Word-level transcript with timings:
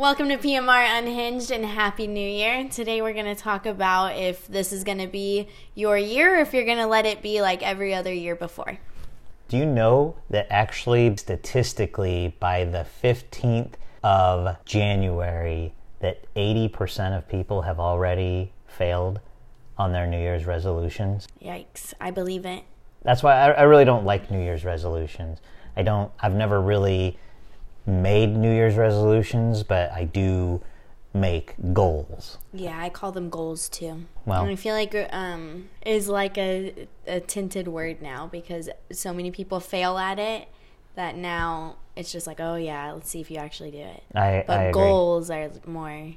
Welcome 0.00 0.30
to 0.30 0.38
PMR 0.38 0.98
Unhinged 0.98 1.50
and 1.50 1.62
Happy 1.62 2.06
New 2.06 2.26
Year. 2.26 2.66
Today 2.70 3.02
we're 3.02 3.12
going 3.12 3.26
to 3.26 3.34
talk 3.34 3.66
about 3.66 4.16
if 4.16 4.48
this 4.48 4.72
is 4.72 4.82
going 4.82 4.96
to 4.96 5.06
be 5.06 5.46
your 5.74 5.98
year 5.98 6.38
or 6.38 6.40
if 6.40 6.54
you're 6.54 6.64
going 6.64 6.78
to 6.78 6.86
let 6.86 7.04
it 7.04 7.20
be 7.20 7.42
like 7.42 7.62
every 7.62 7.92
other 7.92 8.10
year 8.10 8.34
before. 8.34 8.78
Do 9.48 9.58
you 9.58 9.66
know 9.66 10.16
that 10.30 10.46
actually, 10.48 11.14
statistically, 11.18 12.34
by 12.40 12.64
the 12.64 12.86
15th 13.02 13.74
of 14.02 14.56
January, 14.64 15.74
that 15.98 16.24
80% 16.34 17.18
of 17.18 17.28
people 17.28 17.60
have 17.60 17.78
already 17.78 18.54
failed 18.66 19.20
on 19.76 19.92
their 19.92 20.06
New 20.06 20.18
Year's 20.18 20.46
resolutions? 20.46 21.28
Yikes, 21.44 21.92
I 22.00 22.10
believe 22.10 22.46
it. 22.46 22.64
That's 23.02 23.22
why 23.22 23.34
I, 23.34 23.50
I 23.50 23.62
really 23.64 23.84
don't 23.84 24.06
like 24.06 24.30
New 24.30 24.40
Year's 24.40 24.64
resolutions. 24.64 25.42
I 25.76 25.82
don't, 25.82 26.10
I've 26.20 26.34
never 26.34 26.58
really 26.58 27.18
made 27.86 28.36
New 28.36 28.52
Year's 28.52 28.76
resolutions, 28.76 29.62
but 29.62 29.90
I 29.92 30.04
do 30.04 30.62
make 31.12 31.54
goals. 31.72 32.38
Yeah, 32.52 32.78
I 32.80 32.88
call 32.88 33.12
them 33.12 33.30
goals 33.30 33.68
too. 33.68 34.06
Well- 34.26 34.42
and 34.42 34.50
I 34.50 34.56
feel 34.56 34.74
like 34.74 34.94
um, 35.12 35.68
is 35.84 36.08
like 36.08 36.38
a, 36.38 36.86
a 37.06 37.20
tinted 37.20 37.68
word 37.68 38.00
now 38.00 38.28
because 38.30 38.68
so 38.92 39.12
many 39.12 39.30
people 39.30 39.60
fail 39.60 39.98
at 39.98 40.18
it 40.18 40.48
that 40.94 41.16
now 41.16 41.76
it's 41.96 42.12
just 42.12 42.26
like, 42.26 42.40
oh 42.40 42.54
yeah, 42.56 42.92
let's 42.92 43.10
see 43.10 43.20
if 43.20 43.30
you 43.30 43.38
actually 43.38 43.70
do 43.72 43.78
it. 43.78 44.02
I, 44.14 44.44
But 44.46 44.58
I 44.58 44.70
goals 44.70 45.30
are 45.30 45.50
more, 45.66 46.12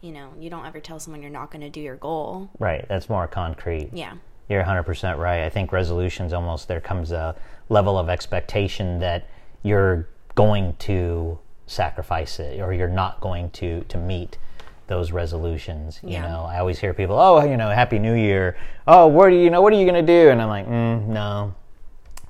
you 0.00 0.12
know, 0.12 0.32
you 0.38 0.50
don't 0.50 0.66
ever 0.66 0.80
tell 0.80 0.98
someone 0.98 1.22
you're 1.22 1.30
not 1.30 1.50
going 1.50 1.62
to 1.62 1.70
do 1.70 1.80
your 1.80 1.96
goal. 1.96 2.50
Right, 2.58 2.84
that's 2.88 3.08
more 3.08 3.26
concrete. 3.26 3.90
Yeah. 3.92 4.14
You're 4.48 4.62
100% 4.64 5.16
right. 5.18 5.44
I 5.44 5.48
think 5.48 5.72
resolutions 5.72 6.32
almost 6.32 6.68
there 6.68 6.80
comes 6.80 7.12
a 7.12 7.34
level 7.68 7.98
of 7.98 8.08
expectation 8.08 8.98
that 8.98 9.28
you're 9.62 10.08
going 10.34 10.74
to 10.80 11.38
sacrifice 11.66 12.38
it 12.38 12.60
or 12.60 12.72
you're 12.72 12.88
not 12.88 13.20
going 13.20 13.50
to 13.50 13.80
to 13.88 13.96
meet 13.96 14.38
those 14.86 15.12
resolutions. 15.12 15.98
You 16.02 16.10
Yeah. 16.10 16.28
know, 16.28 16.42
I 16.44 16.58
always 16.58 16.78
hear 16.78 16.92
people, 16.92 17.18
"Oh, 17.18 17.42
you 17.42 17.56
know, 17.56 17.70
happy 17.70 17.98
new 17.98 18.12
year. 18.14 18.56
Oh, 18.86 19.06
what 19.06 19.30
do 19.30 19.36
you, 19.36 19.42
you 19.44 19.50
know, 19.50 19.62
what 19.62 19.72
are 19.72 19.76
you 19.76 19.90
going 19.90 20.06
to 20.06 20.12
do?" 20.12 20.30
And 20.30 20.42
I'm 20.42 20.48
like, 20.48 20.66
mm, 20.68 21.06
"No. 21.06 21.54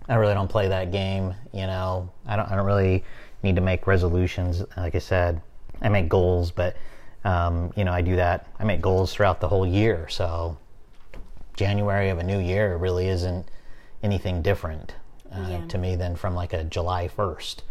I 0.08 0.16
really 0.16 0.34
don't 0.34 0.48
play 0.48 0.68
that 0.68 0.92
game, 0.92 1.34
you 1.52 1.66
know. 1.66 2.10
I 2.26 2.36
don't 2.36 2.50
I 2.50 2.54
don't 2.56 2.66
really 2.66 3.04
need 3.42 3.56
to 3.56 3.62
make 3.62 3.86
resolutions. 3.86 4.62
Like 4.76 4.94
I 4.94 4.98
said, 4.98 5.40
I 5.82 5.88
make 5.88 6.08
goals, 6.08 6.50
but 6.50 6.76
um, 7.24 7.72
you 7.74 7.84
know, 7.84 7.92
I 7.92 8.02
do 8.02 8.16
that. 8.16 8.46
I 8.58 8.64
make 8.64 8.80
goals 8.82 9.12
throughout 9.14 9.40
the 9.40 9.48
whole 9.48 9.66
year. 9.66 10.06
So 10.10 10.58
January 11.56 12.10
of 12.10 12.18
a 12.18 12.22
new 12.22 12.38
year 12.38 12.76
really 12.76 13.08
isn't 13.08 13.46
anything 14.02 14.42
different 14.42 14.94
uh, 15.34 15.46
Yeah. 15.50 15.60
to 15.68 15.78
me 15.78 15.96
than 15.96 16.16
from 16.16 16.34
like 16.34 16.52
a 16.52 16.64
July 16.64 17.08
1st, 17.08 17.62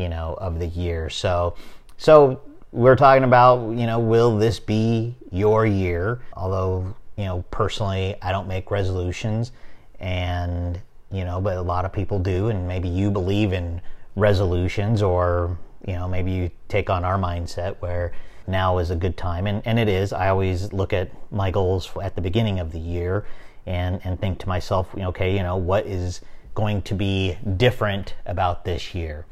you 0.00 0.08
know, 0.08 0.34
of 0.40 0.58
the 0.58 0.66
year. 0.66 1.10
So, 1.10 1.54
so 1.98 2.40
we're 2.72 2.96
talking 2.96 3.24
about, 3.24 3.70
you 3.70 3.86
know, 3.86 3.98
will 3.98 4.38
this 4.38 4.60
be 4.60 5.14
your 5.30 5.66
year? 5.66 6.20
Although, 6.34 6.94
you 7.16 7.24
know, 7.24 7.44
personally, 7.50 8.16
I 8.22 8.32
don't 8.32 8.48
make 8.48 8.70
resolutions 8.70 9.52
and, 9.98 10.80
you 11.12 11.24
know, 11.24 11.40
but 11.40 11.56
a 11.56 11.62
lot 11.62 11.84
of 11.84 11.92
people 11.92 12.18
do. 12.18 12.48
And 12.48 12.66
maybe 12.66 12.88
you 12.88 13.10
believe 13.10 13.52
in 13.52 13.80
resolutions 14.16 15.02
or, 15.02 15.58
you 15.86 15.94
know, 15.94 16.08
maybe 16.08 16.30
you 16.30 16.50
take 16.68 16.88
on 16.88 17.04
our 17.04 17.18
mindset 17.18 17.76
where 17.80 18.12
now 18.46 18.78
is 18.78 18.90
a 18.90 18.96
good 18.96 19.16
time. 19.16 19.46
And, 19.46 19.62
and 19.66 19.78
it 19.78 19.88
is. 19.88 20.12
I 20.12 20.28
always 20.28 20.72
look 20.72 20.92
at 20.92 21.10
my 21.32 21.50
goals 21.50 21.90
at 22.02 22.14
the 22.14 22.22
beginning 22.22 22.60
of 22.60 22.72
the 22.72 22.78
year 22.78 23.26
and, 23.66 24.00
and 24.04 24.18
think 24.18 24.38
to 24.40 24.48
myself, 24.48 24.88
okay, 24.96 25.36
you 25.36 25.42
know, 25.42 25.56
what 25.56 25.86
is 25.86 26.20
going 26.54 26.82
to 26.82 26.94
be 26.94 27.36
different 27.56 28.14
about 28.26 28.64
this 28.64 28.94
year? 28.94 29.26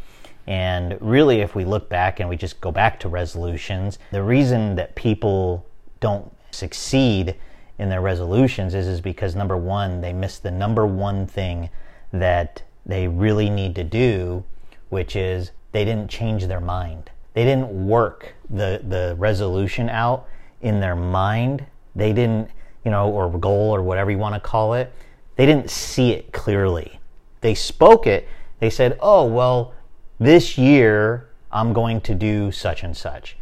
And 0.49 0.97
really, 1.03 1.43
if 1.43 1.55
we 1.55 1.67
look 1.67 1.91
back 1.91 2.21
and 2.21 2.29
we 2.29 2.39
just 2.39 2.59
go 2.63 2.73
back 2.73 2.99
to 3.01 3.09
resolutions, 3.11 3.99
the 4.13 4.23
reason 4.23 4.77
that 4.77 4.95
people 4.95 5.67
don't 6.01 6.33
succeed 6.53 7.35
in 7.79 7.91
their 7.91 8.01
resolutions 8.01 8.73
is, 8.73 8.87
is 8.87 9.03
because 9.03 9.37
number 9.37 9.59
one, 9.59 10.01
they 10.01 10.15
miss 10.15 10.39
the 10.39 10.51
number 10.51 10.87
one 10.87 11.27
thing 11.27 11.69
that 12.15 12.63
they 12.87 13.09
really 13.09 13.51
need 13.51 13.75
to 13.75 13.85
do, 13.85 14.43
which 14.89 15.17
is 15.17 15.51
they 15.73 15.85
didn't 15.85 16.09
change 16.09 16.47
their 16.47 16.63
mind. 16.63 17.11
They 17.35 17.45
didn't 17.45 17.87
work 17.87 18.33
the, 18.49 18.83
the 18.89 19.17
resolution 19.19 19.91
out 19.91 20.29
in 20.63 20.81
their 20.81 20.97
mind. 20.97 21.67
They 21.95 22.15
didn't, 22.15 22.49
you 22.87 22.91
know, 22.91 23.11
or 23.11 23.31
goal 23.39 23.75
or 23.77 23.83
whatever 23.83 24.11
you 24.11 24.17
want 24.17 24.35
to 24.35 24.41
call 24.41 24.73
it. 24.73 24.91
They 25.37 25.45
didn't 25.45 25.69
see 25.69 26.13
it 26.13 26.33
clearly. 26.33 27.01
They 27.43 27.55
spoke 27.55 28.07
it. 28.07 28.27
They 28.61 28.71
said, 28.71 28.97
oh, 29.03 29.27
well, 29.27 29.75
this 30.19 30.59
year 30.59 31.29
I'm 31.51 31.73
going 31.73 32.01
to 32.03 32.15
do 32.15 32.53
such 32.53 32.83
and 32.83 32.97
such. 32.97 33.37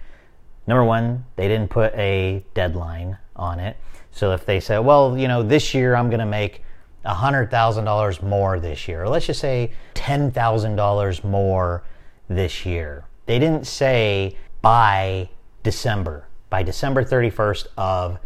Number 0.66 0.84
one, 0.84 1.24
they 1.36 1.48
didn't 1.48 1.70
put 1.70 1.94
a 1.94 2.44
deadline 2.54 3.18
on 3.34 3.60
it. 3.60 3.76
So 4.10 4.32
if 4.32 4.46
they 4.46 4.60
said, 4.60 4.78
well, 4.78 5.16
you 5.16 5.28
know, 5.28 5.42
this 5.42 5.74
year 5.74 5.94
I'm 5.94 6.08
going 6.08 6.20
to 6.20 6.26
make 6.26 6.62
$100,000 7.04 8.22
more 8.22 8.58
this 8.58 8.88
year, 8.88 9.04
or 9.04 9.08
let's 9.08 9.26
just 9.26 9.40
say 9.40 9.72
$10,000 9.94 11.24
more 11.24 11.84
this 12.28 12.66
year, 12.66 13.04
they 13.26 13.38
didn't 13.38 13.66
say 13.66 14.36
by 14.62 15.28
December, 15.62 16.26
by 16.50 16.62
December 16.62 17.04
31st 17.04 17.66
of 17.76 18.18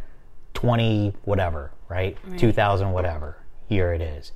20 0.55 1.15
whatever, 1.25 1.73
right? 1.89 2.17
2000 2.39 2.93
whatever 2.93 3.37
year 3.69 3.93
it 3.93 4.01
is. 4.01 4.33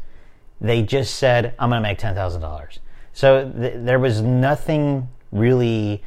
They 0.60 0.82
just 0.82 1.16
said, 1.16 1.54
I'm 1.58 1.70
going 1.70 1.82
to 1.82 1.88
make 1.88 1.98
$10,000. 1.98 2.78
So 3.14 3.50
th- 3.50 3.74
there 3.78 3.98
was 3.98 4.20
nothing 4.20 5.08
really, 5.32 6.02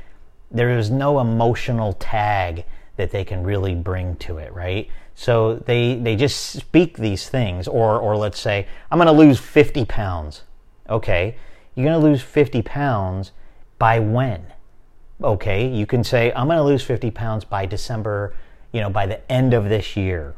there 0.52 0.76
was 0.78 0.92
no 0.92 1.20
emotional 1.20 1.94
tag 1.94 2.66
that 2.98 3.10
they 3.10 3.26
can 3.26 3.44
really 3.44 3.74
bring 3.74 4.16
to 4.18 4.38
it, 4.38 4.54
right? 4.54 4.88
So 5.16 5.56
they, 5.56 5.96
they 5.96 6.16
just 6.16 6.52
speak 6.52 6.98
these 6.98 7.28
things, 7.28 7.68
or, 7.68 8.00
or 8.00 8.16
let's 8.16 8.40
say, 8.40 8.68
I'm 8.92 9.00
going 9.00 9.08
to 9.08 9.12
lose 9.12 9.40
50 9.40 9.86
pounds. 9.86 10.44
Okay, 10.88 11.36
you're 11.74 11.86
going 11.86 12.00
to 12.00 12.08
lose 12.08 12.22
50 12.22 12.62
pounds 12.62 13.32
by 13.80 14.00
when? 14.00 14.54
okay, 15.24 15.68
you 15.68 15.86
can 15.86 16.04
say, 16.04 16.32
I'm 16.34 16.48
going 16.48 16.58
to 16.58 16.64
lose 16.64 16.84
50 16.84 17.12
pounds 17.12 17.44
by 17.44 17.66
December, 17.66 18.36
you 18.72 18.82
know, 18.82 18.90
by 18.90 19.06
the 19.06 19.32
end 19.32 19.54
of 19.54 19.70
this 19.70 19.96
year. 19.96 20.36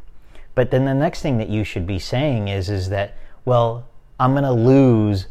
But 0.55 0.71
then 0.71 0.85
the 0.85 0.93
next 0.93 1.21
thing 1.21 1.37
that 1.37 1.49
you 1.49 1.63
should 1.63 1.85
be 1.85 1.99
saying 1.99 2.47
is, 2.47 2.69
is 2.69 2.89
that, 2.89 3.17
well, 3.45 3.87
I'm 4.19 4.31
going 4.31 4.43
to 4.43 4.51
lose 4.51 5.27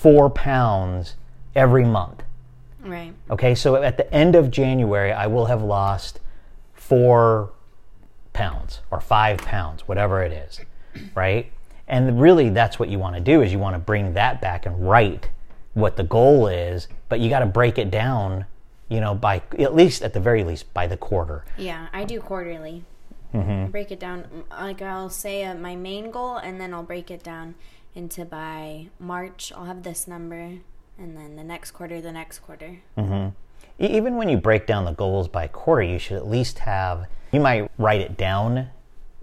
four 0.00 0.30
pounds 0.30 1.16
every 1.56 1.84
month. 1.84 2.22
Right. 2.80 3.12
Okay, 3.30 3.54
so 3.54 3.76
at 3.76 3.96
the 3.96 4.12
end 4.14 4.36
of 4.36 4.50
January, 4.50 5.12
I 5.12 5.26
will 5.26 5.46
have 5.46 5.62
lost 5.62 6.20
four 6.72 7.50
pounds 8.32 8.80
or 8.90 9.00
five 9.00 9.38
pounds, 9.38 9.88
whatever 9.88 10.22
it 10.22 10.32
is, 10.32 10.60
right? 11.14 11.50
And 11.88 12.20
really, 12.20 12.50
that's 12.50 12.78
what 12.78 12.88
you 12.88 12.98
want 12.98 13.16
to 13.16 13.20
do 13.20 13.42
is 13.42 13.50
you 13.50 13.58
want 13.58 13.74
to 13.74 13.80
bring 13.80 14.14
that 14.14 14.40
back 14.40 14.66
and 14.66 14.88
write 14.88 15.30
what 15.74 15.96
the 15.96 16.04
goal 16.04 16.46
is, 16.46 16.86
but 17.08 17.18
you 17.18 17.28
got 17.28 17.40
to 17.40 17.46
break 17.46 17.76
it 17.76 17.90
down, 17.90 18.46
you 18.88 19.00
know, 19.00 19.14
by 19.14 19.42
at 19.58 19.74
least 19.74 20.02
at 20.02 20.12
the 20.12 20.20
very 20.20 20.44
least 20.44 20.72
by 20.72 20.86
the 20.86 20.96
quarter. 20.96 21.44
Yeah, 21.56 21.88
I 21.92 22.04
do 22.04 22.20
quarterly. 22.20 22.84
Mm-hmm. 23.34 23.50
I 23.50 23.66
break 23.66 23.90
it 23.90 23.98
down. 23.98 24.44
Like 24.50 24.80
I'll 24.80 25.10
say 25.10 25.44
uh, 25.44 25.54
my 25.54 25.74
main 25.74 26.10
goal, 26.10 26.36
and 26.36 26.60
then 26.60 26.72
I'll 26.72 26.84
break 26.84 27.10
it 27.10 27.24
down 27.24 27.56
into 27.98 28.24
by 28.24 28.86
March. 28.98 29.52
I'll 29.54 29.64
have 29.64 29.82
this 29.82 30.06
number, 30.06 30.60
and 30.96 31.16
then 31.16 31.36
the 31.36 31.44
next 31.44 31.72
quarter, 31.72 32.00
the 32.00 32.12
next 32.12 32.38
quarter. 32.38 32.78
Mm-hmm. 32.96 33.30
E- 33.84 33.96
even 33.96 34.16
when 34.16 34.28
you 34.28 34.38
break 34.38 34.66
down 34.66 34.84
the 34.84 34.92
goals 34.92 35.28
by 35.28 35.48
quarter, 35.48 35.82
you 35.82 35.98
should 35.98 36.16
at 36.16 36.26
least 36.26 36.60
have, 36.60 37.06
you 37.32 37.40
might 37.40 37.70
write 37.76 38.00
it 38.00 38.16
down, 38.16 38.68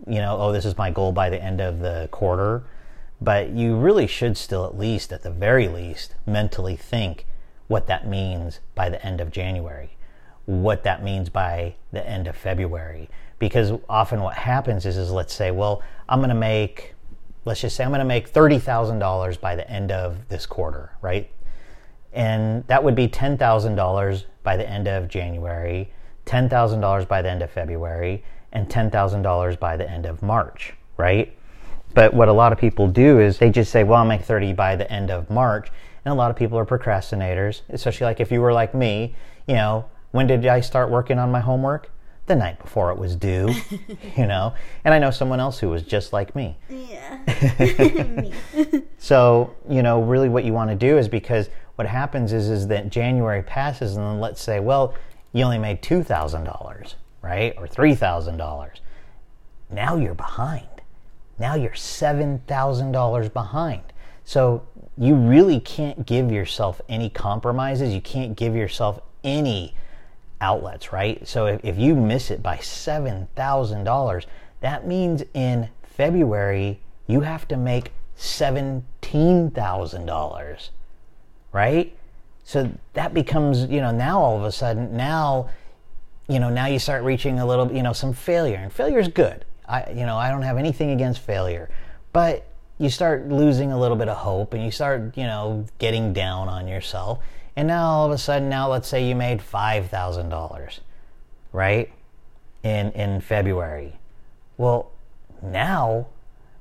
you 0.06 0.19
know, 0.19 0.38
oh, 0.38 0.52
this 0.52 0.66
is 0.66 0.78
my 0.78 0.91
goal 0.91 1.14
by 1.14 1.30
the 1.30 1.41
end 1.41 1.62
of 1.62 1.80
the 1.80 2.09
quarter. 2.12 2.64
But 3.22 3.52
you 3.52 3.78
really 3.78 4.08
should 4.08 4.35
still, 4.35 4.66
at 4.66 4.78
least, 4.78 5.14
at 5.14 5.24
the 5.24 5.31
very 5.31 5.69
least, 5.69 6.16
mentally 6.28 6.75
think 6.75 7.25
what 7.68 7.88
that 7.88 8.06
means 8.06 8.59
by 8.75 8.90
the 8.90 9.03
end 9.03 9.22
of 9.22 9.31
January, 9.31 9.97
what 10.46 10.84
that 10.84 11.02
means 11.02 11.30
by 11.30 11.76
the 11.94 12.05
end 12.08 12.28
of 12.28 12.35
February. 12.35 13.09
Because 13.40 13.72
often 13.88 14.20
what 14.22 14.35
happens 14.35 14.85
is, 14.85 14.97
is 14.97 15.11
let's 15.11 15.34
say, 15.34 15.50
well, 15.50 15.82
I'm 16.09 16.20
going 16.20 16.29
to 16.29 16.35
make, 16.35 16.95
let's 17.46 17.62
just 17.62 17.76
say 17.76 17.84
I'm 17.84 17.92
going 17.92 18.00
to 18.00 18.06
make 18.06 18.32
$30,000 18.32 19.40
by 19.40 19.56
the 19.56 19.70
end 19.70 19.92
of 19.92 20.28
this 20.28 20.46
quarter, 20.46 20.92
right? 21.02 21.30
and 22.16 22.66
that 22.68 22.84
would 22.84 22.96
be 22.96 23.08
$10,000 23.08 24.24
by 24.42 24.58
the 24.58 24.68
end 24.68 24.88
of 24.88 25.09
January, 25.09 25.92
$10,000 26.26 27.08
by 27.08 27.22
the 27.22 27.30
end 27.30 27.42
of 27.44 27.52
February, 27.52 28.24
and 28.53 28.70
$10,000 28.70 29.59
by 29.59 29.76
the 29.76 29.88
end 29.88 30.06
of 30.06 30.24
March, 30.24 30.74
right? 30.96 31.38
But 31.94 32.14
what 32.14 32.30
a 32.30 32.34
lot 32.34 32.53
of 32.53 32.58
people 32.58 32.88
do 32.88 33.20
is 33.20 33.38
they 33.38 33.50
just 33.50 33.70
say, 33.70 33.84
well, 33.84 34.00
I'll 34.00 34.06
make 34.06 34.22
30 34.22 34.53
by 34.53 34.78
the 34.78 34.90
end 34.90 35.12
of 35.12 35.30
March. 35.30 35.70
And 36.06 36.12
a 36.12 36.16
lot 36.16 36.32
of 36.32 36.38
people 36.38 36.58
are 36.58 36.66
procrastinators, 36.66 37.62
especially 37.70 38.06
like 38.06 38.22
if 38.22 38.32
you 38.32 38.40
were 38.40 38.53
like 38.53 38.74
me, 38.74 39.16
you 39.46 39.56
know, 39.56 39.86
when 40.12 40.28
did 40.28 40.46
I 40.46 40.62
start 40.62 40.90
working 40.90 41.20
on 41.20 41.32
my 41.32 41.41
homework? 41.41 41.91
The 42.28 42.36
night 42.36 42.60
before 42.60 42.92
it 42.92 42.98
was 42.98 43.16
due, 43.16 43.54
you 44.18 44.26
know? 44.26 44.54
And 44.84 44.94
I 44.94 45.00
know 45.00 45.12
someone 45.12 45.40
else 45.40 45.60
who 45.60 45.70
was 45.70 45.84
just 45.84 46.12
like 46.12 46.36
me. 46.36 46.58
Yeah. 46.70 47.22
So, 49.06 49.54
you 49.70 49.84
know, 49.84 50.02
really 50.02 50.30
what 50.30 50.46
you 50.46 50.54
want 50.54 50.72
to 50.72 50.76
do 50.76 50.98
is 50.98 51.08
because 51.08 51.52
what 51.76 51.86
happens 51.86 52.34
is 52.34 52.50
is 52.50 52.68
that 52.70 52.90
January 52.90 53.44
passes 53.44 53.98
and 53.98 54.04
then 54.04 54.20
let's 54.20 54.42
say, 54.42 54.60
well, 54.60 54.96
you 55.32 55.44
only 55.44 55.60
made 55.60 55.84
$2,000, 55.84 56.96
right? 57.22 57.54
Or 57.56 57.68
$3,000. 57.68 58.70
Now 59.70 59.96
you're 59.96 60.16
behind. 60.16 60.66
Now 61.38 61.54
you're 61.54 61.70
$7,000 61.70 63.32
behind. 63.34 63.84
So 64.24 64.68
you 64.98 65.14
really 65.14 65.60
can't 65.60 66.04
give 66.04 66.32
yourself 66.32 66.82
any 66.90 67.12
compromises. 67.12 67.94
You 67.94 68.02
can't 68.02 68.36
give 68.36 68.56
yourself 68.56 69.00
any 69.24 69.76
outlets, 70.46 70.94
right? 70.94 71.28
So 71.28 71.47
if, 71.47 71.66
if 71.66 71.80
you 71.80 71.96
miss 71.96 72.30
it 72.30 72.44
by 72.44 72.58
$7,000, 72.58 74.26
that 74.62 74.88
means 74.88 75.24
in 75.34 75.70
February 75.84 76.80
you 77.08 77.22
have 77.22 77.47
to 77.47 77.58
make 77.58 77.92
$17,000, 78.18 80.70
right? 81.52 81.97
So 82.44 82.70
that 82.94 83.16
becomes, 83.16 83.66
you 83.66 83.82
know, 83.82 83.92
now 83.92 84.22
all 84.22 84.38
of 84.38 84.44
a 84.44 84.52
sudden, 84.52 84.96
now, 84.96 85.50
you 86.28 86.40
know, 86.40 86.50
now 86.50 86.68
you 86.68 86.78
start 86.78 87.03
reaching 87.03 87.40
a 87.40 87.46
little, 87.46 87.72
you 87.72 87.82
know, 87.82 87.94
some 87.94 88.14
failure. 88.14 88.58
And 88.58 88.72
failure 88.72 89.00
is 89.00 89.08
good. 89.08 89.46
I, 89.68 89.90
you 89.90 90.06
know, 90.06 90.16
I 90.16 90.30
don't 90.30 90.44
have 90.44 90.59
anything 90.59 90.91
against 90.91 91.22
failure. 91.22 91.72
But 92.14 92.46
you 92.78 92.91
start 92.91 93.30
losing 93.30 93.72
a 93.72 93.80
little 93.80 93.98
bit 93.98 94.09
of 94.09 94.18
hope 94.18 94.53
and 94.53 94.64
you 94.64 94.70
start, 94.70 95.18
you 95.18 95.24
know, 95.24 95.66
getting 95.80 96.14
down 96.14 96.50
on 96.50 96.68
yourself. 96.68 97.18
And 97.55 97.67
now 97.67 97.85
all 97.85 98.05
of 98.05 98.11
a 98.11 98.17
sudden, 98.17 98.49
now 98.49 98.69
let's 98.69 98.87
say 98.87 99.07
you 99.07 99.16
made 99.16 99.40
$5,000, 99.40 100.79
right? 101.53 101.91
In, 102.63 102.91
in 102.91 103.22
February. 103.22 103.93
Well, 104.57 104.91
now, 105.41 106.07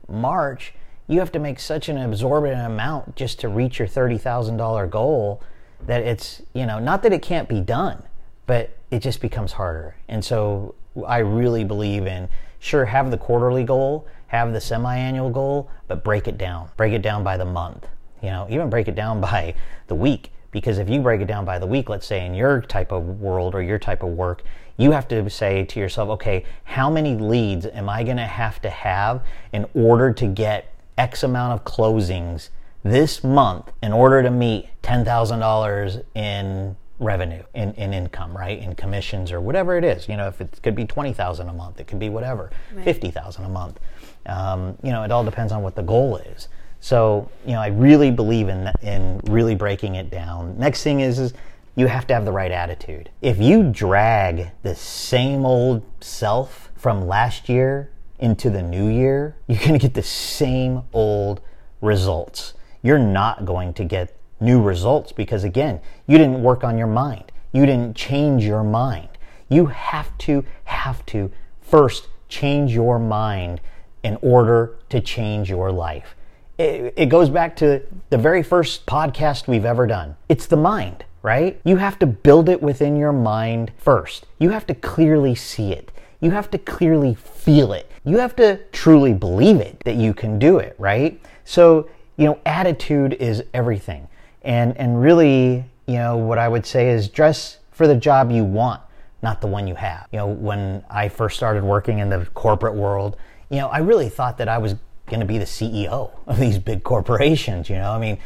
March, 0.08 0.74
you 1.08 1.18
have 1.18 1.32
to 1.32 1.38
make 1.38 1.58
such 1.58 1.88
an 1.88 1.98
absorbent 1.98 2.60
amount 2.60 3.16
just 3.16 3.40
to 3.40 3.48
reach 3.48 3.78
your 3.78 3.88
$30,000 3.88 4.90
goal 4.90 5.42
that 5.86 6.02
it's, 6.02 6.42
you 6.52 6.66
know, 6.66 6.78
not 6.78 7.02
that 7.02 7.12
it 7.12 7.22
can't 7.22 7.48
be 7.48 7.60
done, 7.60 8.02
but 8.46 8.76
it 8.90 9.00
just 9.00 9.20
becomes 9.20 9.52
harder. 9.52 9.96
And 10.08 10.24
so 10.24 10.74
I 11.06 11.18
really 11.18 11.64
believe 11.64 12.06
in 12.06 12.28
sure, 12.64 12.86
have 12.86 13.10
the 13.10 13.18
quarterly 13.18 13.62
goal, 13.62 14.06
have 14.28 14.52
the 14.52 14.60
semi 14.60 14.96
annual 14.96 15.30
goal, 15.30 15.70
but 15.86 16.02
break 16.02 16.26
it 16.26 16.38
down. 16.38 16.68
Break 16.76 16.94
it 16.94 17.02
down 17.02 17.22
by 17.22 17.36
the 17.36 17.44
month. 17.44 17.86
You 18.22 18.30
know, 18.30 18.46
even 18.48 18.70
break 18.70 18.88
it 18.88 18.94
down 18.94 19.20
by 19.32 19.54
the 19.86 19.94
week. 19.94 20.32
Because 20.54 20.78
if 20.78 20.88
you 20.88 21.00
break 21.00 21.20
it 21.20 21.26
down 21.26 21.44
by 21.44 21.58
the 21.58 21.66
week, 21.66 21.88
let's 21.88 22.06
say 22.06 22.24
in 22.24 22.32
your 22.32 22.60
type 22.60 22.92
of 22.92 23.20
world 23.20 23.56
or 23.56 23.60
your 23.60 23.80
type 23.80 24.04
of 24.04 24.10
work, 24.10 24.44
you 24.76 24.92
have 24.92 25.08
to 25.08 25.28
say 25.28 25.64
to 25.64 25.80
yourself, 25.80 26.10
okay, 26.10 26.44
how 26.62 26.88
many 26.88 27.16
leads 27.16 27.66
am 27.66 27.88
I 27.88 28.04
going 28.04 28.18
to 28.18 28.22
have 28.22 28.62
to 28.62 28.70
have 28.70 29.24
in 29.52 29.66
order 29.74 30.12
to 30.12 30.26
get 30.28 30.72
X 30.96 31.24
amount 31.24 31.54
of 31.54 31.64
closings 31.64 32.50
this 32.84 33.24
month 33.24 33.72
in 33.82 33.92
order 33.92 34.22
to 34.22 34.30
meet 34.30 34.68
$10,000 34.84 36.04
in 36.14 36.76
revenue, 37.00 37.42
in, 37.54 37.74
in 37.74 37.92
income, 37.92 38.36
right? 38.36 38.60
In 38.60 38.76
commissions 38.76 39.32
or 39.32 39.40
whatever 39.40 39.76
it 39.76 39.82
is. 39.82 40.08
You 40.08 40.16
know, 40.16 40.28
if 40.28 40.40
it 40.40 40.60
could 40.62 40.76
be 40.76 40.84
20,000 40.84 41.48
a 41.48 41.52
month, 41.52 41.80
it 41.80 41.88
could 41.88 41.98
be 41.98 42.10
whatever, 42.10 42.52
right. 42.72 42.84
50,000 42.84 43.44
a 43.44 43.48
month. 43.48 43.80
Um, 44.26 44.78
you 44.84 44.92
know, 44.92 45.02
it 45.02 45.10
all 45.10 45.24
depends 45.24 45.52
on 45.52 45.62
what 45.62 45.74
the 45.74 45.82
goal 45.82 46.18
is. 46.18 46.46
So, 46.84 47.30
you 47.46 47.52
know, 47.52 47.62
I 47.62 47.68
really 47.68 48.10
believe 48.10 48.50
in 48.50 48.70
in 48.82 49.18
really 49.30 49.54
breaking 49.54 49.94
it 49.94 50.10
down. 50.10 50.58
Next 50.58 50.82
thing 50.82 51.00
is, 51.00 51.18
is 51.18 51.32
you 51.76 51.86
have 51.86 52.06
to 52.08 52.12
have 52.12 52.26
the 52.26 52.30
right 52.30 52.50
attitude. 52.50 53.08
If 53.22 53.38
you 53.38 53.62
drag 53.72 54.50
the 54.62 54.74
same 54.74 55.46
old 55.46 55.82
self 56.02 56.70
from 56.76 57.06
last 57.06 57.48
year 57.48 57.90
into 58.18 58.50
the 58.50 58.60
new 58.60 58.88
year, 58.88 59.34
you're 59.46 59.60
going 59.60 59.72
to 59.72 59.78
get 59.78 59.94
the 59.94 60.02
same 60.02 60.82
old 60.92 61.40
results. 61.80 62.52
You're 62.82 62.98
not 62.98 63.46
going 63.46 63.72
to 63.72 63.84
get 63.84 64.14
new 64.38 64.60
results 64.60 65.10
because, 65.10 65.42
again, 65.42 65.80
you 66.06 66.18
didn't 66.18 66.42
work 66.42 66.64
on 66.64 66.76
your 66.76 66.86
mind. 66.86 67.32
You 67.50 67.64
didn't 67.64 67.96
change 67.96 68.44
your 68.44 68.62
mind. 68.62 69.08
You 69.48 69.66
have 69.66 70.18
to, 70.18 70.44
have 70.64 71.06
to 71.06 71.32
first 71.62 72.08
change 72.28 72.74
your 72.74 72.98
mind 72.98 73.62
in 74.02 74.18
order 74.20 74.76
to 74.90 75.00
change 75.00 75.48
your 75.48 75.72
life 75.72 76.14
it, 76.58 76.94
it 76.96 77.06
goes 77.06 77.30
back 77.30 77.56
to 77.56 77.82
the 78.10 78.18
very 78.18 78.42
first 78.42 78.86
podcast 78.86 79.48
we've 79.48 79.64
ever 79.64 79.86
done. 79.86 80.16
It's 80.28 80.46
the 80.46 80.56
mind, 80.56 81.04
right? 81.22 81.60
You 81.64 81.76
have 81.76 81.98
to 82.00 82.06
build 82.06 82.48
it 82.48 82.62
within 82.62 82.96
your 82.96 83.12
mind 83.12 83.72
first. 83.76 84.26
You 84.38 84.50
have 84.50 84.66
to 84.66 84.74
clearly 84.74 85.34
see 85.34 85.72
it. 85.72 85.90
You 86.20 86.30
have 86.30 86.50
to 86.52 86.58
clearly 86.58 87.14
feel 87.14 87.72
it. 87.72 87.90
You 88.04 88.18
have 88.18 88.36
to 88.36 88.60
truly 88.72 89.12
believe 89.12 89.60
it 89.60 89.80
that 89.84 89.96
you 89.96 90.14
can 90.14 90.38
do 90.38 90.58
it, 90.58 90.76
right? 90.78 91.20
So, 91.44 91.88
you 92.16 92.26
know, 92.26 92.38
attitude 92.46 93.14
is 93.14 93.42
everything. 93.52 94.08
And 94.42 94.76
and 94.76 95.00
really, 95.00 95.64
you 95.86 95.94
know, 95.94 96.16
what 96.16 96.38
I 96.38 96.48
would 96.48 96.66
say 96.66 96.90
is 96.90 97.08
dress 97.08 97.58
for 97.72 97.86
the 97.86 97.96
job 97.96 98.30
you 98.30 98.44
want, 98.44 98.80
not 99.22 99.40
the 99.40 99.46
one 99.46 99.66
you 99.66 99.74
have. 99.74 100.06
You 100.12 100.18
know, 100.18 100.28
when 100.28 100.84
I 100.88 101.08
first 101.08 101.36
started 101.36 101.64
working 101.64 101.98
in 101.98 102.10
the 102.10 102.26
corporate 102.34 102.74
world, 102.74 103.16
you 103.50 103.58
know, 103.58 103.68
I 103.68 103.78
really 103.78 104.08
thought 104.08 104.38
that 104.38 104.48
I 104.48 104.58
was 104.58 104.76
going 105.06 105.20
to 105.20 105.26
be 105.26 105.38
the 105.38 105.44
CEO 105.44 106.10
of 106.26 106.38
these 106.38 106.58
big 106.58 106.82
corporations. 106.82 107.68
You 107.68 107.76
know, 107.76 107.90
I 107.90 107.98
mean, 107.98 108.18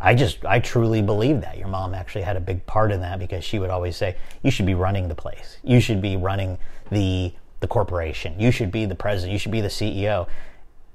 I 0.00 0.14
just, 0.14 0.44
I 0.44 0.58
truly 0.58 1.02
believe 1.02 1.40
that. 1.42 1.58
Your 1.58 1.68
mom 1.68 1.94
actually 1.94 2.22
had 2.22 2.36
a 2.36 2.40
big 2.40 2.66
part 2.66 2.90
in 2.90 3.00
that 3.00 3.18
because 3.18 3.44
she 3.44 3.58
would 3.58 3.70
always 3.70 3.96
say, 3.96 4.16
you 4.42 4.50
should 4.50 4.66
be 4.66 4.74
running 4.74 5.08
the 5.08 5.14
place. 5.14 5.58
You 5.62 5.80
should 5.80 6.02
be 6.02 6.16
running 6.16 6.58
the, 6.90 7.32
the 7.60 7.68
corporation. 7.68 8.38
You 8.38 8.50
should 8.50 8.72
be 8.72 8.84
the 8.84 8.94
president. 8.94 9.32
You 9.32 9.38
should 9.38 9.52
be 9.52 9.60
the 9.60 9.68
CEO. 9.68 10.26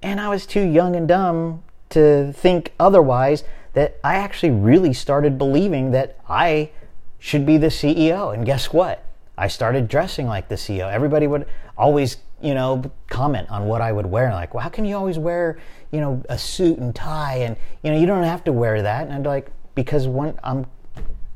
And 0.02 0.20
I 0.20 0.30
was 0.30 0.46
too 0.46 0.62
young 0.62 0.96
and 0.96 1.08
dumb 1.08 1.64
to 1.90 2.34
think 2.34 2.74
otherwise 2.80 3.44
that 3.74 3.98
I 4.04 4.16
actually 4.16 4.52
really 4.52 4.94
started 4.94 5.38
believing 5.38 5.92
that 5.92 6.20
I 6.28 6.72
should 7.20 7.46
be 7.46 7.58
the 7.58 7.68
CEO. 7.68 8.34
And 8.34 8.46
guess 8.46 8.74
what? 8.74 9.06
I 9.38 9.48
started 9.48 9.88
dressing 9.88 10.28
like 10.28 10.50
the 10.50 10.56
CEO. 10.56 10.92
Everybody 10.92 11.28
would 11.28 11.48
always 11.78 12.18
you 12.42 12.54
know, 12.54 12.84
comment 13.10 13.50
on 13.50 13.66
what 13.66 13.82
I 13.82 13.92
would 13.92 14.06
wear. 14.06 14.32
Like, 14.32 14.54
well, 14.54 14.64
how 14.64 14.70
can 14.70 14.86
you 14.86 14.96
always 14.96 15.18
wear, 15.18 15.58
you 15.92 16.00
know, 16.00 16.22
a 16.30 16.38
suit 16.38 16.78
and 16.78 16.94
tie, 16.96 17.38
and 17.38 17.56
you 17.84 17.92
know, 17.92 17.98
you 17.98 18.06
don't 18.06 18.24
have 18.24 18.44
to 18.46 18.54
wear 18.54 18.82
that. 18.82 19.08
And 19.08 19.14
I'd 19.14 19.26
like, 19.26 19.52
because 19.76 20.08
when 20.08 20.40
I'm, 20.44 20.66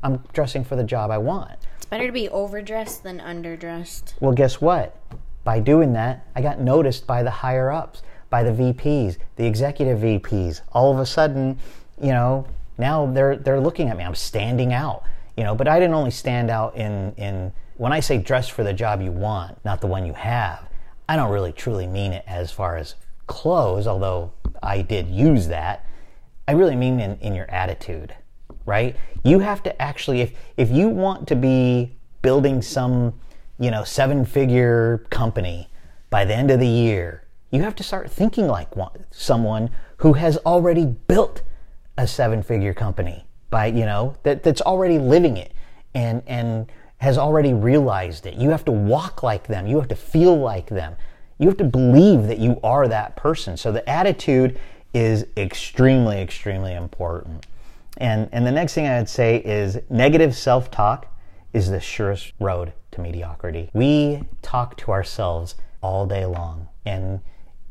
I'm 0.02 0.22
dressing 0.32 0.64
for 0.64 0.76
the 0.76 0.84
job 0.84 1.10
I 1.10 1.18
want. 1.18 1.52
It's 1.76 1.86
better 1.86 2.06
to 2.06 2.12
be 2.12 2.28
overdressed 2.28 3.02
than 3.02 3.18
underdressed. 3.18 4.14
Well, 4.20 4.32
guess 4.32 4.60
what? 4.60 4.96
By 5.44 5.58
doing 5.60 5.92
that, 5.94 6.26
I 6.36 6.42
got 6.42 6.60
noticed 6.60 7.06
by 7.06 7.22
the 7.22 7.30
higher 7.30 7.70
ups, 7.70 8.02
by 8.30 8.42
the 8.42 8.50
VPs, 8.50 9.18
the 9.36 9.46
executive 9.46 9.98
VPs. 9.98 10.62
All 10.72 10.92
of 10.92 10.98
a 11.00 11.06
sudden, 11.06 11.58
you 12.00 12.10
know, 12.10 12.46
now 12.78 13.06
they're 13.06 13.36
they're 13.36 13.60
looking 13.60 13.88
at 13.88 13.96
me. 13.96 14.04
I'm 14.04 14.14
standing 14.14 14.72
out. 14.72 15.04
You 15.36 15.44
know, 15.44 15.54
but 15.54 15.66
I 15.66 15.80
didn't 15.80 15.94
only 15.94 16.10
stand 16.10 16.50
out 16.50 16.76
in 16.76 17.14
in 17.16 17.52
when 17.76 17.92
I 17.92 18.00
say 18.00 18.18
dress 18.18 18.48
for 18.48 18.62
the 18.62 18.72
job 18.72 19.00
you 19.00 19.10
want, 19.10 19.62
not 19.64 19.80
the 19.80 19.86
one 19.86 20.06
you 20.06 20.12
have. 20.12 20.68
I 21.12 21.16
don't 21.16 21.30
really 21.30 21.52
truly 21.52 21.86
mean 21.86 22.14
it 22.14 22.24
as 22.26 22.50
far 22.50 22.78
as 22.78 22.94
clothes, 23.26 23.86
although 23.86 24.32
I 24.62 24.80
did 24.80 25.08
use 25.08 25.48
that. 25.48 25.84
I 26.48 26.52
really 26.52 26.74
mean 26.74 27.00
in, 27.00 27.18
in 27.18 27.34
your 27.34 27.50
attitude, 27.50 28.14
right? 28.64 28.96
You 29.22 29.40
have 29.40 29.62
to 29.64 29.82
actually, 29.82 30.22
if, 30.22 30.32
if 30.56 30.70
you 30.70 30.88
want 30.88 31.28
to 31.28 31.36
be 31.36 31.98
building 32.22 32.62
some, 32.62 33.12
you 33.58 33.70
know, 33.70 33.84
seven 33.84 34.24
figure 34.24 35.04
company 35.10 35.68
by 36.08 36.24
the 36.24 36.34
end 36.34 36.50
of 36.50 36.60
the 36.60 36.66
year, 36.66 37.24
you 37.50 37.60
have 37.60 37.74
to 37.74 37.82
start 37.82 38.10
thinking 38.10 38.46
like 38.46 38.74
one, 38.74 39.04
someone 39.10 39.68
who 39.98 40.14
has 40.14 40.38
already 40.46 40.86
built 40.86 41.42
a 41.98 42.06
seven 42.06 42.42
figure 42.42 42.72
company 42.72 43.26
by, 43.50 43.66
you 43.66 43.84
know, 43.84 44.16
that, 44.22 44.42
that's 44.42 44.62
already 44.62 44.98
living 44.98 45.36
it 45.36 45.52
and, 45.92 46.22
and 46.26 46.72
has 47.02 47.18
already 47.18 47.52
realized 47.52 48.26
it. 48.26 48.34
You 48.34 48.50
have 48.50 48.64
to 48.64 48.70
walk 48.70 49.24
like 49.24 49.48
them. 49.48 49.66
You 49.66 49.76
have 49.80 49.88
to 49.88 49.96
feel 49.96 50.38
like 50.38 50.68
them. 50.68 50.94
You 51.36 51.48
have 51.48 51.56
to 51.56 51.64
believe 51.64 52.28
that 52.28 52.38
you 52.38 52.60
are 52.62 52.86
that 52.86 53.16
person. 53.16 53.56
So 53.56 53.72
the 53.72 53.86
attitude 53.90 54.56
is 54.94 55.26
extremely, 55.36 56.20
extremely 56.20 56.74
important. 56.74 57.44
And, 57.96 58.28
and 58.30 58.46
the 58.46 58.52
next 58.52 58.74
thing 58.74 58.86
I 58.86 58.98
would 58.98 59.08
say 59.08 59.38
is 59.38 59.80
negative 59.90 60.36
self 60.36 60.70
talk 60.70 61.12
is 61.52 61.68
the 61.68 61.80
surest 61.80 62.34
road 62.38 62.72
to 62.92 63.00
mediocrity. 63.00 63.68
We 63.74 64.22
talk 64.40 64.76
to 64.76 64.92
ourselves 64.92 65.56
all 65.82 66.06
day 66.06 66.24
long. 66.24 66.68
And 66.86 67.18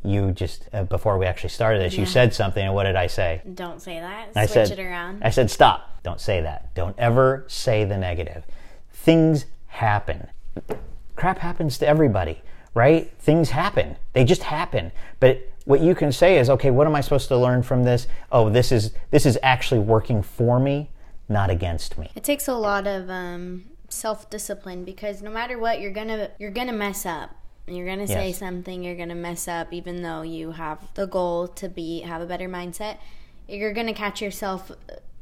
you 0.04 0.32
just, 0.32 0.68
uh, 0.74 0.84
before 0.84 1.16
we 1.16 1.24
actually 1.24 1.48
started 1.48 1.80
this, 1.80 1.94
yeah. 1.94 2.00
you 2.00 2.06
said 2.06 2.34
something, 2.34 2.66
and 2.66 2.74
what 2.74 2.84
did 2.84 2.96
I 2.96 3.06
say? 3.06 3.40
Don't 3.54 3.80
say 3.80 3.98
that. 3.98 4.28
I 4.36 4.44
Switch 4.44 4.68
said, 4.68 4.78
it 4.78 4.82
around. 4.82 5.24
I 5.24 5.30
said, 5.30 5.50
stop. 5.50 6.02
Don't 6.02 6.20
say 6.20 6.42
that. 6.42 6.74
Don't 6.74 6.98
ever 6.98 7.46
say 7.48 7.86
the 7.86 7.96
negative 7.96 8.44
things 9.02 9.46
happen. 9.66 10.28
Crap 11.16 11.38
happens 11.38 11.76
to 11.78 11.86
everybody, 11.86 12.40
right? 12.72 13.12
Things 13.18 13.50
happen. 13.50 13.96
They 14.12 14.24
just 14.24 14.44
happen. 14.44 14.92
But 15.18 15.50
what 15.64 15.80
you 15.80 15.94
can 15.94 16.12
say 16.12 16.38
is, 16.38 16.48
okay, 16.48 16.70
what 16.70 16.86
am 16.86 16.94
I 16.94 17.00
supposed 17.00 17.28
to 17.28 17.36
learn 17.36 17.62
from 17.62 17.84
this? 17.84 18.06
Oh, 18.30 18.48
this 18.48 18.70
is 18.70 18.92
this 19.10 19.26
is 19.26 19.38
actually 19.42 19.80
working 19.80 20.22
for 20.22 20.60
me, 20.60 20.90
not 21.28 21.50
against 21.50 21.98
me. 21.98 22.10
It 22.14 22.24
takes 22.24 22.46
a 22.48 22.54
lot 22.54 22.86
of 22.86 23.10
um, 23.10 23.64
self-discipline 23.88 24.84
because 24.84 25.20
no 25.20 25.30
matter 25.30 25.58
what, 25.58 25.80
you're 25.80 25.92
gonna 25.92 26.30
you're 26.38 26.50
gonna 26.50 26.72
mess 26.72 27.04
up. 27.04 27.30
You're 27.66 27.86
gonna 27.86 28.08
say 28.08 28.28
yes. 28.28 28.38
something. 28.38 28.82
You're 28.82 28.96
gonna 28.96 29.14
mess 29.14 29.48
up, 29.48 29.72
even 29.72 30.02
though 30.02 30.22
you 30.22 30.52
have 30.52 30.78
the 30.94 31.06
goal 31.06 31.48
to 31.48 31.68
be 31.68 32.00
have 32.00 32.22
a 32.22 32.26
better 32.26 32.48
mindset. 32.48 32.98
You're 33.48 33.72
gonna 33.72 33.94
catch 33.94 34.22
yourself 34.22 34.70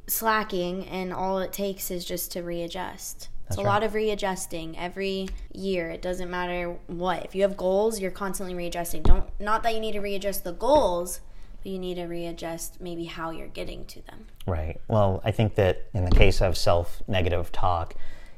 slacking, 0.06 0.86
and 0.86 1.12
all 1.12 1.38
it 1.38 1.52
takes 1.52 1.90
is 1.90 2.04
just 2.04 2.32
to 2.32 2.42
readjust. 2.42 3.28
It's 3.50 3.58
a 3.58 3.64
right. 3.64 3.68
lot 3.68 3.82
of 3.82 3.94
readjusting 3.94 4.78
every 4.78 5.28
year. 5.52 5.90
It 5.90 6.00
doesn't 6.00 6.30
matter 6.30 6.76
what. 6.86 7.24
If 7.24 7.34
you 7.34 7.42
have 7.42 7.56
goals, 7.56 7.98
you're 7.98 8.12
constantly 8.12 8.54
readjusting. 8.54 9.02
Don't 9.02 9.28
not 9.40 9.64
that 9.64 9.74
you 9.74 9.80
need 9.80 9.92
to 9.92 10.00
readjust 10.00 10.44
the 10.44 10.52
goals, 10.52 11.20
but 11.60 11.72
you 11.72 11.80
need 11.80 11.96
to 11.96 12.04
readjust 12.04 12.80
maybe 12.80 13.06
how 13.06 13.30
you're 13.30 13.48
getting 13.48 13.84
to 13.86 14.06
them. 14.06 14.26
Right. 14.46 14.80
Well, 14.86 15.20
I 15.24 15.32
think 15.32 15.56
that 15.56 15.88
in 15.94 16.04
the 16.04 16.12
case 16.12 16.40
of 16.40 16.56
self-negative 16.56 17.50
talk, 17.50 17.96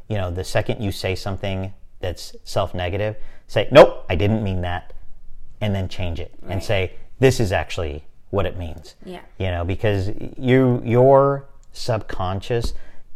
you 0.08 0.16
know, 0.16 0.30
the 0.30 0.44
second 0.44 0.82
you 0.82 0.90
say 0.90 1.14
something 1.14 1.74
that's 2.00 2.34
self-negative, 2.44 3.16
say, 3.48 3.68
"Nope, 3.70 4.06
I 4.08 4.14
didn't 4.14 4.42
mean 4.42 4.62
that." 4.62 4.94
And 5.60 5.74
then 5.74 5.90
change 5.90 6.20
it 6.20 6.32
right. 6.40 6.52
and 6.52 6.64
say, 6.64 6.94
"This 7.18 7.38
is 7.38 7.52
actually 7.52 8.06
what 8.30 8.46
it 8.46 8.56
means." 8.56 8.94
Yeah. 9.04 9.20
You 9.38 9.50
know, 9.50 9.62
because 9.62 10.10
you 10.38 10.80
your 10.86 11.44
subconscious 11.74 12.72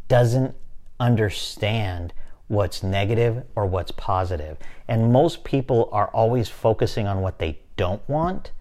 doesn't 0.09 0.55
understand 0.99 2.13
what's 2.49 2.83
negative 2.83 3.45
or 3.55 3.67
what's 3.67 3.91
positive. 3.91 4.57
And 4.89 5.13
most 5.13 5.45
people 5.45 5.89
are 5.93 6.09
always 6.09 6.49
focusing 6.49 7.07
on 7.07 7.21
what 7.21 7.39
they 7.39 7.59
don't 7.77 8.07
want 8.09 8.53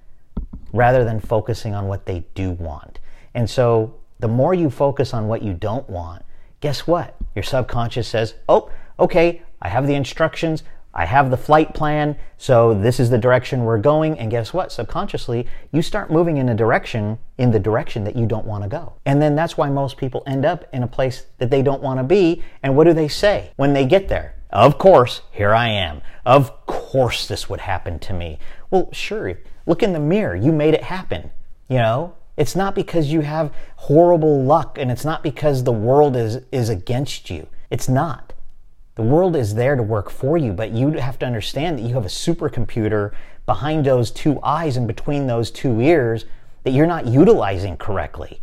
rather 0.73 1.03
than 1.03 1.19
focusing 1.19 1.73
on 1.73 1.87
what 1.87 2.05
they 2.05 2.25
do 2.33 2.51
want. 2.51 2.99
And 3.33 3.49
so 3.49 3.95
the 4.19 4.27
more 4.27 4.53
you 4.53 4.69
focus 4.69 5.13
on 5.13 5.27
what 5.27 5.41
you 5.41 5.53
don't 5.53 5.89
want, 5.89 6.23
guess 6.61 6.87
what? 6.87 7.15
Your 7.35 7.43
subconscious 7.43 8.07
says, 8.07 8.35
oh, 8.49 8.71
okay, 8.99 9.41
I 9.61 9.69
have 9.69 9.87
the 9.87 9.95
instructions. 9.95 10.63
I 10.95 11.05
have 11.05 11.29
the 11.29 11.37
flight 11.37 11.73
plan, 11.73 12.15
so 12.37 12.73
this 12.73 13.01
is 13.01 13.09
the 13.09 13.17
direction 13.17 13.65
we're 13.65 13.79
going. 13.79 14.17
And 14.17 14.31
guess 14.31 14.53
what? 14.53 14.71
Subconsciously, 14.71 15.45
you 15.73 15.81
start 15.81 16.09
moving 16.09 16.37
in 16.37 16.47
a 16.47 16.55
direction, 16.55 17.19
in 17.37 17.51
the 17.51 17.59
direction 17.59 18.05
that 18.05 18.15
you 18.15 18.25
don't 18.25 18.45
want 18.45 18.63
to 18.63 18.69
go. 18.69 18.93
And 19.05 19.21
then 19.21 19.35
that's 19.35 19.57
why 19.57 19.69
most 19.69 19.97
people 19.97 20.23
end 20.25 20.45
up 20.45 20.65
in 20.71 20.83
a 20.83 20.87
place 20.87 21.25
that 21.39 21.51
they 21.51 21.61
don't 21.61 21.81
want 21.81 21.99
to 21.99 22.03
be. 22.03 22.43
And 22.63 22.77
what 22.77 22.85
do 22.85 22.93
they 22.93 23.09
say 23.09 23.51
when 23.57 23.73
they 23.73 23.85
get 23.85 24.07
there? 24.07 24.35
Of 24.51 24.77
course, 24.77 25.21
here 25.31 25.53
I 25.53 25.67
am. 25.67 26.01
Of 26.25 26.65
course, 26.65 27.27
this 27.27 27.49
would 27.49 27.59
happen 27.59 27.99
to 27.99 28.13
me. 28.13 28.39
Well, 28.71 28.87
sure. 28.93 29.37
Look 29.65 29.83
in 29.83 29.91
the 29.91 29.99
mirror. 29.99 30.35
You 30.35 30.53
made 30.53 30.73
it 30.73 30.83
happen. 30.83 31.31
You 31.67 31.77
know, 31.77 32.15
it's 32.37 32.55
not 32.55 32.73
because 32.73 33.11
you 33.11 33.21
have 33.21 33.51
horrible 33.75 34.43
luck 34.43 34.77
and 34.77 34.89
it's 34.89 35.03
not 35.03 35.23
because 35.23 35.63
the 35.63 35.73
world 35.73 36.15
is, 36.15 36.39
is 36.53 36.69
against 36.69 37.29
you. 37.29 37.47
It's 37.69 37.89
not. 37.89 38.33
The 38.95 39.03
world 39.03 39.35
is 39.35 39.55
there 39.55 39.75
to 39.75 39.83
work 39.83 40.09
for 40.09 40.37
you, 40.37 40.53
but 40.53 40.71
you 40.71 40.91
have 40.91 41.19
to 41.19 41.25
understand 41.25 41.77
that 41.77 41.83
you 41.83 41.95
have 41.95 42.05
a 42.05 42.09
supercomputer 42.09 43.11
behind 43.45 43.85
those 43.85 44.09
two 44.09 44.41
eyes 44.41 44.77
and 44.77 44.87
between 44.87 45.27
those 45.27 45.51
two 45.51 45.81
ears 45.81 46.25
that 46.63 46.71
you're 46.71 46.87
not 46.87 47.05
utilizing 47.05 47.77
correctly. 47.77 48.39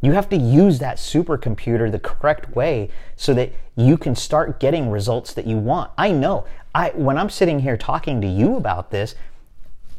You 0.00 0.12
have 0.12 0.28
to 0.30 0.36
use 0.36 0.80
that 0.80 0.96
supercomputer 0.96 1.90
the 1.90 2.00
correct 2.00 2.54
way 2.56 2.90
so 3.14 3.32
that 3.34 3.52
you 3.76 3.96
can 3.96 4.16
start 4.16 4.58
getting 4.58 4.90
results 4.90 5.32
that 5.34 5.46
you 5.46 5.56
want. 5.56 5.92
I 5.96 6.10
know. 6.10 6.44
I 6.74 6.90
when 6.90 7.16
I'm 7.16 7.30
sitting 7.30 7.60
here 7.60 7.76
talking 7.76 8.20
to 8.20 8.26
you 8.26 8.56
about 8.56 8.90
this, 8.90 9.14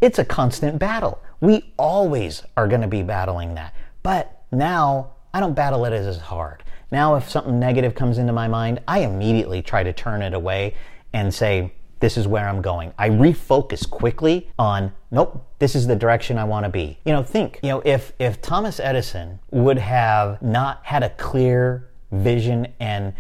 it's 0.02 0.20
a 0.20 0.26
constant 0.26 0.78
battle. 0.78 1.22
We 1.40 1.72
always 1.78 2.44
are 2.58 2.68
going 2.68 2.82
to 2.82 2.88
be 2.88 3.04
battling 3.04 3.56
that. 3.56 3.74
But 4.04 4.44
now 4.52 5.14
I 5.34 5.40
don't 5.40 5.54
battle 5.54 5.86
it 5.86 5.94
as 5.94 6.18
hard. 6.18 6.63
Now, 6.94 7.16
if 7.16 7.28
something 7.28 7.60
negative 7.60 7.96
comes 7.96 8.20
into 8.20 8.34
my 8.34 8.48
mind, 8.48 8.80
I 8.88 9.00
immediately 9.00 9.64
try 9.64 9.82
to 9.82 9.92
turn 9.92 10.22
it 10.22 10.36
away 10.36 10.76
and 11.12 11.34
say, 11.34 11.74
this 12.02 12.18
is 12.18 12.28
where 12.28 12.48
I'm 12.48 12.62
going. 12.62 12.94
I 13.00 13.10
refocus 13.10 13.90
quickly 13.90 14.52
on, 14.60 14.94
nope, 15.10 15.44
this 15.58 15.74
is 15.74 15.88
the 15.88 15.96
direction 15.96 16.38
I 16.38 16.44
want 16.44 16.66
to 16.66 16.70
be. 16.70 17.00
You 17.04 17.14
know, 17.14 17.24
think, 17.24 17.60
you 17.64 17.70
know, 17.70 17.82
if, 17.84 18.14
if 18.20 18.44
Thomas 18.44 18.80
Edison 18.80 19.40
would 19.50 19.80
have 19.80 20.40
not 20.44 20.82
had 20.84 21.02
a 21.02 21.10
clear 21.10 21.90
vision 22.12 22.68
and, 22.80 23.14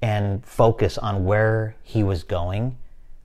and 0.00 0.42
focus 0.46 0.96
on 0.96 1.26
where 1.26 1.76
he 1.82 2.02
was 2.02 2.22
going, 2.22 2.78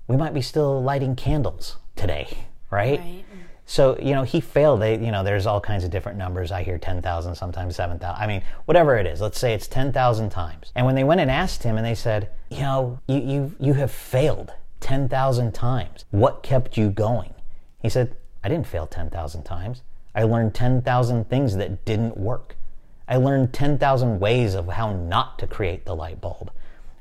we 0.10 0.18
might 0.18 0.34
be 0.34 0.42
still 0.42 0.84
lighting 0.84 1.16
candles 1.16 1.78
today, 1.96 2.28
right? 2.70 3.00
right. 3.00 3.26
So, 3.66 3.98
you 4.00 4.14
know, 4.14 4.24
he 4.24 4.42
failed. 4.42 4.82
They, 4.82 4.94
you 5.00 5.12
know, 5.12 5.24
there's 5.24 5.46
all 5.46 5.62
kinds 5.62 5.84
of 5.84 5.90
different 5.90 6.18
numbers. 6.18 6.52
I 6.52 6.64
hear 6.64 6.78
10,000, 6.78 7.36
sometimes 7.36 7.76
7,000. 7.76 8.22
I 8.22 8.28
mean, 8.28 8.44
whatever 8.66 8.98
it 8.98 9.08
is, 9.08 9.22
let's 9.22 9.40
say 9.40 9.54
it's 9.54 9.68
10,000 9.68 10.30
times. 10.30 10.72
And 10.76 10.86
when 10.86 10.96
they 10.96 11.04
went 11.04 11.22
and 11.22 11.32
asked 11.32 11.64
him 11.64 11.78
and 11.78 11.86
they 11.86 11.96
said, 11.96 12.30
you 12.50 12.60
know, 12.60 13.00
you, 13.08 13.20
you, 13.20 13.56
you 13.60 13.74
have 13.74 13.92
failed 13.92 14.52
10,000 14.82 15.54
times. 15.54 16.06
What 16.12 16.44
kept 16.44 16.78
you 16.78 16.90
going? 16.90 17.34
He 17.82 17.90
said, 17.90 18.16
I 18.44 18.50
didn't 18.50 18.68
fail 18.68 18.86
10,000 18.86 19.44
times. 19.44 19.82
I 20.14 20.24
learned 20.24 20.54
10,000 20.54 21.30
things 21.30 21.56
that 21.56 21.86
didn't 21.86 22.18
work. 22.18 22.56
I 23.08 23.16
learned 23.18 23.54
10,000 23.54 24.20
ways 24.20 24.56
of 24.56 24.68
how 24.68 24.94
not 24.94 25.40
to 25.40 25.48
create 25.48 25.86
the 25.86 25.96
light 25.96 26.22
bulb, 26.22 26.52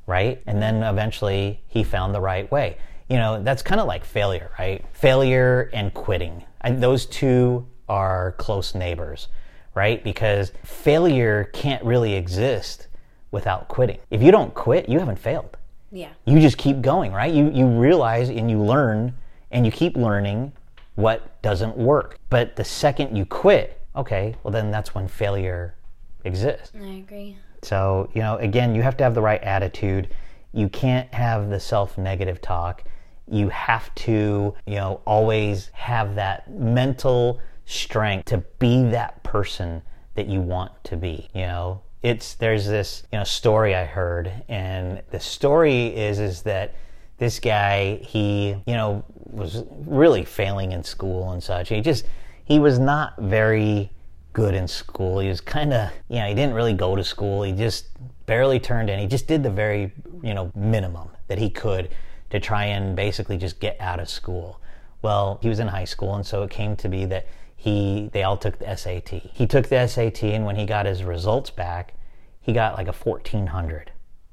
right? 0.07 0.41
And 0.45 0.61
then 0.61 0.83
eventually 0.83 1.61
he 1.67 1.83
found 1.83 2.15
the 2.15 2.21
right 2.21 2.49
way. 2.51 2.77
You 3.09 3.17
know, 3.17 3.43
that's 3.43 3.61
kind 3.61 3.81
of 3.81 3.87
like 3.87 4.05
failure, 4.05 4.51
right? 4.57 4.83
Failure 4.93 5.69
and 5.73 5.93
quitting 5.93 6.43
and 6.63 6.81
those 6.81 7.05
two 7.05 7.67
are 7.89 8.31
close 8.33 8.73
neighbors, 8.73 9.27
right? 9.75 10.03
Because 10.03 10.53
failure 10.63 11.49
can't 11.53 11.83
really 11.83 12.13
exist 12.13 12.87
without 13.31 13.67
quitting. 13.67 13.99
If 14.09 14.23
you 14.23 14.31
don't 14.31 14.53
quit, 14.53 14.87
you 14.87 14.99
haven't 14.99 15.19
failed. 15.19 15.57
Yeah. 15.91 16.09
You 16.25 16.39
just 16.39 16.57
keep 16.57 16.81
going, 16.81 17.11
right? 17.11 17.31
You 17.31 17.51
you 17.51 17.67
realize 17.67 18.29
and 18.29 18.49
you 18.49 18.59
learn 18.63 19.13
and 19.51 19.65
you 19.65 19.71
keep 19.71 19.95
learning 19.95 20.53
what 20.95 21.41
doesn't 21.41 21.77
work. 21.77 22.17
But 22.29 22.55
the 22.55 22.63
second 22.63 23.15
you 23.15 23.25
quit, 23.25 23.81
okay, 23.95 24.35
well 24.41 24.51
then 24.51 24.71
that's 24.71 24.95
when 24.95 25.07
failure 25.07 25.75
exists. 26.23 26.71
I 26.81 26.93
agree. 26.95 27.37
So, 27.61 28.09
you 28.13 28.21
know, 28.21 28.37
again, 28.37 28.73
you 28.73 28.81
have 28.81 28.97
to 28.97 29.03
have 29.03 29.13
the 29.13 29.21
right 29.21 29.41
attitude. 29.43 30.09
You 30.53 30.69
can't 30.69 31.11
have 31.13 31.49
the 31.49 31.59
self-negative 31.59 32.41
talk 32.41 32.83
you 33.27 33.49
have 33.49 33.93
to, 33.95 34.53
you 34.65 34.75
know, 34.75 35.01
always 35.05 35.69
have 35.73 36.15
that 36.15 36.51
mental 36.51 37.39
strength 37.65 38.25
to 38.25 38.37
be 38.59 38.83
that 38.89 39.23
person 39.23 39.81
that 40.15 40.27
you 40.27 40.41
want 40.41 40.71
to 40.85 40.97
be, 40.97 41.27
you 41.33 41.41
know. 41.41 41.81
It's 42.01 42.35
there's 42.35 42.67
this, 42.67 43.03
you 43.13 43.17
know, 43.17 43.23
story 43.23 43.73
I 43.75 43.85
heard 43.85 44.31
and 44.49 45.01
the 45.11 45.19
story 45.21 45.87
is 45.87 46.19
is 46.19 46.41
that 46.43 46.75
this 47.17 47.39
guy, 47.39 47.95
he, 47.97 48.49
you 48.67 48.73
know, 48.73 49.05
was 49.15 49.63
really 49.85 50.25
failing 50.25 50.73
in 50.73 50.83
school 50.83 51.31
and 51.31 51.41
such. 51.41 51.69
He 51.69 51.79
just 51.79 52.05
he 52.43 52.59
was 52.59 52.77
not 52.77 53.17
very 53.17 53.89
good 54.33 54.53
in 54.53 54.67
school. 54.67 55.19
He 55.19 55.29
was 55.29 55.39
kind 55.39 55.71
of, 55.71 55.91
you 56.09 56.17
know, 56.17 56.27
he 56.27 56.33
didn't 56.33 56.55
really 56.55 56.73
go 56.73 56.95
to 56.95 57.03
school. 57.03 57.43
He 57.43 57.53
just 57.53 57.87
barely 58.25 58.59
turned 58.59 58.89
in. 58.89 58.99
He 58.99 59.07
just 59.07 59.27
did 59.27 59.43
the 59.43 59.49
very, 59.49 59.93
you 60.21 60.33
know, 60.33 60.51
minimum 60.55 61.09
that 61.27 61.37
he 61.37 61.49
could 61.49 61.89
to 62.33 62.39
try 62.39 62.65
and 62.65 62.95
basically 62.95 63.37
just 63.37 63.59
get 63.59 63.79
out 63.79 63.99
of 63.99 64.09
school. 64.09 64.59
Well, 65.03 65.37
he 65.43 65.49
was 65.49 65.59
in 65.59 65.67
high 65.67 65.85
school, 65.85 66.15
and 66.15 66.25
so 66.25 66.41
it 66.41 66.49
came 66.49 66.75
to 66.77 66.89
be 66.89 67.05
that 67.05 67.27
he 67.55 68.09
they 68.11 68.23
all 68.23 68.37
took 68.37 68.57
the 68.57 68.75
SAT. 68.75 69.09
He 69.09 69.45
took 69.45 69.67
the 69.67 69.87
SAT, 69.87 70.23
and 70.23 70.43
when 70.43 70.55
he 70.55 70.65
got 70.65 70.87
his 70.87 71.03
results 71.03 71.51
back, 71.51 71.93
he 72.41 72.51
got 72.51 72.75
like 72.75 72.87
a 72.87 72.91
1400, 72.91 73.91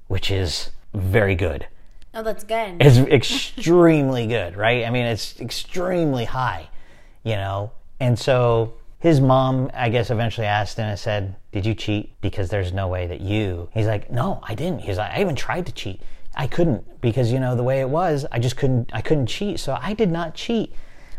which 0.08 0.30
is 0.30 0.70
very 0.94 1.34
good. 1.34 1.66
Oh, 2.14 2.22
that's 2.22 2.42
good. 2.42 2.78
It's 2.80 2.96
extremely 2.96 4.26
good, 4.26 4.56
right? 4.56 4.86
I 4.86 4.90
mean, 4.90 5.04
it's 5.04 5.38
extremely 5.38 6.24
high, 6.24 6.70
you 7.22 7.36
know. 7.36 7.70
And 8.00 8.18
so 8.18 8.72
his 8.98 9.20
mom, 9.20 9.70
I 9.74 9.90
guess, 9.90 10.10
eventually 10.10 10.46
asked 10.46 10.78
him 10.78 10.86
and 10.86 10.98
said, 10.98 11.36
"Did 11.52 11.66
you 11.66 11.74
cheat? 11.74 12.18
Because 12.22 12.48
there's 12.48 12.72
no 12.72 12.88
way 12.88 13.06
that 13.08 13.20
you." 13.20 13.68
He's 13.74 13.86
like, 13.86 14.10
"No, 14.10 14.40
I 14.42 14.54
didn't." 14.54 14.80
He's 14.80 14.96
like, 14.96 15.12
"I 15.12 15.20
even 15.20 15.36
tried 15.36 15.66
to 15.66 15.72
cheat." 15.72 16.00
I 16.40 16.46
couldn't 16.46 17.02
because 17.02 17.30
you 17.30 17.38
know 17.38 17.54
the 17.54 17.62
way 17.62 17.80
it 17.80 17.90
was, 17.90 18.24
I 18.32 18.38
just 18.38 18.56
couldn't 18.56 18.90
I 18.94 19.02
couldn't 19.02 19.26
cheat. 19.26 19.60
So 19.60 19.78
I 19.78 19.92
did 19.92 20.10
not 20.10 20.34
cheat. 20.34 20.72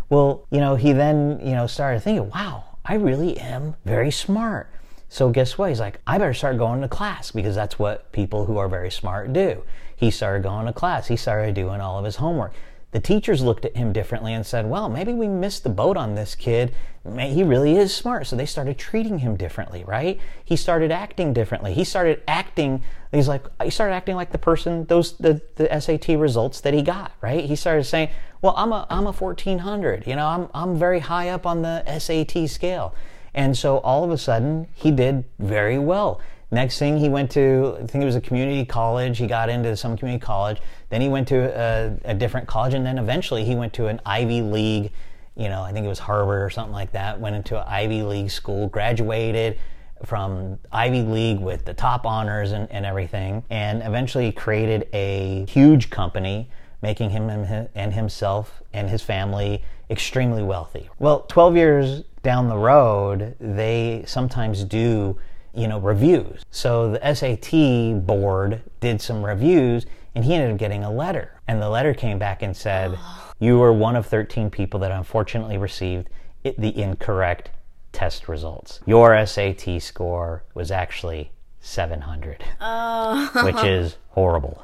Well, 0.10 0.48
you 0.50 0.60
know, 0.60 0.74
he 0.76 0.94
then, 0.94 1.40
you 1.44 1.54
know, 1.54 1.68
started 1.68 2.02
thinking, 2.02 2.32
"Wow, 2.32 2.64
I 2.84 2.96
really 2.96 3.38
am 3.38 3.76
very 3.86 4.10
smart." 4.10 4.72
So 5.10 5.30
guess 5.30 5.60
what? 5.60 5.70
He's 5.70 5.80
like, 5.80 6.00
"I 6.08 6.18
better 6.18 6.34
start 6.34 6.58
going 6.58 6.82
to 6.82 6.88
class 6.88 7.30
because 7.30 7.54
that's 7.54 7.78
what 7.78 8.12
people 8.12 8.46
who 8.46 8.58
are 8.58 8.68
very 8.68 8.90
smart 8.90 9.32
do." 9.32 9.62
He 9.96 10.10
started 10.10 10.42
going 10.42 10.66
to 10.66 10.74
class. 10.74 11.06
He 11.06 11.18
started 11.18 11.54
doing 11.54 11.82
all 11.82 12.00
of 12.00 12.06
his 12.06 12.16
homework. 12.16 12.54
The 12.92 13.00
teachers 13.00 13.42
looked 13.42 13.64
at 13.64 13.78
him 13.78 13.94
differently 13.94 14.34
and 14.34 14.46
said, 14.46 14.70
Well, 14.70 14.90
maybe 14.90 15.14
we 15.14 15.28
missed 15.28 15.64
the 15.64 15.70
boat 15.70 15.96
on 15.96 16.16
this 16.16 16.36
kid. 16.36 16.74
He 17.18 17.42
really 17.42 17.78
is 17.78 17.96
smart. 17.96 18.28
So 18.28 18.36
they 18.36 18.46
started 18.46 18.78
treating 18.78 19.20
him 19.20 19.38
differently, 19.38 19.84
right? 19.86 20.20
He 20.44 20.56
started 20.56 20.92
acting 20.92 21.34
differently. 21.34 21.74
He 21.74 21.84
started 21.84 22.22
acting, 22.28 22.84
he's 23.12 23.28
like, 23.28 23.44
he 23.64 23.70
started 23.70 23.96
acting 23.96 24.16
like 24.16 24.32
the 24.32 24.38
person, 24.38 24.86
those, 24.86 25.18
the, 25.18 25.42
the 25.56 25.80
SAT 25.80 26.20
results 26.20 26.62
that 26.62 26.74
he 26.74 26.82
got, 26.82 27.14
right? 27.22 27.46
He 27.46 27.56
started 27.56 27.86
saying, 27.86 28.10
Well, 28.42 28.54
I'm 28.58 28.74
a, 28.74 28.86
I'm 28.90 29.08
a 29.08 29.14
1400. 29.14 30.06
You 30.06 30.16
know, 30.16 30.28
I'm, 30.28 30.50
I'm 30.54 30.78
very 30.78 31.00
high 31.00 31.30
up 31.30 31.46
on 31.46 31.62
the 31.62 31.84
SAT 31.98 32.50
scale. 32.50 32.94
And 33.34 33.58
so 33.58 33.78
all 33.80 34.04
of 34.04 34.12
a 34.12 34.18
sudden, 34.18 34.68
he 34.74 34.92
did 34.92 35.24
very 35.40 35.80
well. 35.80 36.20
Next 36.54 36.78
thing, 36.78 36.98
he 36.98 37.08
went 37.08 37.32
to, 37.32 37.78
I 37.78 37.88
think 37.88 38.02
it 38.02 38.06
was 38.06 38.18
a 38.18 38.22
community 38.22 38.66
college. 38.66 39.18
He 39.18 39.26
got 39.26 39.50
into 39.50 39.76
some 39.78 39.98
community 39.98 40.24
college. 40.24 40.62
Then 40.90 41.00
he 41.00 41.08
went 41.08 41.30
to 41.30 41.38
a, 41.38 42.12
a, 42.12 42.14
different 42.14 42.46
college, 42.46 42.74
and 42.74 42.86
then 42.86 42.98
eventually 42.98 43.46
he 43.46 43.56
went 43.56 43.72
to 43.74 43.88
an 43.88 44.02
Ivy 44.06 44.42
League, 44.42 44.92
you 45.38 45.48
know, 45.48 45.62
I 45.62 45.72
think 45.72 45.86
it 45.86 45.90
was 45.90 46.00
Harvard 46.00 46.42
or 46.42 46.50
something 46.50 46.74
like 46.74 46.92
that. 46.92 47.22
Went 47.22 47.38
into 47.38 47.58
an 47.58 47.66
Ivy 47.66 48.04
League 48.04 48.32
school, 48.32 48.68
graduated, 48.68 49.58
from 50.06 50.60
Ivy 50.72 51.04
League 51.04 51.40
with 51.40 51.66
the 51.66 51.74
top 51.74 52.06
honors 52.06 52.52
and, 52.52 52.70
and 52.72 52.86
everything, 52.86 53.44
and 53.50 53.82
eventually 53.84 54.32
created 54.32 54.88
a 54.94 55.46
huge 55.48 55.90
company, 55.90 56.50
making 56.82 57.12
him 57.12 57.30
and 57.30 57.94
himself 57.94 58.62
and 58.74 58.90
his 58.90 59.02
family 59.02 59.64
extremely 59.90 60.44
wealthy. 60.44 60.90
Well, 61.00 61.22
12 61.22 61.56
years 61.56 62.04
down 62.24 62.48
the 62.48 62.58
road, 62.58 63.36
they 63.40 64.04
sometimes 64.08 64.64
do, 64.64 65.18
you 65.54 65.68
know, 65.68 65.80
reviews. 65.80 66.46
So 66.52 66.92
the 66.92 67.14
SAT 67.14 68.06
board 68.06 68.62
did 68.80 69.02
some 69.02 69.24
reviews 69.24 69.86
and 70.16 70.26
he 70.26 70.34
ended 70.34 70.52
up 70.52 70.58
getting 70.58 70.84
a 70.84 70.92
letter. 70.92 71.40
And 71.48 71.62
the 71.62 71.70
letter 71.70 71.94
came 71.94 72.20
back 72.20 72.42
and 72.42 72.56
said, 72.56 72.98
You 73.40 73.58
were 73.58 73.74
one 73.74 73.96
of 73.96 74.06
13 74.06 74.50
people 74.50 74.80
that 74.82 74.92
unfortunately 74.92 75.58
received 75.58 76.10
the 76.44 76.78
incorrect 76.78 77.50
test 77.92 78.28
results. 78.28 78.80
Your 78.86 79.26
SAT 79.26 79.82
score 79.82 80.44
was 80.54 80.72
actually 80.72 81.32
700, 81.60 82.44
oh. 82.60 83.30
which 83.44 83.64
is 83.64 83.98
horrible. 84.10 84.64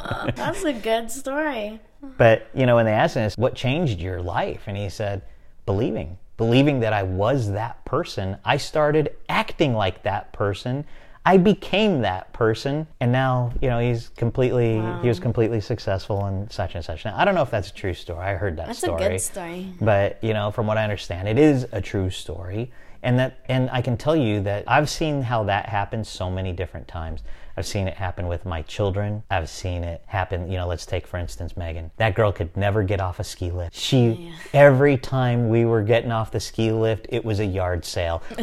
uh, 0.00 0.30
that's 0.32 0.64
a 0.64 0.72
good 0.72 1.10
story. 1.10 1.80
But, 2.18 2.48
you 2.54 2.66
know, 2.66 2.76
when 2.76 2.84
they 2.84 2.92
asked 2.92 3.14
him, 3.14 3.30
what 3.36 3.54
changed 3.54 4.00
your 4.00 4.20
life? 4.20 4.62
And 4.66 4.76
he 4.76 4.88
said, 4.88 5.22
believing. 5.66 6.18
Believing 6.36 6.80
that 6.80 6.92
I 6.92 7.02
was 7.02 7.52
that 7.52 7.84
person, 7.84 8.38
I 8.44 8.56
started 8.56 9.14
acting 9.28 9.74
like 9.74 10.02
that 10.02 10.32
person 10.32 10.84
I 11.26 11.38
became 11.38 12.02
that 12.02 12.32
person, 12.34 12.86
and 13.00 13.10
now 13.10 13.52
you 13.62 13.68
know 13.70 13.78
he's 13.78 14.10
completely 14.10 14.76
wow. 14.76 15.00
he 15.00 15.08
was 15.08 15.18
completely 15.18 15.60
successful 15.60 16.26
and 16.26 16.52
such 16.52 16.74
and 16.74 16.84
such. 16.84 17.04
Now 17.04 17.14
I 17.16 17.24
don't 17.24 17.34
know 17.34 17.42
if 17.42 17.50
that's 17.50 17.70
a 17.70 17.74
true 17.74 17.94
story. 17.94 18.26
I 18.26 18.34
heard 18.34 18.58
that 18.58 18.66
that's 18.66 18.80
story. 18.80 19.00
That's 19.00 19.08
a 19.08 19.10
good 19.10 19.20
story. 19.20 19.72
But 19.80 20.22
you 20.22 20.34
know, 20.34 20.50
from 20.50 20.66
what 20.66 20.76
I 20.76 20.82
understand, 20.82 21.26
it 21.26 21.38
is 21.38 21.66
a 21.72 21.80
true 21.80 22.10
story, 22.10 22.70
and 23.02 23.18
that 23.18 23.38
and 23.48 23.70
I 23.70 23.80
can 23.80 23.96
tell 23.96 24.14
you 24.14 24.42
that 24.42 24.64
I've 24.66 24.90
seen 24.90 25.22
how 25.22 25.44
that 25.44 25.66
happens 25.66 26.10
so 26.10 26.30
many 26.30 26.52
different 26.52 26.88
times. 26.88 27.22
I've 27.56 27.66
seen 27.66 27.88
it 27.88 27.94
happen 27.94 28.26
with 28.26 28.44
my 28.44 28.62
children. 28.62 29.22
I've 29.30 29.48
seen 29.48 29.84
it 29.84 30.02
happen, 30.06 30.50
you 30.50 30.56
know, 30.56 30.66
let's 30.66 30.86
take 30.86 31.06
for 31.06 31.18
instance 31.18 31.56
Megan. 31.56 31.90
That 31.96 32.14
girl 32.14 32.32
could 32.32 32.56
never 32.56 32.82
get 32.82 33.00
off 33.00 33.20
a 33.20 33.24
ski 33.24 33.50
lift. 33.50 33.76
She 33.76 34.08
yeah. 34.08 34.32
every 34.52 34.96
time 34.96 35.48
we 35.48 35.64
were 35.64 35.82
getting 35.82 36.12
off 36.12 36.30
the 36.30 36.40
ski 36.40 36.72
lift, 36.72 37.06
it 37.08 37.24
was 37.24 37.40
a 37.40 37.46
yard 37.46 37.84
sale. 37.84 38.22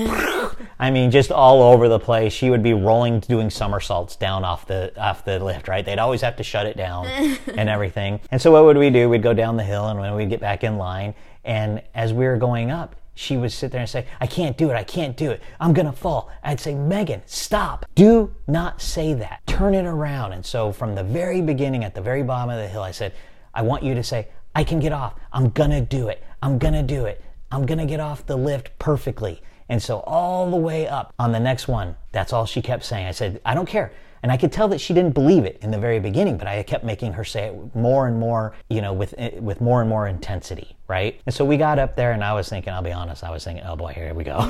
I 0.80 0.92
mean, 0.92 1.12
just 1.12 1.32
all 1.32 1.62
over 1.62 1.88
the 1.88 2.00
place. 2.00 2.34
She 2.34 2.50
would 2.50 2.64
be 2.64 2.74
rolling 2.74 3.20
doing 3.20 3.50
somersaults 3.50 4.16
down 4.16 4.44
off 4.44 4.66
the 4.66 4.94
off 5.02 5.26
the 5.26 5.40
lift, 5.40 5.68
right? 5.68 5.86
They'd 5.86 6.00
always 6.00 6.22
have 6.22 6.36
to 6.38 6.44
shut 6.44 6.66
it 6.66 6.78
down 6.78 7.06
and 7.56 7.70
everything. 7.70 8.20
And 8.32 8.42
so 8.42 8.52
what 8.52 8.66
would 8.66 8.78
we 8.78 8.90
do? 8.90 9.10
We'd 9.10 9.24
go 9.24 9.34
down 9.34 9.58
the 9.58 9.64
hill 9.64 9.88
and 9.88 10.00
when 10.00 10.16
we'd 10.16 10.30
get 10.30 10.40
back 10.40 10.64
in 10.64 10.78
line 10.78 11.14
and 11.44 11.82
as 11.96 12.14
we 12.14 12.26
were 12.26 12.38
going 12.38 12.72
up, 12.72 12.96
she 13.16 13.38
would 13.38 13.52
sit 13.52 13.72
there 13.72 13.82
and 13.82 13.90
say, 13.90 14.06
I 14.20 14.28
can't 14.28 14.58
do 14.58 14.70
it, 14.70 14.76
I 14.76 14.84
can't 14.84 15.16
do 15.18 15.32
it, 15.32 15.42
I'm 15.60 15.74
gonna 15.74 15.92
fall. 15.92 16.30
I'd 16.44 16.60
say, 16.60 16.76
Megan, 16.76 17.22
stop. 17.26 17.86
Do 17.96 18.34
not 18.48 18.82
say 18.82 19.14
that. 19.16 19.42
Turn 19.48 19.74
it 19.74 19.86
around. 19.86 20.34
And 20.34 20.46
so 20.46 20.72
from 20.72 20.96
the 20.96 21.04
very 21.04 21.42
beginning, 21.42 21.84
at 21.84 21.96
the 21.96 22.02
very 22.02 22.24
bottom 22.24 22.50
of 22.50 22.58
the 22.58 22.68
hill, 22.68 22.84
I 22.84 22.92
said, 22.92 23.14
I 23.54 23.62
want 23.62 23.84
you 23.84 23.94
to 23.96 24.04
say, 24.04 24.30
I 24.56 24.64
can 24.64 24.80
get 24.80 24.92
off. 24.92 25.16
I'm 25.32 25.50
gonna 25.50 25.82
do 25.82 26.10
it. 26.10 26.24
I'm 26.42 26.58
gonna 26.58 26.84
do 26.84 27.06
it. 27.06 27.24
I'm 27.52 27.66
gonna 27.66 27.86
get 27.86 28.00
off 28.00 28.26
the 28.26 28.38
lift 28.38 28.78
perfectly. 28.80 29.42
And 29.70 29.82
so 29.82 30.00
all 30.02 30.50
the 30.52 30.58
way 30.58 30.88
up 30.88 31.14
on 31.18 31.32
the 31.32 31.40
next 31.40 31.68
one, 31.68 31.96
that's 32.12 32.34
all 32.34 32.46
she 32.46 32.62
kept 32.62 32.84
saying. 32.84 33.08
I 33.08 33.12
said, 33.12 33.40
I 33.46 33.54
don't 33.54 33.68
care. 33.68 33.94
And 34.24 34.32
I 34.32 34.38
could 34.38 34.52
tell 34.52 34.68
that 34.68 34.80
she 34.80 34.94
didn't 34.94 35.14
believe 35.14 35.46
it 35.46 35.58
in 35.62 35.72
the 35.72 35.80
very 35.80 36.00
beginning, 36.00 36.38
but 36.38 36.48
I 36.48 36.62
kept 36.64 36.84
making 36.84 37.14
her 37.14 37.24
say 37.24 37.48
it 37.48 37.76
more 37.76 38.08
and 38.08 38.20
more, 38.20 38.54
you 38.70 38.82
know, 38.82 38.94
with 38.94 39.16
eh, 39.18 39.40
with 39.40 39.62
more 39.62 39.82
and 39.82 39.90
more 39.90 40.08
intensity, 40.08 40.76
right? 40.88 41.20
And 41.26 41.34
so 41.34 41.44
we 41.44 41.58
got 41.58 41.80
up 41.80 41.96
there, 41.96 42.12
and 42.12 42.24
I 42.24 42.34
was 42.34 42.48
thinking, 42.48 42.72
I'll 42.72 42.84
be 42.84 42.92
honest, 42.92 43.24
I 43.24 43.32
was 43.32 43.44
thinking, 43.44 43.64
oh 43.66 43.76
boy, 43.76 43.94
here 43.94 44.14
we 44.14 44.24
go, 44.24 44.38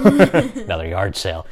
another 0.55 0.87
yard 0.87 1.15
sale. 1.15 1.45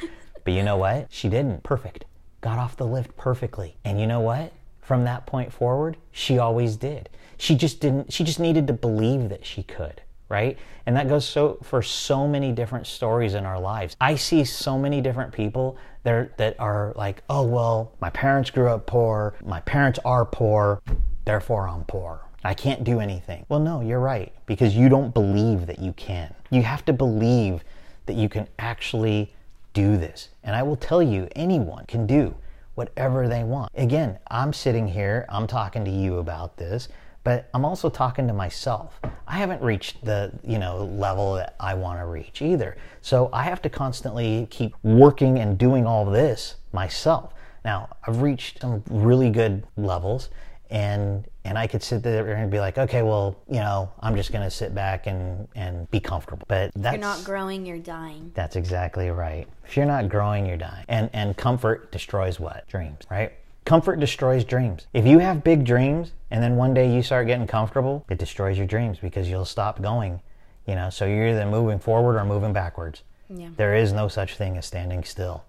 But 0.44 0.54
you 0.54 0.64
know 0.64 0.78
what? 0.78 1.08
She 1.10 1.30
didn't. 1.30 1.64
Perfect. 1.64 2.06
Got 2.42 2.58
off 2.58 2.76
the 2.76 2.88
lift 2.88 3.16
perfectly. 3.16 3.78
And 3.84 4.00
you 4.00 4.08
know 4.08 4.22
what? 4.22 4.54
From 4.82 5.04
that 5.04 5.26
point 5.26 5.54
forward, 5.54 5.98
she 6.12 6.40
always 6.40 6.76
did. 6.76 7.10
She 7.38 7.56
just 7.56 7.80
didn't. 7.80 8.12
She 8.12 8.24
just 8.24 8.40
needed 8.40 8.68
to 8.68 8.74
believe 8.74 9.30
that 9.30 9.46
she 9.46 9.64
could 9.64 10.02
right? 10.30 10.58
And 10.86 10.96
that 10.96 11.10
goes 11.10 11.28
so 11.28 11.58
for 11.64 11.82
so 11.82 12.28
many 12.28 12.52
different 12.52 12.88
stories 12.88 13.34
in 13.34 13.46
our 13.46 13.60
lives. 13.60 13.96
I 14.00 14.16
see 14.16 14.46
so 14.46 14.78
many 14.78 15.02
different 15.02 15.34
people 15.34 15.78
that 16.04 16.38
that 16.38 16.60
are 16.60 16.94
like, 16.96 17.24
"Oh, 17.30 17.44
well, 17.44 17.92
my 18.00 18.10
parents 18.10 18.50
grew 18.50 18.70
up 18.70 18.86
poor. 18.86 19.34
My 19.44 19.60
parents 19.62 20.00
are 20.06 20.26
poor, 20.26 20.82
therefore 21.26 21.68
I'm 21.68 21.84
poor." 21.84 22.22
I 22.44 22.54
can't 22.54 22.86
do 22.86 23.02
anything. 23.02 23.46
Well, 23.50 23.60
no, 23.60 23.82
you're 23.82 24.00
right, 24.00 24.32
because 24.46 24.76
you 24.76 24.88
don't 24.88 25.14
believe 25.14 25.68
that 25.68 25.80
you 25.80 25.92
can. 25.94 26.34
You 26.50 26.64
have 26.64 26.86
to 26.86 26.94
believe 26.94 27.64
that 28.06 28.16
you 28.16 28.30
can 28.30 28.48
actually 28.58 29.34
do 29.74 29.98
this. 29.98 30.30
And 30.44 30.56
I 30.56 30.64
will 30.64 30.78
tell 30.78 31.04
you, 31.04 31.28
anyone 31.36 31.86
can 31.86 32.08
do 32.08 32.36
whatever 32.76 33.28
they 33.28 33.44
want. 33.44 33.72
Again, 33.76 34.20
I'm 34.32 34.54
sitting 34.54 34.88
here, 34.88 35.26
I'm 35.28 35.48
talking 35.48 35.84
to 35.84 35.92
you 35.92 36.18
about 36.18 36.56
this 36.56 36.88
but 37.30 37.48
I'm 37.54 37.64
also 37.64 37.92
talking 37.92 38.26
to 38.26 38.34
myself. 38.34 39.00
I 39.28 39.38
haven't 39.38 39.62
reached 39.62 40.04
the, 40.04 40.32
you 40.44 40.58
know, 40.58 40.86
level 40.86 41.36
that 41.36 41.54
I 41.60 41.76
want 41.76 42.00
to 42.00 42.06
reach 42.08 42.42
either. 42.42 42.76
So 43.04 43.30
I 43.32 43.44
have 43.44 43.62
to 43.62 43.70
constantly 43.70 44.48
keep 44.50 44.74
working 44.82 45.38
and 45.38 45.56
doing 45.56 45.86
all 45.86 46.06
this 46.06 46.56
myself. 46.74 47.36
Now, 47.64 47.88
I've 48.08 48.24
reached 48.24 48.62
some 48.62 48.84
really 48.90 49.30
good 49.30 49.68
levels 49.78 50.30
and 50.72 51.24
and 51.46 51.56
I 51.56 51.68
could 51.68 51.84
sit 51.84 52.02
there 52.02 52.34
and 52.34 52.50
be 52.50 52.60
like, 52.60 52.80
okay, 52.80 53.04
well, 53.04 53.36
you 53.48 53.60
know, 53.60 53.92
I'm 54.00 54.16
just 54.16 54.32
going 54.32 54.44
to 54.44 54.50
sit 54.50 54.74
back 54.74 55.06
and 55.06 55.48
and 55.54 55.90
be 55.92 56.00
comfortable. 56.00 56.46
But 56.48 56.72
that's 56.76 56.96
you're 56.96 57.00
not 57.00 57.24
growing, 57.24 57.64
you're 57.64 57.78
dying. 57.78 58.32
That's 58.34 58.56
exactly 58.56 59.12
right. 59.12 59.48
If 59.68 59.78
you're 59.78 59.86
not 59.86 60.10
growing, 60.10 60.48
you're 60.48 60.58
dying. 60.58 60.86
And 60.88 61.12
and 61.14 61.38
comfort 61.38 61.92
destroys 61.92 62.40
what? 62.40 62.68
Dreams, 62.68 63.02
right? 63.12 63.34
Comfort 63.70 64.00
destroys 64.00 64.44
dreams. 64.44 64.88
If 64.96 65.06
you 65.06 65.20
have 65.20 65.44
big 65.44 65.64
dreams 65.64 66.14
and 66.32 66.42
then 66.42 66.56
one 66.56 66.74
day 66.74 66.92
you 66.92 67.04
start 67.04 67.28
getting 67.28 67.46
comfortable, 67.46 68.04
it 68.10 68.18
destroys 68.18 68.58
your 68.58 68.66
dreams 68.66 68.98
because 68.98 69.30
you'll 69.30 69.46
stop 69.46 69.80
going. 69.80 70.22
You 70.66 70.74
know, 70.74 70.90
so 70.90 71.06
you're 71.06 71.28
either 71.28 71.46
moving 71.46 71.78
forward 71.78 72.18
or 72.18 72.26
moving 72.26 72.52
backwards. 72.52 73.04
Yeah. 73.30 73.50
There 73.58 73.76
is 73.76 73.94
no 73.94 74.08
such 74.08 74.38
thing 74.38 74.58
as 74.58 74.66
standing 74.66 75.04
still. 75.04 75.44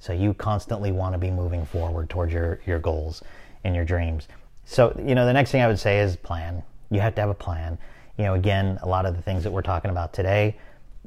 So 0.00 0.12
you 0.12 0.34
constantly 0.34 0.92
want 0.92 1.14
to 1.14 1.18
be 1.18 1.30
moving 1.30 1.64
forward 1.64 2.10
towards 2.10 2.30
your, 2.30 2.60
your 2.66 2.78
goals 2.78 3.22
and 3.64 3.74
your 3.74 3.86
dreams. 3.86 4.28
So, 4.66 4.94
you 5.02 5.14
know, 5.14 5.24
the 5.24 5.32
next 5.32 5.50
thing 5.50 5.62
I 5.62 5.66
would 5.66 5.80
say 5.80 6.00
is 6.00 6.14
plan. 6.14 6.62
You 6.90 7.00
have 7.00 7.14
to 7.14 7.22
have 7.22 7.30
a 7.30 7.34
plan. 7.34 7.78
You 8.18 8.24
know, 8.24 8.34
again, 8.34 8.80
a 8.82 8.86
lot 8.86 9.06
of 9.06 9.16
the 9.16 9.22
things 9.22 9.44
that 9.44 9.50
we're 9.50 9.62
talking 9.62 9.90
about 9.90 10.12
today 10.12 10.58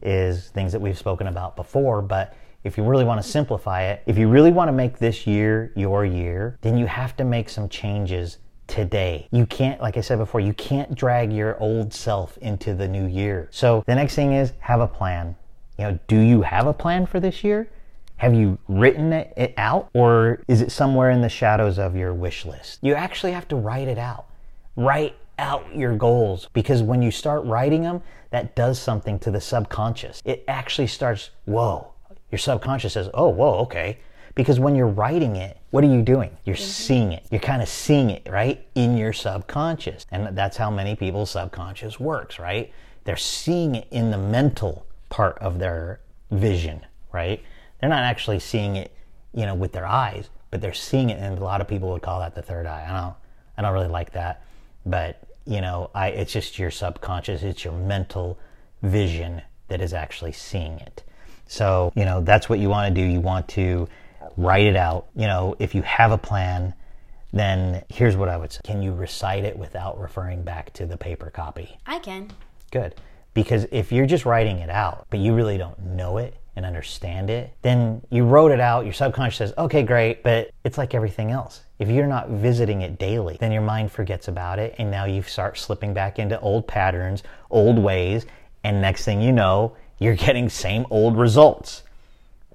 is 0.01 0.47
things 0.47 0.71
that 0.71 0.82
we've 0.82 0.97
spoken 0.97 1.28
about 1.28 1.56
before, 1.56 2.01
but 2.01 2.34
if 2.65 2.78
you 2.78 2.84
really 2.84 3.06
want 3.06 3.21
to 3.21 3.28
simplify 3.28 3.84
it, 3.84 4.01
if 4.08 4.17
you 4.17 4.28
really 4.28 4.51
want 4.51 4.67
to 4.67 4.73
make 4.73 4.97
this 4.97 5.28
year 5.28 5.71
your 5.75 6.04
year, 6.04 6.58
then 6.62 6.78
you 6.78 6.88
have 6.88 7.15
to 7.17 7.23
make 7.23 7.47
some 7.47 7.69
changes 7.69 8.39
today. 8.65 9.28
You 9.32 9.45
can't, 9.45 9.80
like 9.80 9.97
I 9.97 10.01
said 10.01 10.17
before, 10.17 10.41
you 10.41 10.54
can't 10.54 10.95
drag 10.95 11.32
your 11.32 11.60
old 11.60 11.93
self 11.93 12.38
into 12.39 12.73
the 12.73 12.88
new 12.88 13.06
year. 13.06 13.49
So 13.51 13.84
the 13.86 13.93
next 13.93 14.15
thing 14.15 14.34
is 14.34 14.54
have 14.60 14.82
a 14.82 14.88
plan. 14.88 15.36
You 15.78 15.86
know, 15.86 15.99
do 16.08 16.17
you 16.17 16.41
have 16.41 16.65
a 16.65 16.73
plan 16.73 17.06
for 17.06 17.19
this 17.19 17.43
year? 17.43 17.69
Have 18.17 18.34
you 18.34 18.58
written 18.67 19.13
it 19.13 19.54
out 19.58 19.89
or 19.93 20.41
is 20.47 20.62
it 20.62 20.71
somewhere 20.71 21.12
in 21.12 21.21
the 21.21 21.30
shadows 21.30 21.78
of 21.78 21.95
your 21.95 22.15
wish 22.15 22.45
list? 22.45 22.80
You 22.82 22.95
actually 22.95 23.34
have 23.34 23.47
to 23.49 23.56
write 23.56 23.88
it 23.88 23.99
out. 23.99 24.25
Write 24.75 25.15
out 25.38 25.75
your 25.75 25.95
goals 25.95 26.49
because 26.54 26.82
when 26.82 27.04
you 27.04 27.12
start 27.12 27.45
writing 27.45 27.84
them, 27.84 28.01
that 28.32 28.56
does 28.56 28.80
something 28.80 29.19
to 29.19 29.30
the 29.30 29.41
subconscious. 29.41 30.21
It 30.25 30.43
actually 30.47 30.88
starts, 30.88 31.30
whoa, 31.43 31.91
your 32.32 32.40
subconscious 32.40 32.94
says, 32.94 33.10
oh, 33.14 33.30
whoa, 33.30 33.60
okay. 33.60 34.00
Because 34.34 34.60
when 34.60 34.76
you're 34.76 34.88
writing 34.88 35.38
it, 35.38 35.58
what 35.72 35.84
are 35.84 35.88
you 35.88 36.02
doing? 36.02 36.36
You're 36.44 36.56
mm-hmm. 36.56 36.66
seeing 36.66 37.12
it. 37.14 37.26
You're 37.32 37.40
kind 37.40 37.62
of 37.62 37.70
seeing 37.70 38.10
it, 38.10 38.28
right? 38.30 38.68
In 38.76 38.98
your 38.98 39.14
subconscious. 39.14 40.06
And 40.12 40.38
that's 40.38 40.58
how 40.58 40.70
many 40.70 40.96
people's 40.96 41.32
subconscious 41.32 42.00
works, 42.00 42.38
right? 42.38 42.72
They're 43.06 43.16
seeing 43.16 43.76
it 43.76 43.88
in 43.92 44.12
the 44.12 44.18
mental 44.18 44.86
part 45.10 45.38
of 45.40 45.60
their 45.60 46.02
vision, 46.32 46.86
right? 47.14 47.42
They're 47.80 47.90
not 47.90 48.04
actually 48.04 48.40
seeing 48.40 48.76
it, 48.76 48.94
you 49.34 49.46
know, 49.46 49.56
with 49.56 49.72
their 49.72 49.86
eyes, 49.86 50.30
but 50.52 50.60
they're 50.60 50.74
seeing 50.74 51.10
it. 51.10 51.20
And 51.20 51.38
a 51.38 51.44
lot 51.44 51.62
of 51.62 51.68
people 51.68 51.92
would 51.92 52.02
call 52.02 52.20
that 52.20 52.36
the 52.36 52.42
third 52.42 52.66
eye. 52.66 52.86
I 52.90 53.02
don't, 53.02 53.16
I 53.58 53.62
don't 53.62 53.74
really 53.74 53.88
like 53.88 54.12
that. 54.14 54.44
But, 54.86 55.22
you 55.46 55.62
know, 55.62 55.92
I, 55.96 56.10
it's 56.10 56.34
just 56.34 56.60
your 56.60 56.72
subconscious, 56.72 57.44
it's 57.44 57.64
your 57.64 57.74
mental 57.74 58.38
vision 58.82 59.44
that 59.70 59.82
is 59.82 59.94
actually 59.94 60.34
seeing 60.34 60.80
it. 60.80 61.04
So, 61.48 61.92
you 61.96 62.06
know, 62.06 62.22
that's 62.22 62.50
what 62.50 62.60
you 62.60 62.70
want 62.70 62.94
to 62.94 63.02
do. 63.02 63.06
You 63.06 63.20
want 63.20 63.48
to 63.50 63.88
write 64.38 64.66
it 64.66 64.76
out. 64.76 65.08
You 65.16 65.28
know, 65.28 65.56
if 65.60 65.76
you 65.76 65.82
have 65.84 66.12
a 66.12 66.18
plan, 66.18 66.74
then 67.34 67.84
here's 67.90 68.16
what 68.16 68.30
I 68.30 68.38
would 68.38 68.52
say. 68.52 68.62
Can 68.64 68.82
you 68.82 68.94
recite 68.94 69.44
it 69.44 69.58
without 69.58 70.00
referring 70.00 70.44
back 70.44 70.74
to 70.74 70.86
the 70.86 70.98
paper 70.98 71.30
copy? 71.30 71.78
I 71.86 72.00
can. 72.00 72.32
Good. 72.72 72.96
Because 73.34 73.68
if 73.72 73.92
you're 73.92 74.06
just 74.06 74.26
writing 74.26 74.60
it 74.60 74.70
out, 74.70 75.08
but 75.10 75.20
you 75.20 75.36
really 75.36 75.58
don't 75.58 75.78
know 75.80 76.18
it 76.18 76.36
and 76.56 76.66
understand 76.66 77.30
it, 77.30 77.54
then 77.62 78.02
you 78.10 78.24
wrote 78.24 78.52
it 78.52 78.62
out, 78.62 78.86
your 78.86 78.94
subconscious 78.94 79.38
says, 79.38 79.54
okay, 79.58 79.84
great, 79.84 80.24
but 80.24 80.52
it's 80.64 80.78
like 80.78 80.94
everything 80.94 81.32
else. 81.32 81.62
If 81.78 81.90
you're 81.90 82.08
not 82.08 82.30
visiting 82.30 82.82
it 82.82 82.98
daily, 82.98 83.36
then 83.38 83.52
your 83.52 83.62
mind 83.62 83.92
forgets 83.92 84.30
about 84.30 84.58
it, 84.58 84.76
and 84.78 84.90
now 84.90 85.04
you 85.04 85.22
start 85.22 85.58
slipping 85.58 85.94
back 85.94 86.18
into 86.18 86.40
old 86.40 86.66
patterns, 86.66 87.24
old 87.50 87.78
ways, 87.78 88.26
and 88.64 88.82
next 88.82 89.04
thing 89.04 89.22
you 89.22 89.34
know, 89.34 89.76
you're 90.00 90.16
getting 90.16 90.50
same 90.50 90.86
old 90.90 91.18
results. 91.18 91.84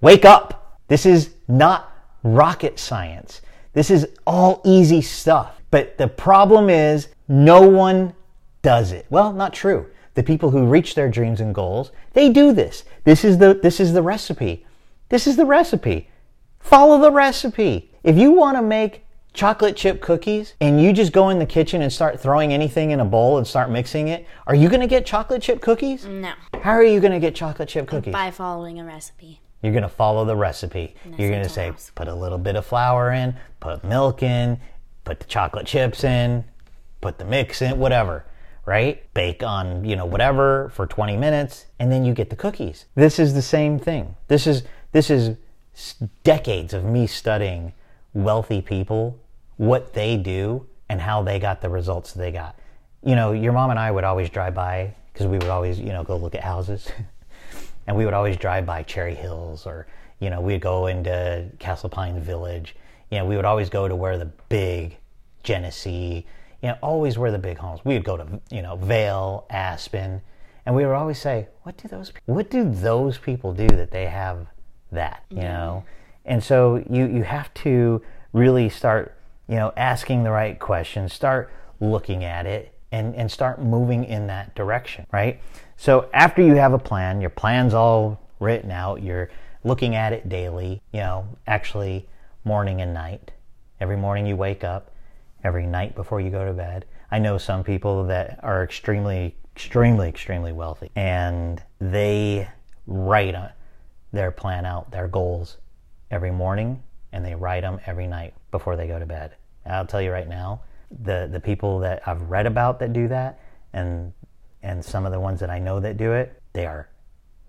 Wake 0.00 0.24
up. 0.24 0.78
This 0.88 1.06
is 1.06 1.34
not 1.48 1.94
rocket 2.22 2.78
science. 2.78 3.40
This 3.72 3.90
is 3.90 4.08
all 4.26 4.60
easy 4.64 5.00
stuff. 5.00 5.60
But 5.70 5.98
the 5.98 6.08
problem 6.08 6.68
is 6.68 7.08
no 7.28 7.68
one 7.68 8.14
does 8.62 8.92
it. 8.92 9.06
Well, 9.10 9.32
not 9.32 9.52
true. 9.52 9.86
The 10.14 10.22
people 10.22 10.50
who 10.50 10.66
reach 10.66 10.94
their 10.94 11.08
dreams 11.08 11.40
and 11.40 11.54
goals, 11.54 11.92
they 12.12 12.30
do 12.30 12.52
this. 12.52 12.84
This 13.04 13.24
is 13.24 13.38
the 13.38 13.54
this 13.54 13.78
is 13.78 13.92
the 13.92 14.02
recipe. 14.02 14.66
This 15.08 15.26
is 15.26 15.36
the 15.36 15.46
recipe. 15.46 16.10
Follow 16.58 17.00
the 17.00 17.12
recipe. 17.12 17.90
If 18.02 18.16
you 18.16 18.32
want 18.32 18.56
to 18.56 18.62
make 18.62 19.04
chocolate 19.32 19.76
chip 19.76 20.00
cookies 20.00 20.54
and 20.60 20.82
you 20.82 20.92
just 20.92 21.12
go 21.12 21.28
in 21.28 21.38
the 21.38 21.46
kitchen 21.46 21.82
and 21.82 21.92
start 21.92 22.20
throwing 22.20 22.52
anything 22.52 22.90
in 22.90 23.00
a 23.00 23.04
bowl 23.04 23.38
and 23.38 23.46
start 23.46 23.70
mixing 23.70 24.08
it, 24.08 24.26
are 24.46 24.54
you 24.54 24.68
going 24.68 24.80
to 24.80 24.86
get 24.86 25.06
chocolate 25.06 25.42
chip 25.42 25.60
cookies? 25.60 26.04
No. 26.04 26.32
How 26.62 26.72
are 26.72 26.82
you 26.82 27.00
going 27.00 27.12
to 27.12 27.20
get 27.20 27.34
chocolate 27.34 27.68
chip 27.68 27.86
cookies? 27.86 28.12
By 28.12 28.30
following 28.30 28.80
a 28.80 28.84
recipe. 28.84 29.40
You're 29.62 29.72
going 29.72 29.82
to 29.82 29.88
follow 29.88 30.24
the 30.24 30.36
recipe. 30.36 30.94
You're 31.18 31.30
going 31.30 31.42
to 31.42 31.48
say, 31.48 31.72
put 31.94 32.08
a 32.08 32.14
little 32.14 32.38
bit 32.38 32.56
of 32.56 32.64
flour 32.64 33.12
in, 33.12 33.36
put 33.60 33.84
milk 33.84 34.22
in, 34.22 34.58
put 35.04 35.20
the 35.20 35.26
chocolate 35.26 35.66
chips 35.66 36.02
in, 36.02 36.44
put 37.02 37.18
the 37.18 37.26
mix 37.26 37.60
in, 37.60 37.78
whatever, 37.78 38.24
right? 38.64 39.12
Bake 39.12 39.42
on, 39.42 39.84
you 39.84 39.96
know, 39.96 40.06
whatever 40.06 40.70
for 40.70 40.86
20 40.86 41.16
minutes, 41.18 41.66
and 41.78 41.92
then 41.92 42.06
you 42.06 42.14
get 42.14 42.30
the 42.30 42.36
cookies. 42.36 42.86
This 42.94 43.18
is 43.18 43.34
the 43.34 43.42
same 43.42 43.78
thing. 43.78 44.16
This 44.28 44.46
is, 44.46 44.62
this 44.92 45.10
is 45.10 45.36
decades 46.24 46.72
of 46.72 46.84
me 46.84 47.06
studying 47.06 47.74
wealthy 48.14 48.60
people, 48.60 49.18
what 49.56 49.92
they 49.92 50.16
do, 50.16 50.66
and 50.88 51.00
how 51.00 51.22
they 51.22 51.38
got 51.38 51.60
the 51.60 51.68
results 51.68 52.12
they 52.12 52.32
got. 52.32 52.58
You 53.04 53.14
know, 53.14 53.32
your 53.32 53.52
mom 53.52 53.70
and 53.70 53.78
I 53.78 53.90
would 53.90 54.04
always 54.04 54.28
drive 54.30 54.54
by 54.54 54.94
because 55.12 55.26
we 55.26 55.38
would 55.38 55.48
always, 55.48 55.78
you 55.78 55.92
know, 55.92 56.02
go 56.04 56.16
look 56.16 56.34
at 56.34 56.42
houses. 56.42 56.90
and 57.90 57.96
we 57.96 58.04
would 58.04 58.14
always 58.14 58.36
drive 58.36 58.64
by 58.64 58.84
Cherry 58.84 59.16
Hills 59.16 59.66
or 59.66 59.86
you 60.20 60.30
know 60.30 60.40
we'd 60.40 60.60
go 60.60 60.86
into 60.86 61.48
Castle 61.58 61.88
Pines 61.88 62.24
Village. 62.24 62.76
You 63.10 63.18
know 63.18 63.24
we 63.24 63.34
would 63.34 63.44
always 63.44 63.68
go 63.68 63.88
to 63.88 63.96
where 63.96 64.16
the 64.16 64.26
big 64.48 64.96
Genesee, 65.42 66.24
you 66.62 66.68
know 66.68 66.78
always 66.82 67.18
where 67.18 67.32
the 67.32 67.38
big 67.38 67.58
homes. 67.58 67.80
We 67.84 67.94
would 67.94 68.04
go 68.04 68.16
to 68.16 68.40
you 68.48 68.62
know 68.62 68.76
Vail, 68.76 69.46
Aspen, 69.50 70.22
and 70.66 70.74
we 70.76 70.86
would 70.86 70.94
always 70.94 71.20
say, 71.20 71.48
what 71.64 71.76
do 71.78 71.88
those 71.88 72.12
what 72.26 72.48
do 72.48 72.70
those 72.70 73.18
people 73.18 73.52
do 73.52 73.66
that 73.66 73.90
they 73.90 74.06
have 74.06 74.46
that 74.92 75.24
you 75.28 75.38
mm-hmm. 75.38 75.48
know? 75.48 75.84
And 76.24 76.42
so 76.42 76.84
you 76.88 77.06
you 77.06 77.22
have 77.22 77.52
to 77.54 78.02
really 78.32 78.68
start 78.68 79.16
you 79.48 79.56
know 79.56 79.72
asking 79.76 80.22
the 80.24 80.30
right 80.30 80.58
questions, 80.58 81.12
start 81.12 81.52
looking 81.80 82.24
at 82.24 82.46
it, 82.46 82.74
and 82.92 83.14
and 83.14 83.30
start 83.30 83.62
moving 83.62 84.04
in 84.04 84.26
that 84.28 84.54
direction, 84.54 85.06
right? 85.12 85.40
So 85.76 86.08
after 86.12 86.42
you 86.42 86.56
have 86.56 86.72
a 86.72 86.78
plan, 86.78 87.20
your 87.20 87.30
plan's 87.30 87.74
all 87.74 88.20
written 88.38 88.70
out, 88.70 89.02
you're 89.02 89.30
looking 89.64 89.94
at 89.94 90.12
it 90.12 90.28
daily, 90.28 90.82
you 90.92 91.00
know, 91.00 91.26
actually 91.46 92.08
morning 92.44 92.80
and 92.80 92.94
night. 92.94 93.32
Every 93.80 93.96
morning 93.96 94.26
you 94.26 94.36
wake 94.36 94.64
up, 94.64 94.90
every 95.44 95.66
night 95.66 95.94
before 95.94 96.20
you 96.20 96.30
go 96.30 96.44
to 96.44 96.52
bed. 96.52 96.84
I 97.10 97.18
know 97.18 97.38
some 97.38 97.64
people 97.64 98.04
that 98.04 98.40
are 98.42 98.62
extremely, 98.62 99.36
extremely, 99.54 100.08
extremely 100.08 100.52
wealthy 100.52 100.90
and 100.94 101.62
they 101.80 102.48
write 102.86 103.34
their 104.12 104.30
plan 104.30 104.64
out, 104.64 104.90
their 104.90 105.08
goals 105.08 105.58
every 106.10 106.30
morning 106.30 106.82
and 107.12 107.24
they 107.24 107.34
write 107.34 107.62
them 107.62 107.80
every 107.86 108.06
night 108.06 108.34
before 108.50 108.76
they 108.76 108.86
go 108.86 108.98
to 108.98 109.06
bed. 109.06 109.34
And 109.64 109.74
I'll 109.74 109.86
tell 109.86 110.02
you 110.02 110.10
right 110.10 110.28
now, 110.28 110.62
the, 111.02 111.28
the 111.30 111.40
people 111.40 111.78
that 111.80 112.02
I've 112.06 112.22
read 112.22 112.46
about 112.46 112.78
that 112.80 112.92
do 112.92 113.08
that 113.08 113.38
and 113.72 114.12
and 114.62 114.84
some 114.84 115.06
of 115.06 115.12
the 115.12 115.20
ones 115.20 115.40
that 115.40 115.48
I 115.48 115.58
know 115.58 115.80
that 115.80 115.96
do 115.96 116.12
it, 116.12 116.38
they 116.52 116.66
are 116.66 116.88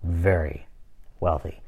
very 0.02 0.66
wealthy. 1.20 1.60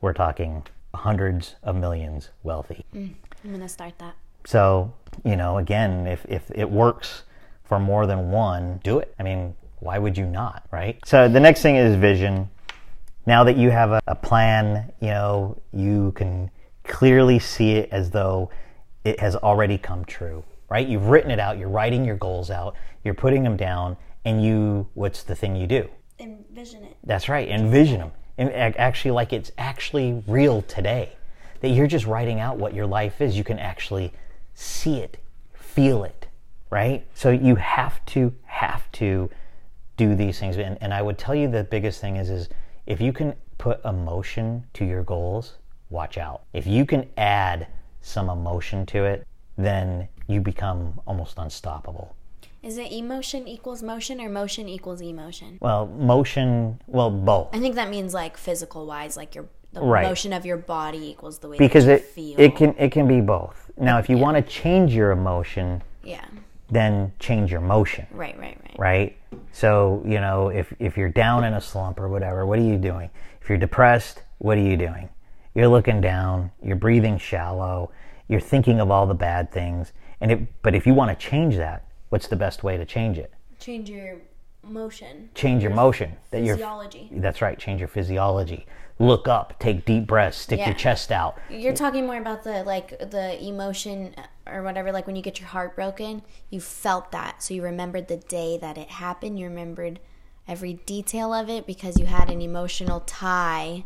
We're 0.00 0.12
talking 0.12 0.62
hundreds 0.94 1.54
of 1.62 1.76
millions 1.76 2.30
wealthy. 2.42 2.84
Mm, 2.94 3.14
I'm 3.44 3.52
gonna 3.52 3.68
start 3.68 3.98
that. 3.98 4.14
So, 4.44 4.92
you 5.24 5.36
know, 5.36 5.58
again, 5.58 6.06
if, 6.06 6.24
if 6.28 6.50
it 6.54 6.70
works 6.70 7.24
for 7.64 7.78
more 7.78 8.06
than 8.06 8.30
one, 8.30 8.80
do 8.82 8.98
it. 8.98 9.14
I 9.18 9.22
mean, 9.22 9.54
why 9.78 9.98
would 9.98 10.16
you 10.16 10.26
not, 10.26 10.66
right? 10.70 10.98
So 11.06 11.28
the 11.28 11.40
next 11.40 11.62
thing 11.62 11.76
is 11.76 11.96
vision. 11.96 12.50
Now 13.30 13.44
that 13.44 13.56
you 13.56 13.70
have 13.70 13.92
a, 13.92 14.00
a 14.08 14.16
plan, 14.16 14.92
you 14.98 15.10
know, 15.10 15.56
you 15.72 16.10
can 16.16 16.50
clearly 16.82 17.38
see 17.38 17.74
it 17.74 17.88
as 17.92 18.10
though 18.10 18.50
it 19.04 19.20
has 19.20 19.36
already 19.36 19.78
come 19.78 20.04
true, 20.04 20.42
right? 20.68 20.84
You've 20.84 21.06
written 21.06 21.30
it 21.30 21.38
out, 21.38 21.56
you're 21.56 21.68
writing 21.68 22.04
your 22.04 22.16
goals 22.16 22.50
out, 22.50 22.74
you're 23.04 23.14
putting 23.14 23.44
them 23.44 23.56
down, 23.56 23.96
and 24.24 24.42
you, 24.42 24.88
what's 24.94 25.22
the 25.22 25.36
thing 25.36 25.54
you 25.54 25.68
do? 25.68 25.88
Envision 26.18 26.82
it. 26.82 26.96
That's 27.04 27.28
right. 27.28 27.48
Envision 27.48 28.00
them. 28.00 28.10
And 28.36 28.50
actually, 28.76 29.12
like 29.12 29.32
it's 29.32 29.52
actually 29.58 30.24
real 30.26 30.62
today. 30.62 31.12
That 31.60 31.68
you're 31.68 31.86
just 31.86 32.06
writing 32.06 32.40
out 32.40 32.56
what 32.56 32.74
your 32.74 32.86
life 32.86 33.20
is. 33.20 33.36
You 33.36 33.44
can 33.44 33.60
actually 33.60 34.12
see 34.54 34.96
it, 34.98 35.18
feel 35.52 36.02
it, 36.02 36.26
right? 36.68 37.06
So 37.14 37.30
you 37.30 37.54
have 37.54 38.04
to, 38.06 38.34
have 38.46 38.90
to 38.90 39.30
do 39.96 40.16
these 40.16 40.40
things. 40.40 40.56
And, 40.56 40.76
and 40.80 40.92
I 40.92 41.00
would 41.00 41.16
tell 41.16 41.36
you 41.36 41.48
the 41.48 41.62
biggest 41.62 42.00
thing 42.00 42.16
is, 42.16 42.28
is 42.28 42.48
if 42.90 43.00
you 43.00 43.12
can 43.12 43.34
put 43.56 43.82
emotion 43.84 44.64
to 44.74 44.84
your 44.84 45.04
goals, 45.04 45.58
watch 45.90 46.18
out. 46.18 46.42
If 46.52 46.66
you 46.66 46.84
can 46.84 47.08
add 47.16 47.68
some 48.00 48.28
emotion 48.28 48.84
to 48.86 49.04
it, 49.04 49.24
then 49.56 50.08
you 50.26 50.40
become 50.40 51.00
almost 51.06 51.38
unstoppable. 51.38 52.16
Is 52.64 52.78
it 52.78 52.90
emotion 52.90 53.46
equals 53.46 53.80
motion 53.80 54.20
or 54.20 54.28
motion 54.28 54.68
equals 54.68 55.00
emotion? 55.00 55.58
Well, 55.60 55.86
motion, 55.86 56.80
well, 56.88 57.12
both. 57.12 57.50
I 57.52 57.60
think 57.60 57.76
that 57.76 57.90
means 57.90 58.12
like 58.12 58.36
physical 58.36 58.86
wise, 58.86 59.16
like 59.16 59.36
your 59.36 59.46
the 59.72 59.82
Right. 59.82 60.04
motion 60.04 60.32
of 60.32 60.44
your 60.44 60.56
body 60.56 60.98
equals 61.10 61.38
the 61.38 61.48
way 61.48 61.56
because 61.56 61.86
it 61.86 62.02
feel. 62.02 62.40
it 62.40 62.56
can 62.56 62.74
it 62.76 62.90
can 62.90 63.06
be 63.06 63.20
both. 63.20 63.70
Now, 63.78 63.98
if 63.98 64.10
you 64.10 64.18
want 64.18 64.36
to 64.36 64.42
change 64.42 64.92
your 64.92 65.12
emotion, 65.12 65.80
yeah. 66.02 66.24
Then 66.70 67.12
change 67.18 67.50
your 67.50 67.60
motion, 67.60 68.06
Right, 68.12 68.38
right, 68.38 68.56
right. 68.62 68.78
right? 68.78 69.16
So 69.52 70.02
you 70.06 70.20
know, 70.20 70.48
if 70.48 70.72
if 70.78 70.96
you're 70.96 71.08
down 71.08 71.44
in 71.44 71.54
a 71.54 71.60
slump 71.60 71.98
or 72.00 72.08
whatever, 72.08 72.46
what 72.46 72.58
are 72.58 72.62
you 72.62 72.76
doing? 72.78 73.10
If 73.40 73.48
you're 73.48 73.58
depressed, 73.58 74.22
what 74.38 74.56
are 74.58 74.62
you 74.62 74.76
doing? 74.76 75.08
You're 75.54 75.68
looking 75.68 76.00
down. 76.00 76.50
You're 76.62 76.76
breathing 76.76 77.18
shallow. 77.18 77.90
You're 78.28 78.40
thinking 78.40 78.80
of 78.80 78.90
all 78.90 79.06
the 79.06 79.14
bad 79.14 79.50
things. 79.50 79.92
And 80.20 80.30
it, 80.30 80.62
but 80.62 80.74
if 80.74 80.86
you 80.86 80.94
want 80.94 81.18
to 81.18 81.26
change 81.28 81.56
that, 81.56 81.84
what's 82.10 82.28
the 82.28 82.36
best 82.36 82.62
way 82.62 82.76
to 82.76 82.84
change 82.84 83.18
it? 83.18 83.32
Change 83.58 83.90
your 83.90 84.18
motion. 84.62 85.30
Change 85.34 85.62
your 85.62 85.72
motion. 85.72 86.12
That 86.30 86.42
Physiology. 86.44 87.08
that's 87.12 87.40
right. 87.42 87.58
Change 87.58 87.80
your 87.80 87.88
physiology. 87.88 88.66
Look 88.98 89.26
up. 89.28 89.58
Take 89.58 89.84
deep 89.86 90.06
breaths. 90.06 90.36
Stick 90.38 90.58
Yeah. 90.58 90.66
your 90.66 90.74
chest 90.74 91.10
out. 91.10 91.38
You're 91.48 91.72
talking 91.74 92.06
more 92.06 92.18
about 92.18 92.44
the 92.44 92.62
like 92.64 92.98
the 92.98 93.42
emotion 93.42 94.14
uh, 94.18 94.50
or 94.50 94.62
whatever, 94.62 94.92
like 94.92 95.06
when 95.06 95.16
you 95.16 95.22
get 95.22 95.40
your 95.40 95.48
heart 95.48 95.74
broken, 95.74 96.22
you 96.50 96.60
felt 96.60 97.10
that. 97.12 97.42
So 97.42 97.54
you 97.54 97.62
remembered 97.62 98.08
the 98.08 98.18
day 98.18 98.58
that 98.58 98.76
it 98.76 98.88
happened. 98.88 99.38
You 99.38 99.46
remembered 99.46 100.00
every 100.46 100.74
detail 100.84 101.32
of 101.32 101.48
it 101.48 101.66
because 101.66 101.98
you 101.98 102.06
had 102.06 102.28
an 102.28 102.42
emotional 102.42 103.00
tie 103.00 103.84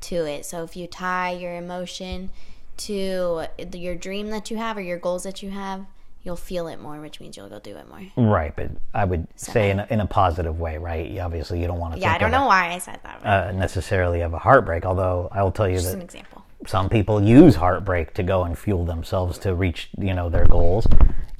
to 0.00 0.16
it. 0.26 0.44
So 0.44 0.64
if 0.64 0.76
you 0.76 0.86
tie 0.86 1.30
your 1.32 1.54
emotion 1.54 2.30
to 2.78 3.46
your 3.74 3.94
dream 3.94 4.30
that 4.30 4.50
you 4.50 4.56
have 4.56 4.76
or 4.76 4.80
your 4.80 4.98
goals 4.98 5.22
that 5.24 5.42
you 5.42 5.50
have, 5.50 5.86
you'll 6.22 6.36
feel 6.36 6.66
it 6.68 6.80
more, 6.80 7.00
which 7.00 7.20
means 7.20 7.36
you'll 7.36 7.48
go 7.48 7.58
do 7.60 7.76
it 7.76 7.86
more. 7.88 8.02
Right, 8.16 8.54
but 8.54 8.70
I 8.94 9.04
would 9.04 9.26
say 9.36 9.70
in 9.70 9.80
a, 9.80 9.86
in 9.90 10.00
a 10.00 10.06
positive 10.06 10.58
way, 10.60 10.76
right? 10.78 11.08
You- 11.08 11.20
Obviously, 11.20 11.60
you 11.60 11.66
don't 11.66 11.78
want 11.78 11.94
to 11.94 12.00
Yeah, 12.00 12.12
I 12.12 12.18
don't 12.18 12.30
know 12.30 12.46
why 12.46 12.72
I 12.72 12.78
said 12.78 13.00
that. 13.04 13.20
a- 13.24 13.48
uh, 13.48 13.52
necessarily 13.52 14.20
of 14.22 14.34
a 14.34 14.38
heartbreak. 14.38 14.84
Although 14.84 15.28
I 15.32 15.42
will 15.42 15.52
tell 15.52 15.68
you 15.68 15.76
Just 15.76 15.94
an 15.94 16.02
example. 16.02 16.44
some 16.66 16.88
people 16.88 17.22
use 17.22 17.54
heartbreak 17.56 18.14
to 18.14 18.22
go 18.22 18.44
and 18.44 18.58
fuel 18.58 18.84
themselves 18.84 19.38
to 19.38 19.54
reach, 19.54 19.90
you 19.98 20.12
know, 20.14 20.28
their 20.28 20.44
goals. 20.46 20.86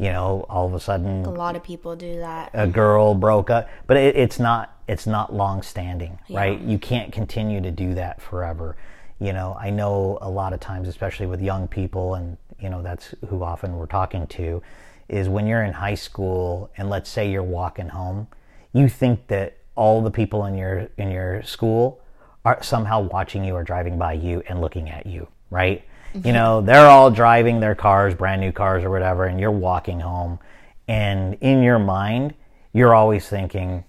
You 0.01 0.12
know, 0.12 0.47
all 0.49 0.64
of 0.67 0.75
a 0.75 0.81
sudden, 0.81 1.25
A 1.25 1.31
lot 1.31 1.57
of 1.57 1.64
people 1.64 1.97
do 1.97 2.19
that. 2.21 2.51
a 2.55 2.69
girl 2.69 3.14
broke 3.17 3.51
up, 3.51 3.69
but 3.88 3.97
it, 3.97 4.17
it's 4.17 4.38
not 4.38 4.75
it's 4.87 5.07
not 5.07 5.35
long 5.35 5.61
standing, 5.62 6.19
right? 6.31 6.59
You 6.61 6.79
can't 6.79 7.12
continue 7.12 7.61
to 7.61 7.71
do 7.71 7.93
that 7.95 8.23
forever. 8.23 8.77
You 9.21 9.33
know, 9.33 9.55
I 9.61 9.69
know 9.71 10.17
a 10.23 10.31
lot 10.31 10.53
of 10.53 10.61
times, 10.61 10.87
especially 10.88 11.27
with 11.27 11.43
young 11.43 11.67
people, 11.69 12.14
and 12.14 12.37
you 12.61 12.68
know 12.71 12.83
that's 12.83 13.14
who 13.29 13.42
often 13.42 13.77
we're 13.77 13.87
talking 13.87 14.27
to, 14.29 14.62
is 15.09 15.29
when 15.29 15.47
you're 15.47 15.62
in 15.62 15.73
high 15.73 15.94
school 15.94 16.71
and 16.77 16.90
let's 16.90 17.09
say 17.09 17.31
you're 17.31 17.42
walking 17.42 17.88
home, 17.88 18.29
you 18.73 18.88
think 18.88 19.27
that 19.29 19.57
all 19.75 20.03
the 20.03 20.11
people 20.11 20.44
in 20.44 20.57
your 20.57 20.88
in 20.97 21.11
your 21.11 21.42
school 21.42 22.01
are 22.44 22.62
somehow 22.62 23.01
watching 23.01 23.44
you 23.44 23.55
or 23.55 23.62
driving 23.62 23.99
by 23.99 24.12
you 24.12 24.42
and 24.49 24.61
looking 24.61 24.88
at 24.88 25.07
you, 25.07 25.29
right? 25.51 25.85
You 26.14 26.33
know, 26.33 26.61
they're 26.64 26.87
all 26.87 27.11
driving 27.11 27.61
their 27.61 27.75
cars, 27.75 28.14
brand 28.14 28.40
new 28.40 28.53
cars 28.53 28.85
or 28.85 28.90
whatever, 28.90 29.25
and 29.25 29.38
you're 29.38 29.51
walking 29.51 30.01
home. 30.01 30.38
And 30.87 31.35
in 31.40 31.62
your 31.62 31.79
mind, 31.79 32.35
you're 32.73 32.94
always 32.94 33.29
thinking, 33.29 33.85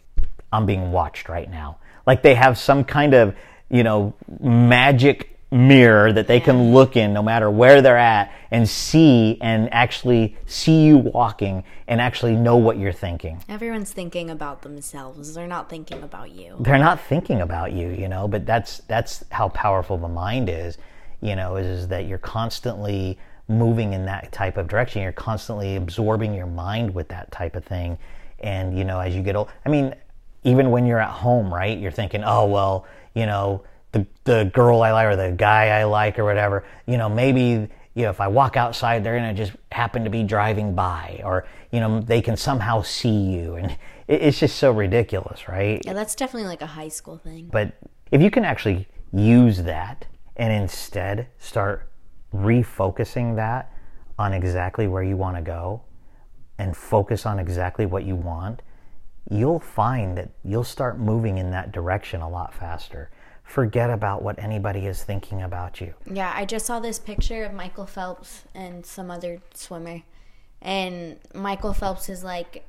I'm 0.52 0.66
being 0.66 0.92
watched 0.92 1.30
right 1.30 1.50
now. 1.50 1.78
Like 2.06 2.22
they 2.22 2.36
have 2.36 2.58
some 2.58 2.84
kind 2.84 3.14
of, 3.14 3.36
you 3.70 3.84
know, 3.84 4.14
magic 4.40 5.39
mirror 5.52 6.14
that 6.14 6.28
they 6.28 6.40
can 6.40 6.74
look 6.74 6.96
in 6.96 7.12
no 7.12 7.24
matter 7.24 7.50
where 7.50 7.82
they're 7.82 7.98
at 7.98 8.32
and 8.52 8.70
see 8.70 9.38
and 9.42 9.72
actually 9.74 10.38
see 10.46 10.86
you 10.86 10.98
walking 10.98 11.64
and 11.88 12.00
actually 12.00 12.36
know 12.36 12.56
what 12.56 12.78
you're 12.78 12.94
thinking. 12.94 13.44
Everyone's 13.50 13.92
thinking 13.92 14.30
about 14.30 14.62
themselves. 14.62 15.34
They're 15.34 15.48
not 15.48 15.70
thinking 15.70 16.04
about 16.04 16.32
you. 16.32 16.56
They're 16.60 16.78
not 16.78 17.02
thinking 17.02 17.42
about 17.42 17.74
you, 17.74 17.90
you 17.90 18.08
know, 18.08 18.28
but 18.28 18.46
that's 18.46 18.80
that's 18.88 19.24
how 19.32 19.50
powerful 19.50 19.98
the 19.98 20.08
mind 20.08 20.50
is, 20.50 20.78
you 21.22 21.36
know, 21.36 21.56
is, 21.56 21.66
is 21.66 21.88
that 21.88 22.06
you're 22.06 22.20
constantly 22.20 23.18
moving 23.48 23.94
in 23.94 24.06
that 24.06 24.32
type 24.32 24.58
of 24.58 24.68
direction. 24.68 25.02
You're 25.02 25.12
constantly 25.12 25.76
absorbing 25.76 26.36
your 26.36 26.46
mind 26.46 26.94
with 26.94 27.08
that 27.08 27.32
type 27.32 27.56
of 27.56 27.66
thing. 27.66 27.98
And, 28.42 28.78
you 28.78 28.86
know, 28.86 29.00
as 29.00 29.16
you 29.16 29.24
get 29.24 29.36
old, 29.36 29.50
I 29.66 29.70
mean, 29.70 29.96
even 30.44 30.70
when 30.70 30.86
you're 30.86 31.00
at 31.00 31.10
home, 31.10 31.52
right? 31.54 31.78
You're 31.78 31.92
thinking, 31.92 32.24
oh, 32.24 32.46
well, 32.46 32.86
you 33.16 33.26
know, 33.26 33.64
the, 33.92 34.06
the 34.24 34.52
girl 34.54 34.82
I 34.82 34.92
like 34.92 35.08
or 35.08 35.16
the 35.16 35.32
guy 35.32 35.80
I 35.80 35.84
like 35.86 36.20
or 36.20 36.26
whatever, 36.26 36.66
you 36.86 36.98
know, 36.98 37.10
maybe, 37.10 37.68
you 37.96 38.04
know, 38.04 38.10
if 38.10 38.22
I 38.22 38.28
walk 38.28 38.56
outside, 38.56 39.04
they're 39.04 39.18
going 39.18 39.36
to 39.36 39.46
just 39.46 39.58
happen 39.72 40.04
to 40.04 40.10
be 40.10 40.24
driving 40.24 40.76
by 40.76 41.22
or, 41.24 41.48
you 41.72 41.80
know, 41.80 42.00
they 42.00 42.22
can 42.22 42.38
somehow 42.38 42.82
see 42.82 43.10
you. 43.10 43.56
And 43.56 43.72
it, 44.08 44.22
it's 44.22 44.40
just 44.40 44.58
so 44.58 44.72
ridiculous, 44.72 45.48
right? 45.48 45.82
Yeah, 45.84 45.94
that's 45.94 46.16
definitely 46.16 46.48
like 46.48 46.62
a 46.62 46.68
high 46.68 46.90
school 46.90 47.18
thing. 47.18 47.50
But 47.52 47.74
if 48.12 48.22
you 48.22 48.30
can 48.30 48.46
actually 48.46 48.88
use 49.12 49.64
that 49.64 50.06
and 50.36 50.54
instead 50.54 51.28
start 51.40 51.90
refocusing 52.34 53.36
that 53.36 53.74
on 54.20 54.34
exactly 54.34 54.88
where 54.88 55.04
you 55.04 55.18
want 55.18 55.36
to 55.36 55.42
go 55.42 55.82
and 56.60 56.76
focus 56.76 57.26
on 57.26 57.40
exactly 57.40 57.86
what 57.86 58.04
you 58.04 58.16
want, 58.16 58.62
you'll 59.32 59.60
find 59.60 60.18
that 60.18 60.30
you'll 60.44 60.64
start 60.64 61.00
moving 61.00 61.38
in 61.38 61.52
that 61.52 61.72
direction 61.72 62.22
a 62.22 62.30
lot 62.30 62.54
faster. 62.54 63.10
Forget 63.50 63.90
about 63.90 64.22
what 64.22 64.38
anybody 64.38 64.86
is 64.86 65.02
thinking 65.04 65.42
about 65.42 65.82
you. 65.82 65.96
Yeah, 66.06 66.32
I 66.36 66.46
just 66.46 66.68
saw 66.68 66.80
this 66.80 67.00
picture 67.00 67.44
of 67.46 67.52
Michael 67.52 67.88
Phelps 67.88 68.44
and 68.54 68.86
some 68.86 69.10
other 69.10 69.42
swimmer. 69.56 70.04
And 70.62 71.18
Michael 71.34 71.74
Phelps 71.74 72.10
is 72.10 72.24
like 72.24 72.64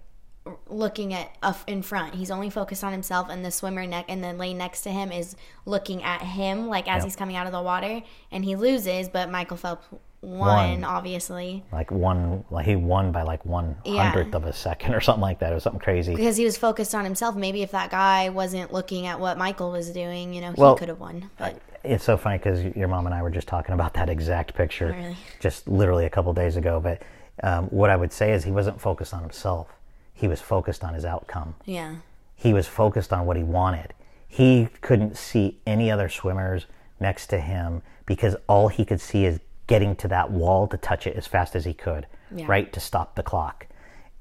looking 0.70 1.12
at 1.12 1.36
up 1.42 1.58
in 1.66 1.82
front. 1.82 2.14
He's 2.14 2.30
only 2.30 2.48
focused 2.48 2.82
on 2.82 2.92
himself, 2.92 3.28
and 3.28 3.44
the 3.44 3.50
swimmer 3.50 3.84
neck 3.86 4.06
and 4.08 4.24
the 4.24 4.32
lane 4.32 4.56
next 4.56 4.80
to 4.82 4.90
him 4.90 5.12
is 5.12 5.36
looking 5.66 6.02
at 6.02 6.22
him, 6.22 6.66
like 6.68 6.88
as 6.88 7.00
Yep. 7.00 7.04
he's 7.04 7.16
coming 7.16 7.36
out 7.36 7.44
of 7.46 7.52
the 7.52 7.60
water, 7.60 8.00
and 8.32 8.42
he 8.46 8.56
loses. 8.56 9.10
But 9.10 9.30
Michael 9.30 9.58
Phelps 9.58 9.86
won, 10.22 10.80
Won. 10.80 10.85
obviously, 10.85 11.64
Like 11.72 11.90
one, 11.90 12.44
like 12.50 12.66
he 12.66 12.76
won 12.76 13.11
by 13.12 13.22
like 13.22 13.44
one 13.46 13.76
hundredth 13.87 14.35
of 14.35 14.44
a 14.44 14.52
second 14.52 14.94
or 14.94 15.00
something 15.00 15.22
like 15.22 15.38
that. 15.40 15.50
It 15.52 15.54
was 15.54 15.62
something 15.62 15.80
crazy. 15.80 16.14
because 16.14 16.37
he 16.37 16.44
was 16.44 16.56
focused 16.59 16.94
on 16.94 17.04
himself. 17.04 17.35
Maybe 17.37 17.62
if 17.62 17.70
that 17.70 17.90
guy 17.90 18.28
wasn't 18.28 18.72
looking 18.72 19.06
at 19.06 19.18
what 19.18 19.38
Michael 19.38 19.70
was 19.72 19.90
doing, 19.90 20.35
you 20.35 20.40
know, 20.40 20.52
he 20.52 20.61
Well, 20.61 20.76
could 20.76 20.88
have 20.88 21.00
won. 21.00 21.30
But 21.38 21.59
It's 21.85 22.04
so 22.04 22.16
funny 22.18 22.37
because 22.38 22.62
your 22.76 22.88
mom 22.88 23.06
and 23.06 23.14
I 23.14 23.22
were 23.22 23.30
just 23.30 23.48
talking 23.48 23.74
about 23.74 23.94
that 23.94 24.11
exact 24.11 24.54
picture 24.54 24.88
Really? 24.92 25.16
just 25.40 25.66
literally 25.66 26.04
a 26.04 26.11
couple 26.11 26.33
days 26.35 26.56
ago. 26.56 26.80
But 26.80 27.02
um, 27.42 27.66
what 27.68 27.88
I 27.88 27.96
would 27.96 28.12
say 28.12 28.33
is 28.33 28.44
he 28.44 28.50
wasn't 28.52 28.78
focused 28.80 29.14
on 29.14 29.22
himself. 29.22 29.68
He 30.12 30.28
was 30.28 30.42
focused 30.42 30.85
on 30.85 30.92
his 30.92 31.06
outcome. 31.06 31.54
yeah, 31.64 31.94
He 32.37 32.52
was 32.52 32.66
focused 32.66 33.11
on 33.14 33.24
what 33.24 33.38
he 33.38 33.42
wanted. 33.42 33.94
He 34.28 34.68
couldn't 34.83 35.16
see 35.16 35.59
any 35.66 35.90
other 35.90 36.11
swimmers 36.11 36.66
next 37.00 37.28
to 37.28 37.40
him 37.40 37.80
because 38.04 38.37
all 38.46 38.68
he 38.68 38.85
could 38.85 39.00
see 39.00 39.24
is 39.24 39.40
getting 39.70 39.94
to 39.94 40.09
that 40.09 40.30
wall 40.33 40.66
to 40.66 40.76
touch 40.76 41.06
it 41.06 41.16
as 41.16 41.26
fast 41.28 41.54
as 41.54 41.64
he 41.64 41.72
could, 41.72 42.06
Yeah. 42.35 42.44
right? 42.48 42.70
To 42.72 42.80
stop 42.80 43.14
the 43.14 43.22
clock. 43.22 43.68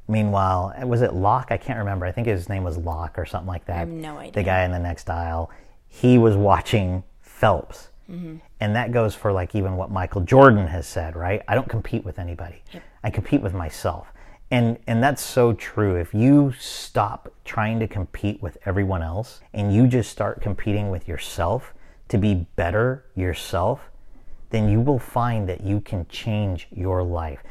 Meanwhile, 0.07 0.73
was 0.85 1.01
it 1.01 1.13
Locke? 1.13 1.47
I 1.51 1.57
can't 1.57 1.79
remember. 1.79 2.05
I 2.05 2.11
think 2.11 2.27
his 2.27 2.47
name 2.47 2.63
was 2.63 2.77
Locke 2.77 3.17
or 3.17 3.25
something 3.25 3.47
like 3.47 3.65
that. 3.65 3.75
I 3.75 3.79
have 3.79 3.89
no 3.89 4.17
idea. 4.19 4.31
The 4.33 4.43
guy 4.43 4.63
in 4.63 4.71
the 4.71 4.79
next 4.79 5.09
aisle. 5.09 5.49
He 5.87 6.17
was 6.19 6.35
watching 6.35 7.03
Phelps. 7.21 7.89
Mm-hmm. 8.09 8.37
And 8.59 8.75
that 8.75 8.91
goes 8.91 9.15
for 9.15 9.31
like 9.31 9.55
even 9.55 9.75
what 9.75 9.89
Michael 9.91 10.21
Jordan 10.21 10.67
has 10.67 10.87
said, 10.87 11.15
right? 11.15 11.41
I 11.47 11.55
don't 11.55 11.67
compete 11.69 12.05
with 12.05 12.19
anybody. 12.19 12.63
I 13.03 13.09
compete 13.09 13.41
with 13.41 13.53
myself. 13.53 14.07
And 14.51 14.77
and 14.87 15.01
that's 15.03 15.21
so 15.21 15.53
true. 15.53 15.95
If 15.95 16.13
you 16.13 16.53
stop 16.59 17.31
trying 17.45 17.79
to 17.79 17.87
compete 17.87 18.41
with 18.41 18.57
everyone 18.65 19.01
else 19.03 19.41
and 19.53 19.73
you 19.73 19.87
just 19.87 20.09
start 20.11 20.41
competing 20.41 20.89
with 20.89 21.07
yourself 21.07 21.73
to 22.07 22.17
be 22.17 22.47
better 22.55 23.05
yourself, 23.15 23.79
then 24.49 24.69
you 24.69 24.81
will 24.81 24.99
find 24.99 25.47
that 25.49 25.61
you 25.61 25.81
can 25.81 26.07
change 26.07 26.67
your 26.71 27.03
life. 27.03 27.43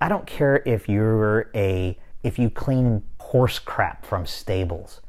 I 0.00 0.08
don't 0.08 0.26
care 0.26 0.62
if 0.64 0.88
you're 0.88 1.50
a 1.54 1.98
if 2.22 2.38
you 2.38 2.50
clean 2.50 3.02
horse 3.20 3.58
crap 3.58 4.04
from 4.04 4.26
stables. 4.26 5.00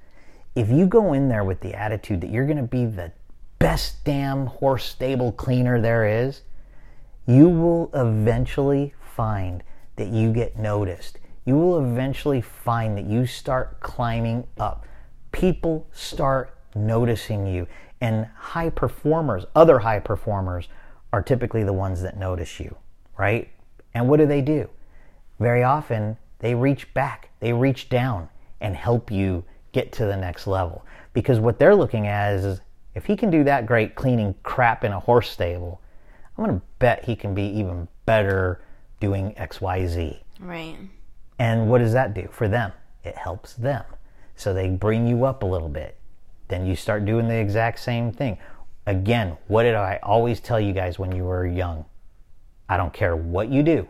If 0.56 0.70
you 0.70 0.86
go 0.86 1.14
in 1.14 1.30
there 1.30 1.44
with 1.44 1.62
the 1.62 1.74
attitude 1.74 2.22
that 2.22 2.30
you're 2.30 2.46
going 2.46 2.58
to 2.58 2.64
be 2.64 2.86
the 2.86 3.12
best 3.60 4.04
damn 4.04 4.48
horse 4.48 4.86
stable 4.86 5.32
cleaner 5.32 5.82
there 5.82 6.06
is, 6.06 6.42
you 7.26 7.50
will 7.50 7.90
eventually 7.94 8.94
find 9.16 9.64
that 9.96 10.10
you 10.10 10.32
get 10.32 10.58
noticed. 10.58 11.20
You 11.46 11.56
will 11.56 11.80
eventually 11.80 12.42
find 12.42 12.98
that 12.98 13.06
you 13.06 13.26
start 13.26 13.80
climbing 13.80 14.48
up. 14.58 14.86
People 15.32 15.88
start 15.92 16.58
noticing 16.76 17.48
you. 17.48 17.68
And 18.00 18.28
high 18.36 18.70
performers, 18.70 19.46
other 19.56 19.80
high 19.80 20.00
performers, 20.00 20.68
are 21.18 21.24
typically 21.24 21.64
the 21.64 21.74
ones 21.74 22.04
that 22.04 22.16
notice 22.16 22.60
you, 22.60 22.76
right? 23.18 23.50
And 23.96 24.08
what 24.08 24.20
do 24.20 24.28
they 24.28 24.42
do? 24.42 24.70
Very 25.40 25.64
often, 25.64 26.16
they 26.40 26.54
reach 26.54 26.94
back, 26.94 27.30
they 27.40 27.54
reach 27.54 27.90
down 27.90 28.30
and 28.62 28.76
help 28.76 29.10
you 29.10 29.44
get 29.72 29.92
to 29.94 30.06
the 30.06 30.16
next 30.16 30.46
level. 30.46 30.86
Because 31.14 31.40
what 31.40 31.58
they're 31.58 31.76
looking 31.76 32.06
at 32.06 32.36
is 32.36 32.62
if 32.94 33.06
he 33.06 33.16
can 33.16 33.32
do 33.32 33.44
that 33.46 33.66
great 33.66 33.96
cleaning 33.96 34.36
crap 34.44 34.84
in 34.84 34.92
a 34.92 35.00
horse 35.00 35.32
stable, 35.32 35.82
I'm 36.38 36.46
going 36.46 36.60
to 36.60 36.66
bet 36.78 37.06
he 37.06 37.16
can 37.16 37.34
be 37.34 37.46
even 37.46 37.88
better 38.06 38.62
doing 39.00 39.34
XYZ. 39.40 40.20
right. 40.40 40.78
And 41.40 41.68
what 41.68 41.80
does 41.80 41.94
that 41.94 42.14
do 42.14 42.28
for 42.32 42.48
them? 42.48 42.74
It 43.04 43.16
helps 43.16 43.56
them. 43.56 43.86
So 44.36 44.54
they 44.54 44.70
bring 44.70 45.08
you 45.08 45.26
up 45.26 45.42
a 45.42 45.48
little 45.48 45.70
bit. 45.70 45.98
Then 46.48 46.68
you 46.68 46.76
start 46.76 47.06
doing 47.06 47.28
the 47.28 47.36
exact 47.36 47.80
same 47.80 48.12
thing. 48.12 48.38
Again, 48.88 49.38
what 49.48 49.64
did 49.64 49.76
I 49.76 50.00
always 50.02 50.40
tell 50.40 50.62
you 50.62 50.72
guys 50.72 50.98
when 50.98 51.14
you 51.14 51.26
were 51.26 51.46
young? 51.46 51.84
I 52.70 52.78
don't 52.78 52.94
care 52.94 53.18
what 53.18 53.50
you 53.50 53.62
do. 53.62 53.86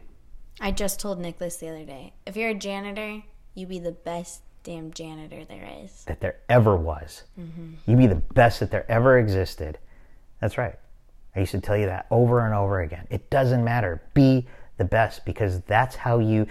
I 0.60 0.72
just 0.72 1.00
told 1.00 1.20
Nicholas 1.20 1.58
the 1.58 1.70
other 1.70 1.86
day. 1.86 2.14
If 2.26 2.36
you're 2.36 2.50
a 2.50 2.56
janitor, 2.56 3.22
you 3.54 3.68
be 3.68 3.78
the 3.78 3.92
best 3.92 4.42
damn 4.64 4.92
janitor 4.92 5.46
there 5.46 5.70
is. 5.84 6.04
that 6.06 6.20
there 6.20 6.38
ever 6.50 6.76
was. 6.76 7.24
Mm-hmm. 7.40 7.74
You 7.86 7.96
be 7.96 8.08
the 8.08 8.16
best 8.16 8.60
that 8.60 8.72
there 8.72 8.92
ever 8.92 9.20
existed. 9.20 9.78
That's 10.42 10.58
right. 10.58 10.76
I 11.36 11.42
used 11.42 11.52
to 11.52 11.62
tell 11.62 11.78
you 11.78 11.86
that 11.86 12.08
over 12.10 12.44
and 12.44 12.56
over 12.56 12.82
again. 12.82 13.08
It 13.12 13.30
doesn't 13.30 13.64
matter. 13.64 14.02
Be 14.16 14.48
the 14.78 14.86
best 14.86 15.26
because 15.26 15.62
that's 15.62 15.96
how 15.96 16.18
you. 16.18 16.48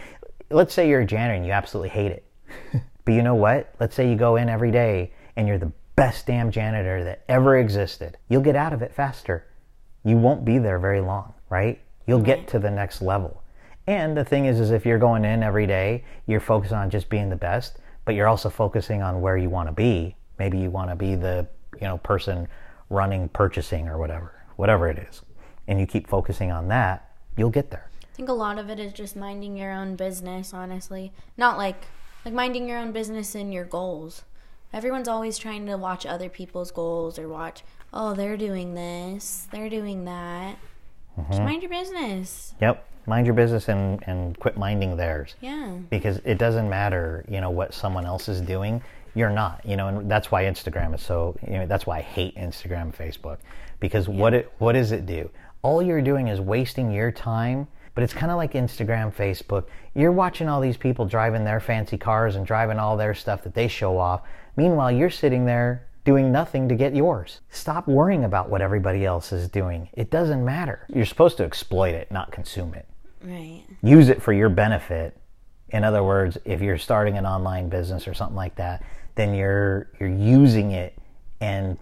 Let's 0.51 0.73
say 0.73 0.89
you're 0.89 1.01
a 1.01 1.07
janitor 1.07 1.35
and 1.35 1.45
you 1.45 1.51
absolutely 1.51 1.89
hate 1.89 2.13
it. 2.13 2.25
but 3.05 3.13
you 3.13 3.23
know 3.23 3.35
what? 3.35 3.75
Let's 3.81 3.97
say 3.97 4.09
you 4.09 4.15
go 4.15 4.37
in 4.37 4.49
every 4.49 4.71
day 4.71 5.13
and 5.35 5.49
you're 5.49 5.59
the 5.59 5.73
best 5.97 6.27
damn 6.27 6.51
janitor 6.51 7.03
that 7.05 7.25
ever 7.29 7.59
existed. 7.59 8.19
You'll 8.29 8.43
get 8.43 8.55
out 8.55 8.73
of 8.73 8.83
it 8.83 8.95
faster. 8.95 9.47
You 10.05 10.17
won't 10.19 10.45
be 10.45 10.59
there 10.59 10.79
very 10.79 11.01
long, 11.01 11.35
right? 11.49 11.81
You'll 12.07 12.21
get 12.21 12.47
to 12.49 12.59
the 12.59 12.71
next 12.71 13.03
level. 13.03 13.43
And 13.87 14.17
the 14.17 14.25
thing 14.25 14.45
is, 14.45 14.61
is 14.61 14.71
if 14.71 14.85
you're 14.85 14.99
going 14.99 15.25
in 15.25 15.43
every 15.43 15.67
day, 15.67 16.05
you're 16.27 16.41
focused 16.41 16.73
on 16.73 16.91
just 16.91 17.09
being 17.09 17.31
the 17.31 17.37
best, 17.37 17.79
but 18.05 18.15
you're 18.15 18.29
also 18.29 18.51
focusing 18.51 19.03
on 19.03 19.21
where 19.21 19.37
you 19.37 19.49
want 19.49 19.69
to 19.69 19.73
be. 19.73 20.15
Maybe 20.39 20.59
you 20.59 20.71
want 20.71 20.91
to 20.91 20.97
be 20.97 21.15
the, 21.15 21.47
you 21.81 21.87
know, 21.87 21.99
person 21.99 22.47
running 22.91 23.29
purchasing 23.31 23.89
or 23.89 23.99
whatever, 23.99 24.33
whatever 24.57 24.89
it 24.89 24.99
is. 24.99 25.23
And 25.67 25.81
you 25.81 25.87
keep 25.87 26.09
focusing 26.09 26.53
on 26.53 26.69
that, 26.69 27.11
you'll 27.37 27.51
get 27.51 27.71
there. 27.71 27.89
I 28.03 28.17
think 28.17 28.29
a 28.29 28.35
lot 28.35 28.59
of 28.59 28.71
it 28.71 28.79
is 28.79 28.93
just 28.93 29.17
minding 29.17 29.57
your 29.57 29.73
own 29.73 29.97
business, 29.97 30.55
honestly. 30.55 31.13
Not 31.37 31.59
like 31.59 31.87
like 32.25 32.35
minding 32.35 32.69
your 32.69 32.79
own 32.79 32.91
business 32.93 33.35
and 33.35 33.55
your 33.55 33.65
goals. 33.65 34.25
Everyone's 34.77 35.09
always 35.09 35.39
trying 35.39 35.65
to 35.69 35.79
watch 35.79 36.05
other 36.05 36.29
people's 36.29 36.71
goals 36.71 37.19
or 37.19 37.31
watch, 37.31 37.63
oh, 37.95 38.13
they're 38.13 38.37
doing 38.37 38.75
this, 38.75 39.49
they're 39.51 39.71
doing 39.71 40.05
that. 40.05 40.59
Just 41.17 41.31
mm-hmm. 41.31 41.45
mind 41.47 41.63
your 41.63 41.71
business. 41.71 42.53
Yep. 42.61 42.87
Mind 43.07 43.27
your 43.27 43.35
business 43.35 43.71
and, 43.71 44.05
and 44.07 44.39
quit 44.39 44.59
minding 44.59 44.99
theirs. 44.99 45.35
Yeah. 45.41 45.79
because 45.89 46.21
it 46.27 46.37
doesn't 46.37 46.69
matter, 46.69 47.25
you 47.27 47.41
know, 47.41 47.49
what 47.49 47.73
someone 47.73 48.05
else 48.05 48.29
is 48.29 48.43
doing. 48.43 48.83
You're 49.15 49.31
not, 49.31 49.65
you 49.65 49.79
know, 49.79 49.89
and 49.89 50.11
that's 50.11 50.31
why 50.31 50.45
Instagram 50.45 50.95
is 50.95 51.01
so. 51.01 51.35
You 51.47 51.61
know, 51.61 51.67
that's 51.67 51.87
why 51.87 51.97
I 51.97 52.03
hate 52.03 52.37
Instagram, 52.37 52.83
and 52.83 52.95
Facebook, 52.95 53.39
because 53.81 54.11
what 54.11 54.35
it 54.35 54.53
what 54.59 54.73
does 54.73 54.93
it 54.93 55.07
do? 55.07 55.31
All 55.63 55.81
you're 55.81 56.03
doing 56.03 56.29
is 56.29 56.39
wasting 56.39 56.93
your 56.93 57.11
time. 57.11 57.67
But 57.97 58.05
it's 58.05 58.13
kind 58.13 58.31
of 58.31 58.37
like 58.37 58.53
Instagram, 58.53 59.13
Facebook. 59.13 59.65
You're 59.95 60.13
watching 60.13 60.49
all 60.49 60.61
these 60.61 60.77
people 60.77 61.07
driving 61.07 61.45
their 61.45 61.61
fancy 61.61 61.97
cars 61.97 62.37
and 62.37 62.47
driving 62.47 62.79
all 62.79 62.97
their 62.97 63.15
stuff 63.15 63.43
that 63.45 63.55
they 63.55 63.67
show 63.69 63.99
off. 63.99 64.21
Meanwhile, 64.55 64.93
you're 64.93 65.11
sitting 65.11 65.47
there 65.47 65.89
doing 66.05 66.31
nothing 66.31 66.69
to 66.69 66.75
get 66.75 66.95
yours. 66.95 67.41
Stop 67.51 67.89
worrying 67.89 68.23
about 68.25 68.51
what 68.51 68.61
everybody 68.61 69.05
else 69.07 69.33
is 69.33 69.49
doing. 69.49 69.89
It 69.95 70.11
doesn't 70.11 70.45
matter. 70.45 70.87
You're 70.93 71.07
supposed 71.07 71.39
to 71.39 71.45
exploit 71.45 71.95
it, 71.95 72.13
not 72.13 72.31
consume 72.31 72.75
it 72.75 72.87
Right. 73.25 73.65
use 73.83 74.09
it 74.11 74.23
for 74.23 74.33
your 74.35 74.51
benefit. 74.51 75.17
In 75.71 75.83
other 75.83 76.05
words, 76.05 76.37
if 76.45 76.61
you're 76.61 76.79
starting 76.79 77.17
an 77.17 77.25
online 77.27 77.71
business 77.71 78.07
or 78.07 78.13
something 78.15 78.37
like 78.37 78.57
that, 78.57 78.85
then 79.17 79.35
you're 79.35 79.89
you're 79.99 80.09
using 80.11 80.73
it 80.73 80.97
and 81.41 81.79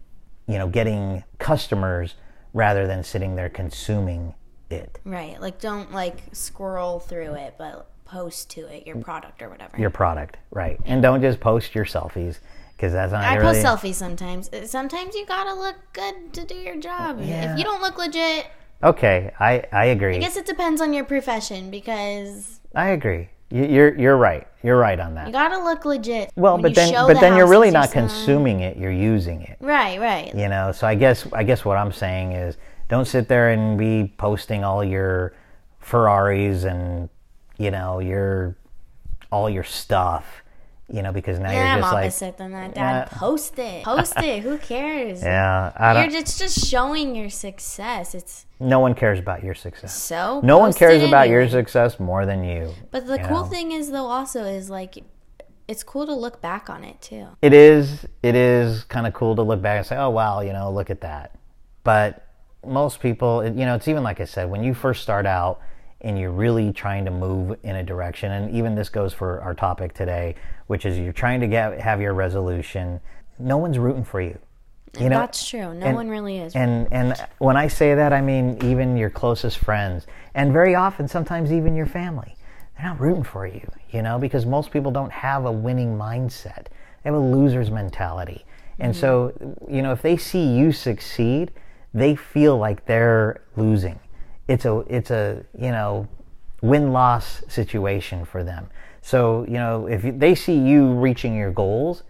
you 0.47 0.59
know 0.59 0.69
getting 0.69 1.25
customers 1.39 2.15
rather 2.53 2.87
than 2.87 3.03
sitting 3.03 3.35
there 3.35 3.49
consuming 3.51 4.33
it, 4.75 4.99
Right. 5.05 5.41
Like 5.41 5.61
don't 5.61 5.93
like 5.93 6.23
scroll 6.33 6.99
through 7.01 7.35
it, 7.35 7.55
but 7.59 7.87
post 8.05 8.51
to 8.51 8.61
it 8.67 8.87
your 8.87 8.97
product 8.97 9.41
or 9.43 9.49
whatever. 9.49 9.79
your 9.79 9.91
product, 9.91 10.37
right? 10.51 10.79
And 10.85 11.03
don't 11.03 11.21
just 11.23 11.41
post 11.41 11.75
your 11.75 11.85
selfies 11.87 12.39
because 12.77 12.93
that's 12.93 13.13
not 13.13 13.25
I 13.25 13.37
really. 13.37 13.63
post 13.63 13.67
selfies 13.67 13.95
sometimes. 13.95 14.51
Uh, 14.53 14.67
Sometimes 14.67 15.15
you 15.15 15.25
gotta 15.27 15.55
look 15.55 15.77
good 15.93 16.33
to 16.35 16.45
do 16.45 16.55
your 16.55 16.77
job. 16.77 17.19
Yeah. 17.21 17.53
If 17.53 17.59
you 17.59 17.65
don't 17.65 17.81
look 17.81 17.97
legit, 17.99 18.47
okay, 18.83 19.33
I 19.41 19.65
I 19.73 19.87
agree. 19.87 20.17
I 20.17 20.19
guess 20.21 20.37
it 20.37 20.47
depends 20.47 20.81
on 20.81 20.93
your 20.93 21.05
profession 21.05 21.71
because 21.71 22.61
I 22.75 22.89
agree. 22.91 23.29
You- 23.51 23.65
You're 23.67 23.95
you're 23.99 24.17
right. 24.17 24.47
You're 24.63 24.79
right 24.79 24.99
on 24.99 25.15
that. 25.15 25.27
you 25.27 25.33
gotta 25.33 25.63
look 25.63 25.85
legit. 25.85 26.31
Well, 26.37 26.59
but 26.59 26.75
then 26.75 26.93
but 26.93 27.15
the 27.15 27.21
then 27.21 27.37
you're 27.37 27.47
really 27.49 27.71
not 27.71 27.93
consuming 27.93 28.61
it. 28.61 28.77
You're 28.77 28.91
using 28.93 29.43
it. 29.43 29.57
Right, 29.61 30.01
right. 30.01 30.35
You 30.35 30.49
know. 30.49 30.73
So 30.73 30.87
I 30.87 30.95
guess 30.95 31.27
I 31.33 31.43
guess 31.45 31.65
what 31.65 31.77
I'm 31.77 31.93
saying 31.93 32.33
is 32.33 32.57
don't 32.95 33.07
sit 33.07 33.27
there 33.27 33.51
and 33.51 33.77
be 33.77 34.13
posting 34.19 34.63
all 34.63 34.85
your 34.85 35.35
Ferraris 35.81 36.63
and 36.63 37.09
you 37.59 37.71
know 37.71 37.99
your 37.99 38.57
all 39.33 39.51
your 39.51 39.65
stuff. 39.65 40.43
You 40.89 41.03
know 41.03 41.13
because 41.13 41.41
now 41.41 41.51
Yeah, 41.51 41.57
you're 41.57 41.67
I'm 41.67 41.81
just 41.81 41.93
like 41.93 42.05
opposite 42.05 42.39
than 42.39 42.53
that, 42.53 42.75
Dad. 42.75 43.09
Yeah. 43.11 43.19
Post 43.19 43.59
it. 43.59 43.85
Post 43.85 44.15
it. 44.19 44.43
Who 44.43 44.59
cares? 44.59 45.23
yeah. 45.35 45.73
I 45.77 45.95
You're 45.95 46.03
don't, 46.03 46.13
just, 46.13 46.23
it's 46.23 46.39
just 46.39 46.71
showing 46.71 47.17
your 47.17 47.31
success. 47.31 48.15
It's 48.15 48.47
no 48.61 48.81
one 48.81 48.95
cares 48.95 49.19
about 49.19 49.43
your 49.43 49.55
success. 49.55 49.97
so. 49.97 50.41
No 50.45 50.59
one 50.59 50.73
cares 50.73 51.03
about 51.03 51.29
your 51.29 51.49
success 51.49 51.99
more 51.99 52.27
than 52.27 52.45
you. 52.45 52.75
But 52.91 53.07
the 53.07 53.19
you 53.19 53.25
cool 53.27 53.45
know? 53.45 53.45
thing 53.45 53.73
is, 53.73 53.91
though, 53.91 54.07
also 54.07 54.45
is 54.45 54.69
like, 54.69 55.03
it's 55.67 55.83
cool 55.83 56.05
to 56.07 56.15
look 56.15 56.43
back 56.43 56.69
on 56.69 56.85
it 56.85 57.01
too. 57.01 57.27
it 57.41 57.55
is 57.55 58.07
it 58.23 58.35
is 58.35 58.85
kind 58.85 59.07
of 59.07 59.15
cool 59.15 59.35
to 59.37 59.43
look 59.43 59.63
back 59.63 59.79
and 59.79 59.87
say, 59.87 59.97
oh 59.97 60.11
wow, 60.11 60.43
you 60.43 60.53
know, 60.53 60.71
look 60.71 60.91
at 60.91 61.01
that. 61.01 61.35
But 61.83 62.25
most 62.67 63.01
people, 63.01 63.45
you 63.45 63.67
know, 63.67 63.75
it's 63.75 63.89
even 63.89 64.03
like 64.03 64.21
I 64.21 64.25
said, 64.25 64.51
when 64.51 64.63
you 64.63 64.75
first 64.75 65.03
start 65.03 65.27
out 65.27 65.61
and 66.01 66.19
you're 66.19 66.31
really 66.31 66.73
trying 66.73 67.05
to 67.07 67.11
move 67.11 67.59
in 67.63 67.77
a 67.77 67.83
direction, 67.83 68.31
and 68.31 68.55
even 68.55 68.75
this 68.75 68.89
goes 68.89 69.13
for 69.13 69.41
our 69.41 69.55
topic 69.55 69.95
today, 69.95 70.35
which 70.67 70.85
is 70.85 70.99
you're 70.99 71.13
trying 71.13 71.41
to 71.41 71.47
get 71.47 71.81
have 71.81 72.01
your 72.01 72.15
resolution. 72.15 73.01
No 73.39 73.57
one's 73.57 73.79
rooting 73.79 74.05
for 74.05 74.21
you. 74.21 74.39
You 75.01 75.09
know, 75.09 75.19
That's 75.19 75.49
true. 75.49 75.75
No 75.75 75.87
and- 75.87 75.97
one 75.97 76.09
really 76.09 76.39
is. 76.39 76.55
and 76.55 76.87
and 76.93 77.15
when 77.39 77.57
I 77.57 77.69
say 77.69 77.95
that, 77.95 78.13
I 78.13 78.21
mean 78.21 78.59
even 78.63 78.97
your 78.97 79.11
closest 79.11 79.59
friends, 79.59 80.07
and 80.35 80.53
very 80.53 80.75
often, 80.75 81.09
sometimes 81.09 81.53
even 81.53 81.75
your 81.75 81.87
family. 81.87 82.37
They're 82.77 82.87
not 82.87 83.01
rooting 83.01 83.23
for 83.23 83.47
you, 83.47 83.69
you 83.91 84.03
know, 84.03 84.19
because 84.19 84.47
most 84.47 84.73
people 84.73 84.91
don't 84.91 85.13
have 85.13 85.47
a 85.47 85.53
winning 85.53 85.97
mindset. 85.97 86.67
They 87.03 87.11
have 87.11 87.15
a 87.15 87.19
loser's 87.19 87.71
mentality, 87.71 88.45
and 88.79 88.93
mm-hmm. 88.93 89.01
so 89.01 89.57
you 89.69 89.83
know 89.83 89.93
if 89.93 90.03
they 90.03 90.17
see 90.17 90.45
you 90.45 90.71
succeed, 90.71 91.51
they 91.95 92.17
feel 92.17 92.59
like 92.59 92.85
they're 92.87 93.43
losing. 93.57 93.99
It's 94.49 94.65
a 94.65 94.79
it's 94.89 95.11
a 95.11 95.45
you 95.59 95.71
know 95.71 96.09
win 96.61 96.93
loss 96.93 97.43
situation 97.49 98.25
for 98.25 98.45
them. 98.45 98.69
So 99.01 99.45
you 99.45 99.55
know 99.55 99.87
if 99.87 100.03
they 100.19 100.35
see 100.35 100.59
you 100.59 100.93
reaching 100.93 101.35
your 101.35 101.53
goals, 101.53 102.03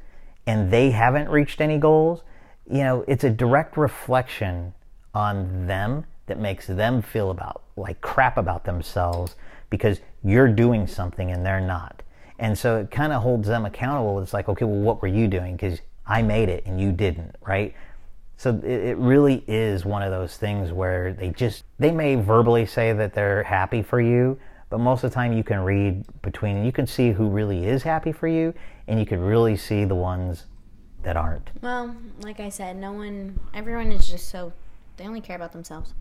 and 0.46 0.70
they 0.70 0.90
haven't 0.90 1.28
reached 1.28 1.60
any 1.60 1.78
goals, 1.78 2.22
you 2.70 2.78
know, 2.78 3.04
it's 3.08 3.24
a 3.24 3.30
direct 3.30 3.76
reflection 3.76 4.74
on 5.14 5.66
them 5.66 6.04
that 6.26 6.38
makes 6.38 6.66
them 6.66 7.02
feel 7.02 7.30
about 7.30 7.62
like 7.76 8.00
crap 8.00 8.36
about 8.36 8.64
themselves 8.64 9.36
because 9.70 10.00
you're 10.22 10.48
doing 10.48 10.86
something 10.86 11.30
and 11.30 11.44
they're 11.44 11.60
not. 11.60 12.02
And 12.38 12.56
so 12.56 12.78
it 12.78 12.90
kind 12.90 13.12
of 13.12 13.22
holds 13.22 13.48
them 13.48 13.64
accountable. 13.64 14.20
It's 14.20 14.32
like, 14.32 14.48
okay, 14.48 14.64
well, 14.64 14.80
what 14.80 15.02
were 15.02 15.08
you 15.08 15.28
doing? 15.28 15.56
Because 15.56 15.80
I 16.06 16.22
made 16.22 16.48
it 16.48 16.64
and 16.66 16.80
you 16.80 16.92
didn't, 16.92 17.36
right? 17.46 17.74
So 18.36 18.50
it, 18.64 18.64
it 18.64 18.98
really 18.98 19.44
is 19.46 19.84
one 19.84 20.02
of 20.02 20.10
those 20.10 20.36
things 20.36 20.72
where 20.72 21.12
they 21.12 21.30
just, 21.30 21.64
they 21.78 21.90
may 21.90 22.16
verbally 22.16 22.66
say 22.66 22.92
that 22.92 23.14
they're 23.14 23.42
happy 23.44 23.82
for 23.82 24.00
you, 24.00 24.38
but 24.70 24.78
most 24.78 25.04
of 25.04 25.10
the 25.10 25.14
time 25.14 25.32
you 25.32 25.44
can 25.44 25.60
read 25.60 26.04
between, 26.22 26.56
and 26.56 26.66
you 26.66 26.72
can 26.72 26.86
see 26.86 27.12
who 27.12 27.28
really 27.28 27.64
is 27.66 27.82
happy 27.82 28.12
for 28.12 28.26
you 28.26 28.52
and 28.88 28.98
you 28.98 29.06
can 29.06 29.20
really 29.20 29.56
see 29.56 29.84
the 29.84 29.94
ones 29.94 30.46
that 31.02 31.16
aren't. 31.16 31.50
well, 31.62 31.94
like 32.20 32.40
I 32.40 32.48
said, 32.48 32.76
no 32.76 32.92
one, 32.92 33.38
everyone 33.52 33.92
is 33.92 34.08
just 34.08 34.28
so, 34.30 34.52
they 34.96 35.06
only 35.06 35.20
care 35.20 35.36
about 35.36 35.52
themselves. 35.52 35.94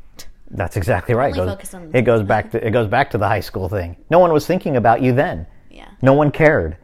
That's 0.52 0.78
exactly 0.78 1.15
right. 1.15 1.34
It 1.34 1.38
goes, 1.38 1.50
focus 1.50 1.74
on 1.74 1.91
it 1.93 2.02
goes 2.04 2.22
back 2.24 2.52
to 2.52 2.65
it 2.65 2.72
goes 2.72 2.88
back 2.88 3.10
to 3.12 3.17
the 3.17 3.28
high 3.28 3.39
school 3.39 3.69
thing. 3.69 3.96
No 4.10 4.19
one 4.19 4.32
was 4.32 4.46
thinking 4.46 4.78
about 4.78 5.02
you 5.02 5.13
then. 5.13 5.48
Yeah. 5.72 5.89
No 6.02 6.13
one 6.13 6.32
cared. 6.32 6.78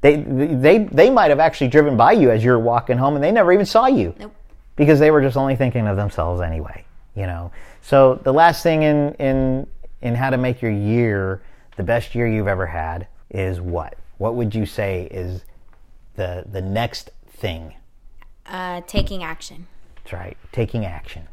They 0.00 0.16
they 0.16 0.78
they 0.78 1.10
might 1.10 1.30
have 1.30 1.40
actually 1.40 1.68
driven 1.68 1.96
by 1.96 2.12
you 2.12 2.30
as 2.30 2.44
you 2.44 2.50
were 2.50 2.58
walking 2.58 2.98
home, 2.98 3.14
and 3.14 3.24
they 3.24 3.32
never 3.32 3.52
even 3.52 3.66
saw 3.66 3.86
you 3.86 4.14
Nope. 4.18 4.34
Because 4.76 4.98
they 4.98 5.10
were 5.10 5.22
just 5.22 5.36
only 5.36 5.56
thinking 5.56 5.86
of 5.86 5.96
themselves 5.96 6.40
anyway. 6.40 6.84
You 7.14 7.26
know. 7.26 7.52
So 7.82 8.20
the 8.22 8.32
last 8.32 8.62
thing 8.62 8.82
in 8.82 9.14
in 9.14 9.66
in 10.02 10.14
how 10.14 10.30
to 10.30 10.36
make 10.36 10.62
your 10.62 10.72
year 10.72 11.42
the 11.76 11.82
best 11.82 12.14
year 12.14 12.26
you've 12.26 12.48
ever 12.48 12.66
had 12.66 13.06
is 13.30 13.60
what? 13.60 13.96
What 14.18 14.34
would 14.34 14.54
you 14.54 14.66
say 14.66 15.08
is 15.10 15.44
the 16.14 16.44
the 16.50 16.60
next 16.60 17.10
thing? 17.28 17.74
Uh, 18.46 18.82
taking 18.86 19.22
action. 19.22 19.66
That's 19.96 20.12
right. 20.12 20.36
Taking 20.52 20.84
action. 20.84 21.28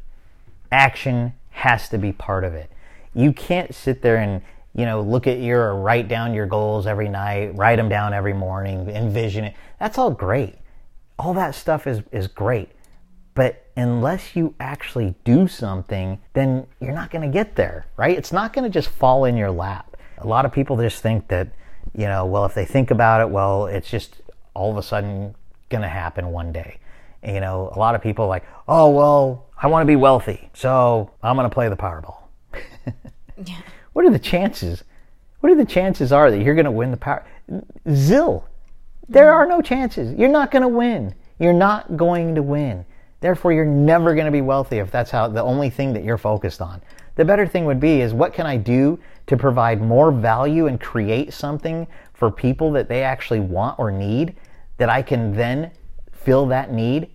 Action 0.72 1.34
has 1.50 1.90
to 1.90 1.98
be 1.98 2.14
part 2.14 2.44
of 2.44 2.54
it. 2.54 2.72
You 3.14 3.34
can't 3.34 3.76
sit 3.76 4.02
there 4.02 4.16
and, 4.18 4.42
you 4.74 4.86
know, 4.86 5.02
look 5.02 5.28
at 5.28 5.40
your 5.40 5.74
or 5.74 5.82
write 5.82 6.08
down 6.08 6.34
your 6.34 6.46
goals 6.46 6.88
every 6.88 7.10
night, 7.10 7.56
write 7.56 7.76
them 7.76 7.90
down 7.90 8.14
every 8.14 8.34
morning, 8.34 8.90
envision 8.90 9.44
it. 9.44 9.56
That's 9.80 9.98
all 9.98 10.12
great. 10.12 10.56
All 11.20 11.34
that 11.34 11.54
stuff 11.54 11.86
is, 11.86 12.02
is 12.14 12.28
great. 12.28 12.70
But 13.34 13.66
unless 13.78 14.36
you 14.36 14.56
actually 14.60 15.16
do 15.24 15.48
something, 15.48 16.20
then 16.34 16.68
you're 16.80 16.94
not 16.94 17.12
going 17.12 17.22
to 17.22 17.34
get 17.34 17.56
there, 17.56 17.86
right? 17.98 18.18
It's 18.18 18.32
not 18.32 18.54
going 18.54 18.64
to 18.64 18.70
just 18.70 18.90
fall 18.90 19.26
in 19.26 19.38
your 19.38 19.52
lap. 19.52 19.98
A 20.18 20.28
lot 20.28 20.46
of 20.46 20.52
people 20.52 20.78
just 20.78 21.02
think 21.02 21.28
that, 21.30 21.50
you 21.96 22.06
know, 22.06 22.26
well, 22.26 22.46
if 22.46 22.54
they 22.54 22.66
think 22.66 22.92
about 22.92 23.22
it, 23.22 23.30
well, 23.30 23.68
it's 23.68 23.90
just 23.90 24.22
all 24.54 24.72
of 24.72 24.78
a 24.78 24.84
sudden 24.84 25.34
going 25.70 25.82
to 25.82 25.88
happen 25.88 26.32
one 26.32 26.52
day. 26.52 26.80
And, 27.24 27.36
you 27.36 27.42
know, 27.42 27.72
a 27.76 27.80
lot 27.80 27.96
of 27.96 28.02
people 28.02 28.26
are 28.26 28.30
like, 28.30 28.46
oh, 28.68 28.90
well, 28.90 29.48
I 29.58 29.68
want 29.68 29.84
to 29.84 29.88
be 29.88 29.96
wealthy, 29.96 30.50
so 30.54 31.12
I'm 31.24 31.36
going 31.36 31.50
to 31.50 31.54
play 31.54 31.70
the 31.70 31.78
Powerball. 31.78 32.18
Yeah. 33.48 33.62
What 33.94 34.06
are 34.06 34.12
the 34.12 34.20
chances? 34.20 34.84
What 35.40 35.52
are 35.52 35.56
the 35.56 35.66
chances 35.66 36.12
are 36.12 36.32
that 36.32 36.42
you're 36.42 36.56
going 36.56 36.66
to 36.66 36.72
win 36.72 36.92
the 36.92 36.98
power? 36.98 37.26
Zill. 37.88 38.44
There 39.10 39.32
mm. 39.32 39.34
are 39.34 39.46
no 39.46 39.62
chances. 39.62 40.18
You're 40.18 40.30
not 40.30 40.52
going 40.52 40.62
to 40.62 40.68
win. 40.68 41.16
You're 41.40 41.54
not 41.54 41.98
going 41.98 42.36
to 42.36 42.44
win. 42.44 42.86
Therefore, 43.22 43.54
you're 43.54 43.66
never 43.66 44.14
going 44.14 44.26
to 44.26 44.32
be 44.32 44.42
wealthy 44.42 44.80
if 44.80 44.92
that's 44.92 45.12
how 45.12 45.28
the 45.28 45.44
only 45.44 45.70
thing 45.70 45.94
that 45.94 46.04
you're 46.04 46.18
focused 46.18 46.62
on. 46.62 46.82
The 47.16 47.26
better 47.26 47.46
thing 47.46 47.66
would 47.66 47.80
be 47.80 48.02
is 48.02 48.14
what 48.14 48.34
can 48.34 48.46
I 48.46 48.58
do 48.58 49.00
to 49.28 49.38
provide 49.38 49.82
more 49.82 50.12
value 50.12 50.68
and 50.68 50.82
create 50.82 51.34
something 51.34 51.88
for 52.14 52.32
people 52.32 52.72
that 52.72 52.90
they 52.90 53.04
actually 53.04 53.40
want 53.40 53.80
or 53.80 53.92
need 53.92 54.36
that 54.78 54.90
I 54.90 55.02
can 55.02 55.34
then 55.34 55.72
fill 56.12 56.48
that 56.48 56.72
need 56.72 57.10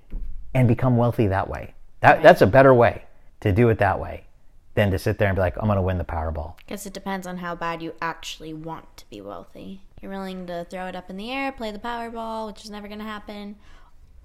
and 0.54 0.68
become 0.68 0.96
wealthy 0.96 1.26
that 1.26 1.48
way. 1.48 1.74
That, 2.00 2.22
That's 2.22 2.42
a 2.42 2.46
better 2.46 2.72
way 2.72 3.04
to 3.40 3.52
do 3.52 3.68
it 3.68 3.78
that 3.78 3.98
way 3.98 4.26
than 4.74 4.90
to 4.90 4.98
sit 4.98 5.18
there 5.18 5.28
and 5.28 5.34
be 5.34 5.40
like, 5.40 5.56
I'm 5.56 5.66
going 5.66 5.76
to 5.76 5.82
win 5.82 5.98
the 5.98 6.04
Powerball. 6.04 6.54
Guess 6.66 6.86
it 6.86 6.92
depends 6.92 7.26
on 7.26 7.38
how 7.38 7.54
bad 7.54 7.82
you 7.82 7.94
actually 8.00 8.52
want 8.52 8.96
to 8.98 9.08
be 9.10 9.20
wealthy. 9.20 9.80
You're 10.00 10.10
willing 10.10 10.46
to 10.46 10.66
throw 10.70 10.86
it 10.86 10.94
up 10.94 11.10
in 11.10 11.16
the 11.16 11.32
air, 11.32 11.50
play 11.50 11.72
the 11.72 11.78
Powerball, 11.78 12.46
which 12.46 12.64
is 12.64 12.70
never 12.70 12.86
going 12.86 13.00
to 13.00 13.04
happen, 13.04 13.56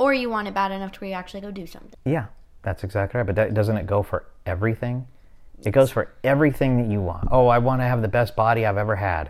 or 0.02 0.16
you 0.16 0.32
want 0.32 0.48
it 0.48 0.54
bad 0.56 0.72
enough 0.72 0.92
to 0.94 1.00
where 1.00 1.12
you 1.12 1.16
actually 1.16 1.42
go 1.42 1.52
do 1.52 1.68
something. 1.68 1.94
Yeah, 2.06 2.26
that's 2.64 2.84
exactly 2.84 3.20
right. 3.20 3.28
But 3.28 3.36
that, 3.36 3.54
doesn't 3.54 3.78
it 3.78 3.86
go 3.86 4.02
for 4.02 4.26
everything? 4.48 5.06
It 5.64 5.72
goes 5.72 5.92
for 5.92 6.12
everything 6.24 6.82
that 6.82 6.92
you 6.92 7.02
want. 7.02 7.28
Oh, 7.32 7.48
I 7.48 7.60
want 7.60 7.82
to 7.82 7.86
have 7.86 8.02
the 8.02 8.08
best 8.08 8.36
body 8.36 8.66
I've 8.66 8.78
ever 8.78 8.96
had 8.96 9.30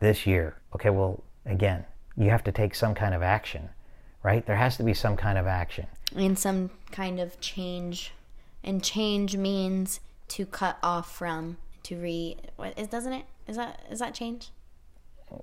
this 0.00 0.26
year. 0.26 0.58
Okay, 0.74 0.90
well, 0.90 1.24
again, 1.46 1.86
you 2.14 2.28
have 2.28 2.44
to 2.44 2.52
take 2.52 2.74
some 2.74 2.94
kind 2.94 3.14
of 3.14 3.22
action, 3.22 3.70
right? 4.22 4.44
There 4.44 4.56
has 4.56 4.76
to 4.76 4.82
be 4.82 4.92
some 4.92 5.16
kind 5.16 5.38
of 5.38 5.46
action. 5.46 5.86
And 6.14 6.38
some 6.38 6.68
kind 6.90 7.18
of 7.18 7.40
change, 7.40 8.12
and 8.62 8.84
change 8.84 9.34
means 9.34 10.00
to 10.28 10.44
cut 10.44 10.76
off 10.82 11.10
from 11.10 11.56
to 11.84 11.96
re. 11.96 12.36
What 12.56 12.78
is 12.78 12.88
doesn't 12.88 13.14
it? 13.14 13.24
Is 13.48 13.56
that 13.56 13.80
is 13.90 14.00
that 14.00 14.12
change? 14.12 14.50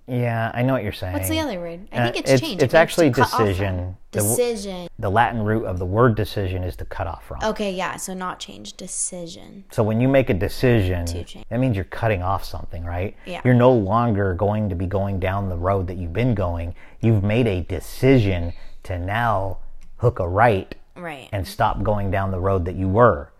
Yeah, 0.07 0.51
I 0.53 0.61
know 0.63 0.73
what 0.73 0.83
you're 0.83 0.91
saying. 0.91 1.13
What's 1.13 1.29
the 1.29 1.39
other 1.39 1.59
word? 1.59 1.87
I 1.91 1.97
Uh, 1.97 2.03
think 2.05 2.17
it's, 2.17 2.29
it's- 2.31 2.41
change. 2.41 2.61
it's 2.61 2.73
It 2.73 2.77
actually 2.77 3.09
to 3.11 3.15
cut 3.21 3.23
off 3.25 3.31
from. 3.37 3.45
decision. 3.45 3.97
The 4.11 4.19
Decision. 4.21 4.87
The 4.97 5.09
Latin 5.11 5.43
root 5.43 5.65
of 5.65 5.77
the 5.77 5.85
word 5.85 6.15
decision 6.15 6.63
is 6.63 6.75
to 6.77 6.85
cut 6.85 7.05
off 7.07 7.23
from. 7.25 7.39
Okay, 7.43 7.71
yeah. 7.71 7.95
So 7.97 8.13
not 8.15 8.39
change. 8.39 8.73
Decision. 8.77 9.65
So 9.71 9.83
when 9.83 10.01
you 10.01 10.07
make 10.07 10.29
a 10.29 10.33
decision, 10.33 11.05
that 11.49 11.59
means 11.59 11.75
you're 11.75 11.85
cutting 11.85 12.23
off 12.23 12.43
something, 12.43 12.83
right? 12.83 13.15
Yeah. 13.25 13.41
You're 13.43 13.53
no 13.53 13.71
longer 13.71 14.33
going 14.33 14.69
to 14.69 14.75
be 14.75 14.87
going 14.87 15.19
down 15.19 15.49
the 15.49 15.57
road 15.57 15.87
that 15.87 15.97
you've 15.97 16.13
been 16.13 16.33
going. 16.33 16.73
You've 17.01 17.23
made 17.23 17.45
a 17.47 17.61
decision 17.61 18.53
to 18.83 18.97
now 18.97 19.57
hook 19.97 20.19
a 20.19 20.27
right 20.27 20.73
Right. 20.95 21.29
and 21.31 21.47
stop 21.47 21.83
going 21.83 22.09
down 22.09 22.31
the 22.31 22.39
road 22.39 22.65
that 22.65 22.75
you 22.75 22.87
were 22.89 23.31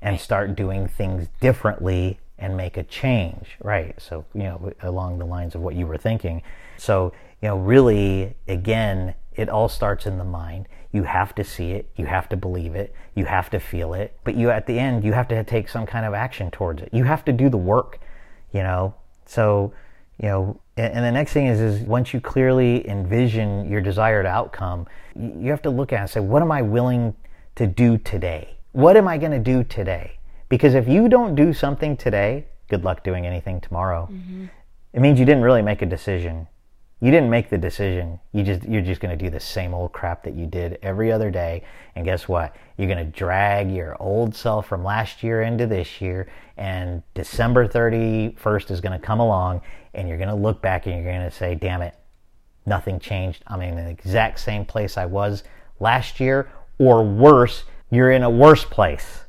and 0.00 0.18
start 0.20 0.56
doing 0.56 0.88
things 0.88 1.28
differently 1.40 2.18
and 2.38 2.56
make 2.56 2.76
a 2.76 2.82
change 2.82 3.56
right 3.62 3.94
so 3.98 4.24
you 4.34 4.42
know 4.42 4.72
along 4.82 5.18
the 5.18 5.24
lines 5.24 5.54
of 5.54 5.60
what 5.60 5.74
you 5.74 5.86
were 5.86 5.96
thinking 5.96 6.42
so 6.76 7.12
you 7.40 7.48
know 7.48 7.56
really 7.56 8.34
again 8.48 9.14
it 9.36 9.48
all 9.48 9.68
starts 9.68 10.06
in 10.06 10.18
the 10.18 10.24
mind. 10.24 10.66
You 10.92 11.02
have 11.04 11.34
to 11.34 11.44
see 11.44 11.72
it, 11.72 11.90
you 11.96 12.06
have 12.06 12.28
to 12.30 12.36
believe 12.36 12.74
it, 12.74 12.94
you 13.14 13.26
have 13.26 13.50
to 13.50 13.60
feel 13.60 13.92
it, 13.92 14.18
but 14.24 14.34
you 14.34 14.50
at 14.50 14.66
the 14.66 14.78
end 14.78 15.04
you 15.04 15.12
have 15.12 15.28
to 15.28 15.44
take 15.44 15.68
some 15.68 15.86
kind 15.86 16.06
of 16.06 16.14
action 16.14 16.50
towards 16.50 16.82
it. 16.82 16.88
You 16.92 17.04
have 17.04 17.24
to 17.26 17.32
do 17.32 17.48
the 17.48 17.58
work, 17.58 18.00
you 18.52 18.62
know. 18.62 18.94
So, 19.26 19.72
you 20.18 20.28
know, 20.28 20.60
and 20.76 21.04
the 21.04 21.12
next 21.12 21.32
thing 21.32 21.46
is 21.46 21.60
is 21.60 21.80
once 21.82 22.14
you 22.14 22.20
clearly 22.20 22.88
envision 22.88 23.70
your 23.70 23.80
desired 23.80 24.26
outcome, 24.26 24.86
you 25.14 25.50
have 25.50 25.62
to 25.62 25.70
look 25.70 25.92
at 25.92 26.00
and 26.00 26.10
say, 26.10 26.20
what 26.20 26.42
am 26.42 26.50
I 26.50 26.62
willing 26.62 27.14
to 27.56 27.66
do 27.66 27.98
today? 27.98 28.56
What 28.72 28.96
am 28.96 29.08
I 29.08 29.18
going 29.18 29.32
to 29.32 29.38
do 29.38 29.64
today? 29.64 30.15
Because 30.48 30.74
if 30.74 30.88
you 30.88 31.08
don't 31.08 31.34
do 31.34 31.52
something 31.52 31.96
today, 31.96 32.46
good 32.68 32.84
luck 32.84 33.02
doing 33.04 33.26
anything 33.26 33.60
tomorrow. 33.60 34.08
Mm-hmm. 34.10 34.46
It 34.92 35.00
means 35.00 35.18
you 35.18 35.26
didn't 35.26 35.42
really 35.42 35.62
make 35.62 35.82
a 35.82 35.86
decision 35.86 36.46
you 37.00 37.10
didn't 37.10 37.28
make 37.28 37.50
the 37.50 37.58
decision. 37.58 38.18
You 38.32 38.42
just 38.42 38.64
you're 38.64 38.82
just 38.82 39.02
going 39.02 39.16
to 39.16 39.22
do 39.22 39.30
the 39.30 39.40
same 39.40 39.74
old 39.74 39.92
crap 39.92 40.22
that 40.24 40.34
you 40.34 40.46
did 40.46 40.78
every 40.82 41.12
other 41.12 41.30
day. 41.30 41.62
And 41.94 42.06
guess 42.06 42.26
what? 42.26 42.56
You're 42.78 42.88
going 42.88 43.04
to 43.04 43.18
drag 43.18 43.70
your 43.70 44.00
old 44.00 44.34
self 44.34 44.66
from 44.66 44.82
last 44.82 45.22
year 45.22 45.42
into 45.42 45.66
this 45.66 46.00
year 46.00 46.28
and 46.56 47.02
December 47.12 47.68
31st 47.68 48.70
is 48.70 48.80
going 48.80 48.98
to 48.98 49.04
come 49.04 49.20
along 49.20 49.60
and 49.92 50.08
you're 50.08 50.16
going 50.16 50.30
to 50.30 50.34
look 50.34 50.62
back 50.62 50.86
and 50.86 50.94
you're 50.94 51.12
going 51.12 51.28
to 51.28 51.36
say, 51.36 51.54
"Damn 51.54 51.82
it. 51.82 51.94
Nothing 52.64 52.98
changed. 52.98 53.44
I'm 53.46 53.60
in 53.60 53.76
the 53.76 53.90
exact 53.90 54.40
same 54.40 54.64
place 54.64 54.96
I 54.96 55.04
was 55.04 55.44
last 55.78 56.18
year 56.18 56.50
or 56.78 57.04
worse, 57.04 57.64
you're 57.90 58.10
in 58.10 58.22
a 58.22 58.30
worse 58.30 58.64
place 58.64 59.25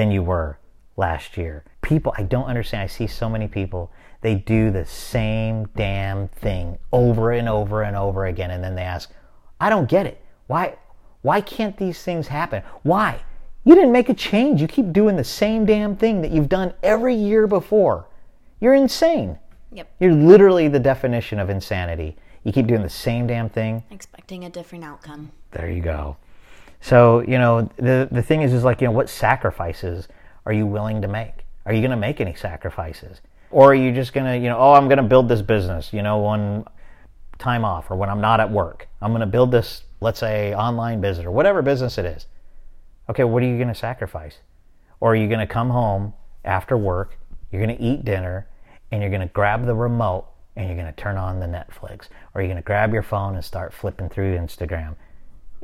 than 0.00 0.10
you 0.10 0.22
were 0.22 0.58
last 0.96 1.36
year." 1.36 1.64
People, 1.82 2.14
I 2.16 2.22
don't 2.22 2.46
understand. 2.46 2.82
I 2.82 2.86
see 2.86 3.06
so 3.06 3.28
many 3.28 3.48
people 3.48 3.90
they 4.20 4.34
do 4.34 4.70
the 4.70 4.84
same 4.84 5.66
damn 5.76 6.28
thing 6.28 6.78
over 6.92 7.32
and 7.32 7.48
over 7.48 7.82
and 7.82 7.96
over 7.96 8.26
again. 8.26 8.50
And 8.50 8.62
then 8.62 8.74
they 8.74 8.82
ask, 8.82 9.10
I 9.60 9.70
don't 9.70 9.88
get 9.88 10.06
it. 10.06 10.22
Why, 10.46 10.76
why 11.22 11.40
can't 11.40 11.76
these 11.76 12.02
things 12.02 12.28
happen? 12.28 12.62
Why? 12.82 13.22
You 13.64 13.74
didn't 13.74 13.92
make 13.92 14.08
a 14.08 14.14
change. 14.14 14.60
You 14.60 14.68
keep 14.68 14.92
doing 14.92 15.16
the 15.16 15.24
same 15.24 15.64
damn 15.64 15.96
thing 15.96 16.22
that 16.22 16.30
you've 16.30 16.48
done 16.48 16.74
every 16.82 17.14
year 17.14 17.46
before. 17.46 18.06
You're 18.60 18.74
insane. 18.74 19.38
Yep. 19.72 19.90
You're 20.00 20.14
literally 20.14 20.68
the 20.68 20.80
definition 20.80 21.38
of 21.38 21.48
insanity. 21.48 22.16
You 22.44 22.52
keep 22.52 22.66
doing 22.66 22.82
the 22.82 22.88
same 22.88 23.26
damn 23.26 23.48
thing. 23.48 23.84
Expecting 23.90 24.44
a 24.44 24.50
different 24.50 24.84
outcome. 24.84 25.30
There 25.52 25.70
you 25.70 25.82
go. 25.82 26.16
So, 26.80 27.20
you 27.20 27.38
know, 27.38 27.68
the, 27.76 28.08
the 28.10 28.22
thing 28.22 28.42
is, 28.42 28.52
is 28.52 28.64
like, 28.64 28.80
you 28.80 28.86
know, 28.86 28.92
what 28.92 29.08
sacrifices 29.08 30.08
are 30.46 30.52
you 30.52 30.66
willing 30.66 31.02
to 31.02 31.08
make? 31.08 31.44
Are 31.66 31.72
you 31.72 31.80
going 31.80 31.90
to 31.90 31.96
make 31.96 32.20
any 32.20 32.34
sacrifices? 32.34 33.20
Or 33.50 33.72
are 33.72 33.74
you 33.74 33.92
just 33.92 34.12
going 34.12 34.26
to, 34.26 34.36
you 34.36 34.48
know, 34.48 34.58
oh, 34.58 34.72
I'm 34.72 34.86
going 34.86 34.98
to 34.98 35.02
build 35.02 35.28
this 35.28 35.42
business, 35.42 35.92
you 35.92 36.02
know, 36.02 36.18
when 36.20 36.64
time 37.40 37.64
off 37.64 37.90
or 37.90 37.96
when 37.96 38.08
I'm 38.08 38.20
not 38.20 38.38
at 38.38 38.50
work. 38.50 38.88
I'm 39.02 39.10
going 39.10 39.20
to 39.20 39.26
build 39.26 39.50
this, 39.50 39.82
let's 40.00 40.20
say, 40.20 40.54
online 40.54 41.00
business 41.00 41.26
or 41.26 41.32
whatever 41.32 41.62
business 41.62 41.98
it 41.98 42.04
is. 42.04 42.26
Okay, 43.08 43.24
what 43.24 43.42
are 43.42 43.46
you 43.46 43.56
going 43.56 43.68
to 43.68 43.74
sacrifice? 43.74 44.38
Or 45.00 45.12
are 45.12 45.16
you 45.16 45.26
going 45.26 45.40
to 45.40 45.46
come 45.46 45.70
home 45.70 46.12
after 46.44 46.76
work, 46.76 47.18
you're 47.50 47.64
going 47.64 47.76
to 47.76 47.82
eat 47.82 48.04
dinner, 48.04 48.46
and 48.92 49.02
you're 49.02 49.10
going 49.10 49.26
to 49.26 49.32
grab 49.32 49.66
the 49.66 49.74
remote 49.74 50.26
and 50.56 50.66
you're 50.66 50.76
going 50.76 50.92
to 50.92 51.00
turn 51.00 51.16
on 51.16 51.40
the 51.40 51.46
Netflix? 51.46 52.08
Or 52.34 52.40
you're 52.40 52.48
going 52.48 52.56
to 52.56 52.62
grab 52.62 52.92
your 52.92 53.02
phone 53.02 53.34
and 53.34 53.44
start 53.44 53.72
flipping 53.72 54.08
through 54.08 54.36
Instagram? 54.36 54.94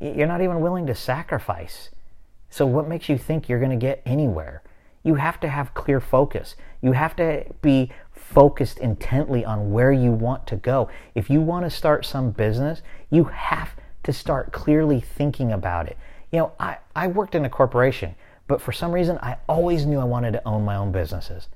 You're 0.01 0.26
not 0.26 0.42
even 0.42 0.61
willing 0.61 0.86
to 0.86 0.94
sacrifice. 0.94 1.90
So, 2.51 2.66
what 2.66 2.88
makes 2.88 3.09
you 3.09 3.18
think 3.18 3.49
you're 3.49 3.59
going 3.59 3.70
to 3.70 3.76
get 3.76 4.03
anywhere? 4.05 4.62
you 5.07 5.14
have 5.14 5.38
to 5.38 5.49
have 5.49 5.72
clear 5.72 6.01
focus. 6.01 6.57
You 6.82 6.90
have 6.90 7.14
to 7.16 7.44
be 7.62 7.92
focused 8.11 8.78
intently 8.78 9.44
on 9.44 9.70
where 9.70 9.92
you 9.92 10.11
want 10.11 10.49
to 10.49 10.57
go. 10.57 10.90
If 11.14 11.30
you 11.30 11.40
want 11.40 11.64
to 11.64 11.70
start 11.70 12.05
some 12.05 12.32
business, 12.32 12.82
you 13.09 13.24
have 13.24 13.70
to 14.03 14.12
start 14.12 14.51
clearly 14.51 15.01
thinking 15.01 15.53
about 15.53 15.86
it. 15.86 15.97
You 16.32 16.40
know, 16.40 16.53
I, 16.59 16.78
I 16.97 17.07
worked 17.07 17.36
in 17.36 17.44
a 17.44 17.49
corporation, 17.49 18.16
but 18.49 18.61
for 18.61 18.72
some 18.72 18.90
reason, 18.90 19.16
I 19.22 19.36
always 19.49 19.86
knew 19.86 20.01
I 20.01 20.05
wanted 20.05 20.32
to 20.32 20.44
own 20.44 20.64
my 20.64 20.74
own 20.74 20.90
businesses. 20.90 21.47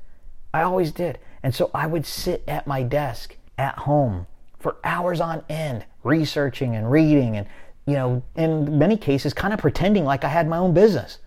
I 0.54 0.62
always 0.62 0.92
did. 0.92 1.18
And 1.42 1.52
so 1.52 1.72
I 1.74 1.88
would 1.88 2.06
sit 2.06 2.44
at 2.46 2.68
my 2.68 2.84
desk 2.84 3.36
at 3.58 3.78
home 3.78 4.28
for 4.60 4.76
hours 4.84 5.20
on 5.20 5.42
end, 5.48 5.86
researching 6.04 6.76
and 6.76 6.88
reading, 6.88 7.36
and, 7.36 7.48
you 7.86 7.94
know, 7.94 8.22
in 8.36 8.78
many 8.78 8.96
cases, 8.96 9.34
kind 9.34 9.52
of 9.52 9.60
pretending 9.60 10.04
like 10.04 10.24
I 10.24 10.28
had 10.28 10.48
my 10.48 10.58
own 10.58 10.74
business. 10.74 11.18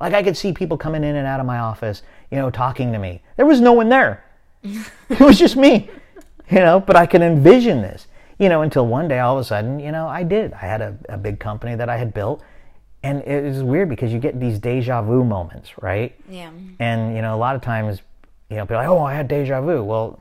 Like 0.00 0.12
I 0.12 0.22
could 0.22 0.36
see 0.36 0.52
people 0.52 0.76
coming 0.76 1.04
in 1.04 1.16
and 1.16 1.26
out 1.26 1.40
of 1.40 1.46
my 1.46 1.58
office, 1.58 2.02
you 2.30 2.36
know, 2.36 2.50
talking 2.50 2.92
to 2.92 2.98
me. 2.98 3.22
There 3.36 3.46
was 3.46 3.60
no 3.60 3.72
one 3.72 3.88
there. 3.88 4.24
it 4.62 5.20
was 5.20 5.38
just 5.38 5.56
me, 5.56 5.88
you 6.50 6.58
know, 6.58 6.80
but 6.80 6.96
I 6.96 7.06
could 7.06 7.22
envision 7.22 7.82
this, 7.82 8.06
you 8.38 8.48
know, 8.48 8.62
until 8.62 8.86
one 8.86 9.08
day 9.08 9.20
all 9.20 9.36
of 9.36 9.40
a 9.40 9.44
sudden, 9.44 9.80
you 9.80 9.92
know, 9.92 10.06
I 10.06 10.22
did. 10.22 10.52
I 10.52 10.58
had 10.58 10.82
a, 10.82 10.98
a 11.08 11.16
big 11.16 11.40
company 11.40 11.74
that 11.74 11.88
I 11.88 11.96
had 11.96 12.12
built. 12.12 12.42
And 13.02 13.22
it 13.22 13.44
was 13.44 13.62
weird 13.62 13.88
because 13.88 14.12
you 14.12 14.18
get 14.18 14.40
these 14.40 14.58
deja 14.58 15.00
vu 15.02 15.22
moments, 15.22 15.80
right? 15.80 16.18
Yeah. 16.28 16.50
And, 16.80 17.14
you 17.14 17.22
know, 17.22 17.34
a 17.34 17.38
lot 17.38 17.54
of 17.54 17.62
times, 17.62 18.02
you 18.50 18.56
know, 18.56 18.64
people 18.64 18.76
are 18.76 18.80
like, 18.80 18.88
oh, 18.88 19.04
I 19.04 19.14
had 19.14 19.28
deja 19.28 19.60
vu. 19.60 19.82
Well, 19.82 20.20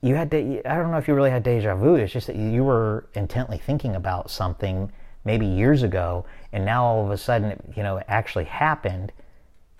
you 0.00 0.14
had, 0.14 0.30
de- 0.30 0.64
I 0.64 0.76
don't 0.76 0.92
know 0.92 0.98
if 0.98 1.08
you 1.08 1.14
really 1.14 1.30
had 1.30 1.42
deja 1.42 1.74
vu. 1.74 1.96
It's 1.96 2.12
just 2.12 2.28
that 2.28 2.36
you 2.36 2.62
were 2.62 3.06
intently 3.14 3.58
thinking 3.58 3.96
about 3.96 4.30
something 4.30 4.92
maybe 5.24 5.46
years 5.46 5.82
ago, 5.82 6.24
and 6.52 6.64
now 6.64 6.84
all 6.84 7.04
of 7.04 7.10
a 7.10 7.18
sudden, 7.18 7.50
it, 7.50 7.60
you 7.76 7.82
know, 7.82 7.98
it 7.98 8.06
actually 8.08 8.44
happened, 8.44 9.12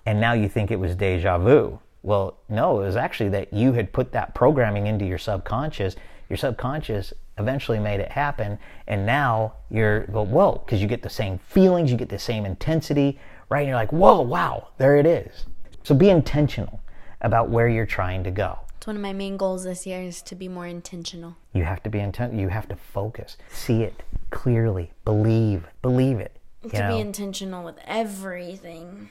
and 0.05 0.19
now 0.19 0.33
you 0.33 0.47
think 0.49 0.71
it 0.71 0.79
was 0.79 0.95
deja 0.95 1.37
vu. 1.37 1.79
Well, 2.03 2.37
no, 2.49 2.81
it 2.81 2.85
was 2.85 2.95
actually 2.95 3.29
that 3.29 3.53
you 3.53 3.73
had 3.73 3.93
put 3.93 4.11
that 4.13 4.33
programming 4.33 4.87
into 4.87 5.05
your 5.05 5.17
subconscious. 5.17 5.95
Your 6.29 6.37
subconscious 6.37 7.13
eventually 7.37 7.79
made 7.79 7.99
it 7.99 8.11
happen, 8.11 8.57
and 8.87 9.05
now 9.05 9.53
you're 9.69 10.05
well, 10.09 10.25
whoa, 10.25 10.61
because 10.65 10.81
you 10.81 10.87
get 10.87 11.03
the 11.03 11.09
same 11.09 11.37
feelings, 11.39 11.91
you 11.91 11.97
get 11.97 12.09
the 12.09 12.19
same 12.19 12.45
intensity, 12.45 13.19
right? 13.49 13.59
And 13.59 13.67
you're 13.67 13.77
like, 13.77 13.91
whoa, 13.91 14.21
wow, 14.21 14.69
there 14.77 14.97
it 14.97 15.05
is. 15.05 15.45
So 15.83 15.93
be 15.93 16.09
intentional 16.09 16.81
about 17.21 17.49
where 17.49 17.67
you're 17.67 17.85
trying 17.85 18.23
to 18.23 18.31
go. 18.31 18.59
It's 18.81 18.87
one 18.87 18.95
of 18.95 19.01
my 19.03 19.13
main 19.13 19.37
goals 19.37 19.63
this 19.63 19.85
year 19.85 20.01
is 20.01 20.23
to 20.23 20.33
be 20.33 20.47
more 20.47 20.65
intentional. 20.65 21.37
You 21.53 21.65
have 21.65 21.83
to 21.83 21.89
be 21.91 21.99
intent. 21.99 22.33
You 22.33 22.47
have 22.47 22.67
to 22.69 22.75
focus, 22.75 23.37
see 23.47 23.83
it 23.83 24.01
clearly, 24.31 24.91
believe, 25.05 25.67
believe 25.83 26.17
it. 26.17 26.35
To 26.67 26.79
know? 26.79 26.95
be 26.95 26.99
intentional 26.99 27.63
with 27.63 27.77
everything. 27.85 29.09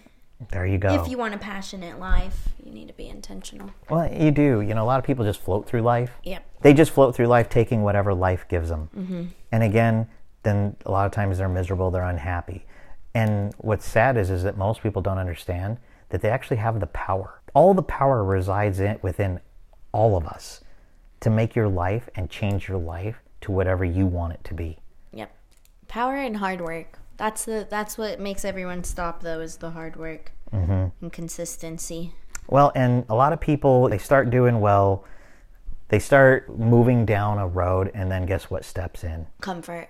There 0.49 0.67
you 0.67 0.77
go. 0.77 1.01
If 1.01 1.09
you 1.09 1.17
want 1.17 1.35
a 1.35 1.39
passionate 1.39 2.01
life, 2.01 2.49
you 2.67 2.73
need 2.73 2.89
to 2.89 2.95
be 2.95 3.09
intentional. 3.09 3.71
Well, 3.89 4.13
you 4.13 4.33
do. 4.33 4.61
You 4.61 4.75
know, 4.75 4.83
a 4.83 4.87
lot 4.87 4.99
of 4.99 5.05
people 5.05 5.25
just 5.25 5.41
float 5.41 5.69
through 5.69 5.83
life. 5.83 6.11
Yep. 6.25 6.45
They 6.63 6.75
just 6.75 6.91
float 6.91 7.15
through 7.15 7.29
life 7.29 7.49
taking 7.49 7.85
whatever 7.85 8.13
life 8.13 8.47
gives 8.49 8.71
them. 8.71 8.89
Mm-hmm. 8.97 9.25
And 9.53 9.63
again, 9.63 10.09
then 10.43 10.75
a 10.85 10.91
lot 10.91 11.07
of 11.07 11.13
times 11.13 11.39
they're 11.39 11.49
miserable, 11.49 11.93
they're 11.93 12.03
unhappy. 12.03 12.67
And 13.15 13.55
what's 13.59 13.87
sad 13.87 14.17
is, 14.17 14.31
is 14.31 14.43
that 14.43 14.59
most 14.59 14.83
people 14.83 15.01
don't 15.01 15.19
understand 15.19 15.79
that 16.09 16.23
they 16.23 16.29
actually 16.29 16.57
have 16.57 16.81
the 16.81 16.89
power. 16.89 17.41
All 17.55 17.73
the 17.73 17.85
power 17.85 18.25
resides 18.25 18.81
in, 18.81 18.99
within 19.01 19.39
all 19.93 20.17
of 20.17 20.27
us 20.27 20.63
to 21.21 21.31
make 21.31 21.55
your 21.55 21.69
life 21.69 22.09
and 22.15 22.31
change 22.31 22.69
your 22.69 22.79
life 22.79 23.17
to 23.43 23.53
whatever 23.53 23.85
you 23.85 24.07
want 24.07 24.33
it 24.33 24.43
to 24.45 24.55
be. 24.55 24.79
Yep. 25.13 25.35
Power 25.89 26.17
and 26.17 26.37
hard 26.37 26.61
work. 26.61 26.99
That's 27.17 27.45
the 27.45 27.67
that's 27.69 27.99
what 27.99 28.19
makes 28.19 28.45
everyone 28.45 28.83
stop 28.85 29.23
though 29.23 29.41
is 29.41 29.59
the 29.59 29.71
hard 29.71 29.97
work 29.97 30.33
mm-hmm. 30.53 30.87
and 31.01 31.13
consistency. 31.13 32.15
Well, 32.49 32.73
and 32.75 33.05
a 33.09 33.15
lot 33.15 33.33
of 33.33 33.41
people 33.41 33.89
they 33.89 33.99
start 33.99 34.31
doing 34.31 34.61
well, 34.61 35.05
they 35.89 35.99
start 35.99 36.59
moving 36.59 37.05
down 37.05 37.39
a 37.39 37.47
road, 37.47 37.91
and 37.95 38.11
then 38.11 38.25
guess 38.25 38.51
what 38.51 38.65
steps 38.65 39.05
in? 39.05 39.27
Comfort. 39.41 39.89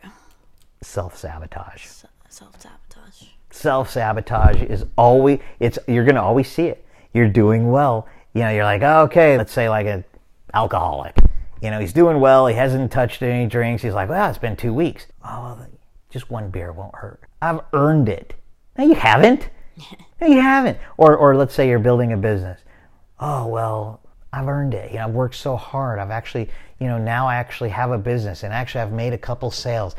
Self 0.82 1.16
sabotage. 1.16 1.86
Self 2.28 2.60
sabotage. 2.60 3.28
Self 3.50 3.90
sabotage 3.90 4.62
is 4.62 4.84
always 4.96 5.38
it's 5.60 5.78
you're 5.86 6.04
gonna 6.04 6.22
always 6.22 6.50
see 6.50 6.66
it. 6.66 6.84
You're 7.12 7.28
doing 7.28 7.70
well, 7.70 8.08
you 8.34 8.42
know, 8.42 8.50
you're 8.50 8.64
like, 8.64 8.82
oh, 8.82 9.02
okay, 9.02 9.36
let's 9.36 9.52
say 9.52 9.68
like 9.68 9.86
an 9.86 10.04
alcoholic. 10.54 11.16
You 11.62 11.70
know, 11.70 11.80
he's 11.80 11.92
doing 11.92 12.20
well. 12.20 12.46
He 12.46 12.54
hasn't 12.54 12.90
touched 12.90 13.22
any 13.22 13.46
drinks. 13.46 13.82
He's 13.82 13.92
like, 13.92 14.08
well, 14.08 14.28
it's 14.30 14.38
been 14.38 14.56
two 14.56 14.72
weeks. 14.72 15.06
Oh, 15.24 15.58
just 16.10 16.30
one 16.30 16.50
beer 16.50 16.72
won't 16.72 16.94
hurt. 16.94 17.20
I've 17.42 17.60
earned 17.72 18.08
it. 18.08 18.34
No, 18.78 18.84
you 18.84 18.94
haven't. 18.94 19.50
no, 20.20 20.26
you 20.26 20.40
haven't. 20.40 20.78
Or, 20.96 21.16
or 21.16 21.36
let's 21.36 21.54
say 21.54 21.68
you're 21.68 21.78
building 21.78 22.12
a 22.12 22.16
business. 22.16 22.60
Oh, 23.18 23.46
well, 23.46 24.00
I've 24.32 24.48
earned 24.48 24.74
it. 24.74 24.92
You 24.92 24.98
know, 24.98 25.04
I've 25.04 25.14
worked 25.14 25.34
so 25.34 25.56
hard. 25.56 25.98
I've 25.98 26.10
actually, 26.10 26.48
you 26.78 26.86
know, 26.86 26.98
now 26.98 27.26
I 27.26 27.36
actually 27.36 27.70
have 27.70 27.90
a 27.90 27.98
business 27.98 28.42
and 28.42 28.52
actually 28.52 28.82
I've 28.82 28.92
made 28.92 29.12
a 29.12 29.18
couple 29.18 29.50
sales. 29.50 29.96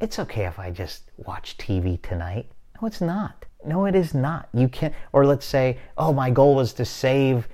It's 0.00 0.18
okay 0.18 0.46
if 0.46 0.58
I 0.58 0.70
just 0.70 1.10
watch 1.16 1.56
TV 1.58 2.00
tonight. 2.00 2.46
No, 2.80 2.86
it's 2.86 3.00
not. 3.00 3.44
No, 3.66 3.86
it 3.86 3.94
is 3.94 4.14
not. 4.14 4.48
You 4.54 4.68
can't. 4.68 4.94
Or 5.12 5.26
let's 5.26 5.44
say, 5.44 5.78
oh, 5.98 6.12
my 6.12 6.30
goal 6.30 6.54
was 6.54 6.72
to 6.74 6.84
save, 6.84 7.48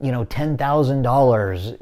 you 0.00 0.12
know, 0.12 0.24
ten 0.24 0.56
thousand 0.56 1.02
dollars 1.02 1.74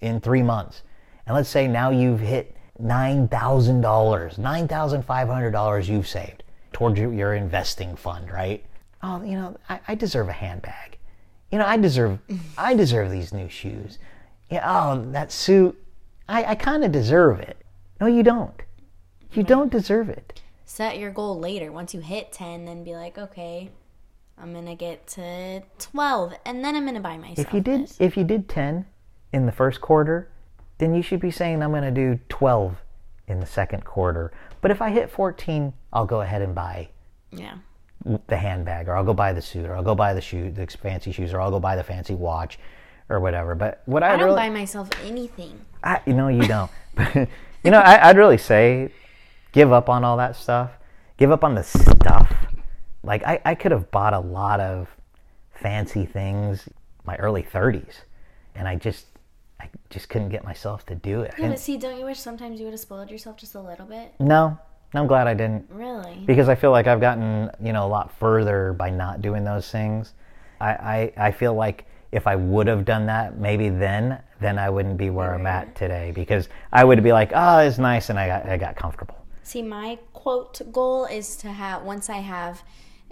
in 0.00 0.20
three 0.20 0.42
months, 0.42 0.82
and 1.26 1.34
let's 1.34 1.48
say 1.48 1.68
now 1.68 1.90
you've 1.90 2.20
hit 2.20 2.56
nine 2.78 3.28
thousand 3.28 3.80
dollars, 3.80 4.38
nine 4.38 4.66
thousand 4.66 5.04
five 5.04 5.28
hundred 5.28 5.52
dollars 5.52 5.88
you've 5.88 6.08
saved 6.08 6.42
towards 6.72 6.98
your, 6.98 7.12
your, 7.12 7.34
investing 7.34 7.96
fund, 7.96 8.30
right? 8.30 8.64
Oh, 9.02 9.22
you 9.22 9.36
know, 9.36 9.56
I, 9.68 9.80
I 9.88 9.94
deserve 9.94 10.28
a 10.28 10.32
handbag. 10.32 10.98
You 11.50 11.58
know, 11.58 11.66
I 11.66 11.76
deserve, 11.76 12.18
I 12.58 12.74
deserve 12.74 13.10
these 13.10 13.32
new 13.32 13.48
shoes. 13.48 13.98
Yeah. 14.50 14.64
Oh, 14.64 15.04
that 15.12 15.30
suit, 15.30 15.80
I, 16.28 16.44
I 16.44 16.54
kind 16.54 16.84
of 16.84 16.92
deserve 16.92 17.40
it. 17.40 17.56
No, 18.00 18.06
you 18.06 18.22
don't. 18.22 18.60
You 19.32 19.42
don't 19.42 19.70
deserve 19.70 20.08
it. 20.08 20.40
Set 20.70 20.98
your 21.00 21.10
goal 21.10 21.36
later. 21.40 21.72
Once 21.72 21.94
you 21.94 22.00
hit 22.00 22.30
10, 22.30 22.64
then 22.64 22.84
be 22.84 22.94
like, 22.94 23.18
okay, 23.18 23.70
I'm 24.40 24.52
going 24.52 24.66
to 24.66 24.76
get 24.76 25.04
to 25.08 25.62
12 25.80 26.34
and 26.46 26.64
then 26.64 26.76
I'm 26.76 26.84
going 26.84 26.94
to 26.94 27.00
buy 27.00 27.16
myself 27.16 27.40
If 27.40 27.52
you 27.52 27.60
did 27.60 27.82
this. 27.82 27.96
if 27.98 28.16
you 28.16 28.22
did 28.22 28.48
10 28.48 28.86
in 29.32 29.46
the 29.46 29.50
first 29.52 29.80
quarter, 29.80 30.28
then 30.78 30.94
you 30.94 31.02
should 31.02 31.18
be 31.18 31.32
saying 31.32 31.60
I'm 31.60 31.72
going 31.72 31.82
to 31.82 31.90
do 31.90 32.20
12 32.28 32.76
in 33.26 33.40
the 33.40 33.46
second 33.46 33.84
quarter. 33.84 34.32
But 34.60 34.70
if 34.70 34.80
I 34.80 34.90
hit 34.90 35.10
14, 35.10 35.72
I'll 35.92 36.06
go 36.06 36.20
ahead 36.20 36.40
and 36.40 36.54
buy 36.54 36.90
Yeah. 37.32 37.56
the 38.28 38.36
handbag 38.36 38.86
or 38.88 38.94
I'll 38.96 39.02
go 39.04 39.12
buy 39.12 39.32
the 39.32 39.42
suit 39.42 39.66
or 39.66 39.74
I'll 39.74 39.82
go 39.82 39.96
buy 39.96 40.14
the 40.14 40.20
shoe 40.20 40.52
the 40.52 40.68
fancy 40.68 41.10
shoes 41.10 41.32
or 41.34 41.40
I'll 41.40 41.50
go 41.50 41.58
buy 41.58 41.74
the 41.74 41.82
fancy 41.82 42.14
watch 42.14 42.60
or 43.08 43.18
whatever. 43.18 43.56
But 43.56 43.82
what 43.86 44.04
I, 44.04 44.14
I 44.14 44.16
don't 44.16 44.26
really 44.26 44.36
buy 44.36 44.50
myself 44.50 44.88
anything. 45.04 45.62
I, 45.82 46.00
you 46.06 46.12
know, 46.14 46.28
you 46.28 46.46
don't. 46.46 46.70
You 47.62 47.70
know, 47.70 47.80
I, 47.80 48.08
I'd 48.08 48.16
really 48.16 48.38
say, 48.38 48.90
give 49.52 49.72
up 49.72 49.88
on 49.88 50.04
all 50.04 50.16
that 50.16 50.36
stuff. 50.36 50.70
Give 51.16 51.30
up 51.30 51.44
on 51.44 51.54
the 51.54 51.62
stuff. 51.62 52.32
Like 53.02 53.22
I, 53.26 53.40
I 53.44 53.54
could 53.54 53.72
have 53.72 53.90
bought 53.90 54.14
a 54.14 54.18
lot 54.20 54.60
of 54.60 54.88
fancy 55.52 56.06
things 56.06 56.68
my 57.04 57.16
early 57.16 57.42
30s, 57.42 57.94
and 58.54 58.68
I 58.68 58.76
just, 58.76 59.06
I 59.60 59.68
just 59.88 60.08
couldn't 60.08 60.28
get 60.28 60.44
myself 60.44 60.84
to 60.86 60.94
do 60.94 61.22
it. 61.22 61.34
Yeah, 61.38 61.48
but 61.48 61.58
see, 61.58 61.76
don't 61.76 61.98
you 61.98 62.04
wish 62.04 62.18
sometimes 62.18 62.58
you 62.60 62.66
would 62.66 62.72
have 62.72 62.80
spoiled 62.80 63.10
yourself 63.10 63.36
just 63.36 63.54
a 63.54 63.60
little 63.60 63.86
bit? 63.86 64.12
no, 64.18 64.58
No, 64.94 65.00
I'm 65.00 65.06
glad 65.06 65.26
I 65.26 65.34
didn't 65.34 65.66
Really? 65.70 66.24
because 66.26 66.48
I 66.48 66.54
feel 66.54 66.70
like 66.72 66.86
I've 66.86 67.00
gotten 67.00 67.50
you 67.62 67.72
know 67.72 67.86
a 67.86 67.88
lot 67.88 68.12
further 68.18 68.72
by 68.74 68.90
not 68.90 69.22
doing 69.22 69.44
those 69.44 69.70
things. 69.70 70.12
I 70.60 70.70
I, 70.70 71.12
I 71.28 71.30
feel 71.32 71.54
like 71.54 71.86
if 72.12 72.26
I 72.26 72.36
would 72.36 72.66
have 72.66 72.84
done 72.84 73.06
that, 73.06 73.38
maybe 73.38 73.68
then 73.70 74.20
then 74.40 74.58
I 74.58 74.68
wouldn't 74.70 74.96
be 74.98 75.10
where 75.10 75.34
I'm 75.34 75.46
at 75.46 75.74
today 75.74 76.12
because 76.14 76.48
I 76.72 76.84
would 76.84 77.02
be 77.02 77.12
like, 77.12 77.32
oh, 77.34 77.58
it's 77.60 77.78
nice, 77.78 78.10
and 78.10 78.18
I 78.18 78.26
got 78.26 78.46
I 78.48 78.56
got 78.56 78.76
comfortable. 78.76 79.16
See, 79.50 79.62
my 79.62 79.98
quote 80.12 80.60
goal 80.72 81.06
is 81.06 81.34
to 81.38 81.48
have 81.50 81.82
once 81.82 82.08
I 82.08 82.18
have 82.18 82.62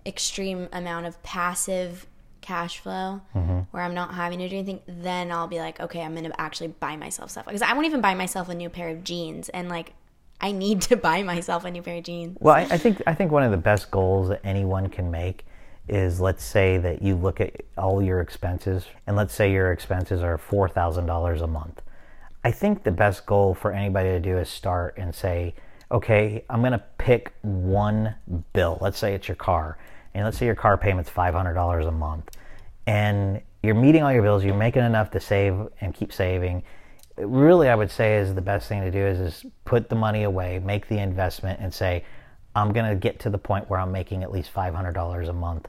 extreme 0.07 0.68
amount 0.72 1.07
of 1.07 1.20
passive 1.24 2.07
cash 2.43 2.78
flow 2.78 3.22
Mm-hmm. 3.34 3.59
where 3.72 3.82
I'm 3.82 3.93
not 3.93 4.14
having 4.14 4.39
to 4.39 4.49
do 4.49 4.55
anything, 4.55 4.80
then 4.86 5.32
I'll 5.32 5.49
be 5.49 5.59
like, 5.59 5.80
okay, 5.80 6.01
I'm 6.01 6.14
gonna 6.14 6.30
actually 6.39 6.68
buy 6.68 6.95
myself 6.95 7.32
stuff 7.32 7.47
because 7.47 7.61
I 7.61 7.72
won't 7.72 7.86
even 7.86 8.01
buy 8.01 8.14
myself 8.14 8.49
a 8.49 8.55
new 8.55 8.70
pair 8.70 8.89
of 8.91 9.03
jeans, 9.03 9.49
and 9.49 9.68
like 9.68 9.95
I 10.41 10.53
need 10.53 10.80
to 10.82 10.97
buy 11.09 11.24
myself 11.24 11.64
a 11.64 11.72
new 11.72 11.82
pair 11.82 11.97
of 11.97 12.05
jeans. 12.05 12.39
Well, 12.41 12.55
I, 12.55 12.61
I 12.70 12.78
think 12.78 13.03
I 13.05 13.14
think 13.14 13.32
one 13.32 13.43
of 13.43 13.51
the 13.51 13.57
best 13.57 13.91
goals 13.91 14.28
that 14.28 14.41
anyone 14.45 14.91
can 14.91 15.11
make 15.11 15.45
is 15.89 16.20
let's 16.20 16.45
say 16.45 16.78
that 16.78 17.03
you 17.03 17.16
look 17.16 17.41
at 17.41 17.62
all 17.76 18.01
your 18.01 18.20
expenses, 18.20 18.86
and 19.09 19.16
let's 19.16 19.34
say 19.34 19.51
your 19.51 19.72
expenses 19.72 20.22
are 20.22 20.39
four 20.39 20.68
thousand 20.68 21.07
dollars 21.07 21.43
a 21.43 21.49
month. 21.49 21.82
I 22.45 22.53
think 22.53 22.84
the 22.84 22.93
best 22.93 23.26
goal 23.26 23.55
for 23.55 23.72
anybody 23.72 24.11
to 24.11 24.20
do 24.20 24.39
is 24.39 24.49
start 24.49 24.95
and 24.97 25.12
say, 25.12 25.57
okay, 25.91 26.45
I'm 26.51 26.61
going 26.61 26.72
to 26.72 26.82
pick 26.99 27.32
one 27.43 28.14
bill. 28.53 28.78
Let's 28.80 28.99
say 28.99 29.14
it's 29.14 29.28
your 29.28 29.36
car, 29.36 29.78
and 30.14 30.24
let's 30.24 30.39
say 30.39 30.47
your 30.47 30.55
car 30.55 30.76
payment's 30.76 31.11
five 31.11 31.34
hundred 31.34 31.55
dollars 31.55 31.86
a 31.86 31.93
month, 31.93 32.30
and 32.86 33.41
you're 33.62 33.74
meeting 33.74 34.03
all 34.03 34.12
your 34.12 34.22
bills. 34.22 34.45
You're 34.45 34.55
making 34.55 34.84
enough 34.84 35.11
to 35.12 35.20
save 35.20 35.68
and 35.80 35.95
keep 35.95 36.12
saving 36.12 36.62
really 37.18 37.68
I 37.68 37.74
would 37.74 37.91
say 37.91 38.16
is 38.16 38.34
the 38.34 38.41
best 38.41 38.68
thing 38.68 38.82
to 38.82 38.91
do 38.91 38.99
is, 38.99 39.18
is 39.20 39.47
put 39.64 39.89
the 39.89 39.97
money 39.97 40.22
away, 40.22 40.59
make 40.61 40.89
the 40.89 40.99
investment, 40.99 41.61
and 41.61 41.72
say, 41.72 42.05
I'm 42.55 42.72
going 42.72 42.89
to 42.89 42.97
get 42.97 43.18
to 43.20 43.30
the 43.30 43.39
point 43.39 43.68
where 43.68 43.80
I'm 43.80 43.93
making 43.93 44.22
at 44.22 44.32
least 44.32 44.53
$500 44.53 45.28
a 45.28 45.32
month 45.32 45.68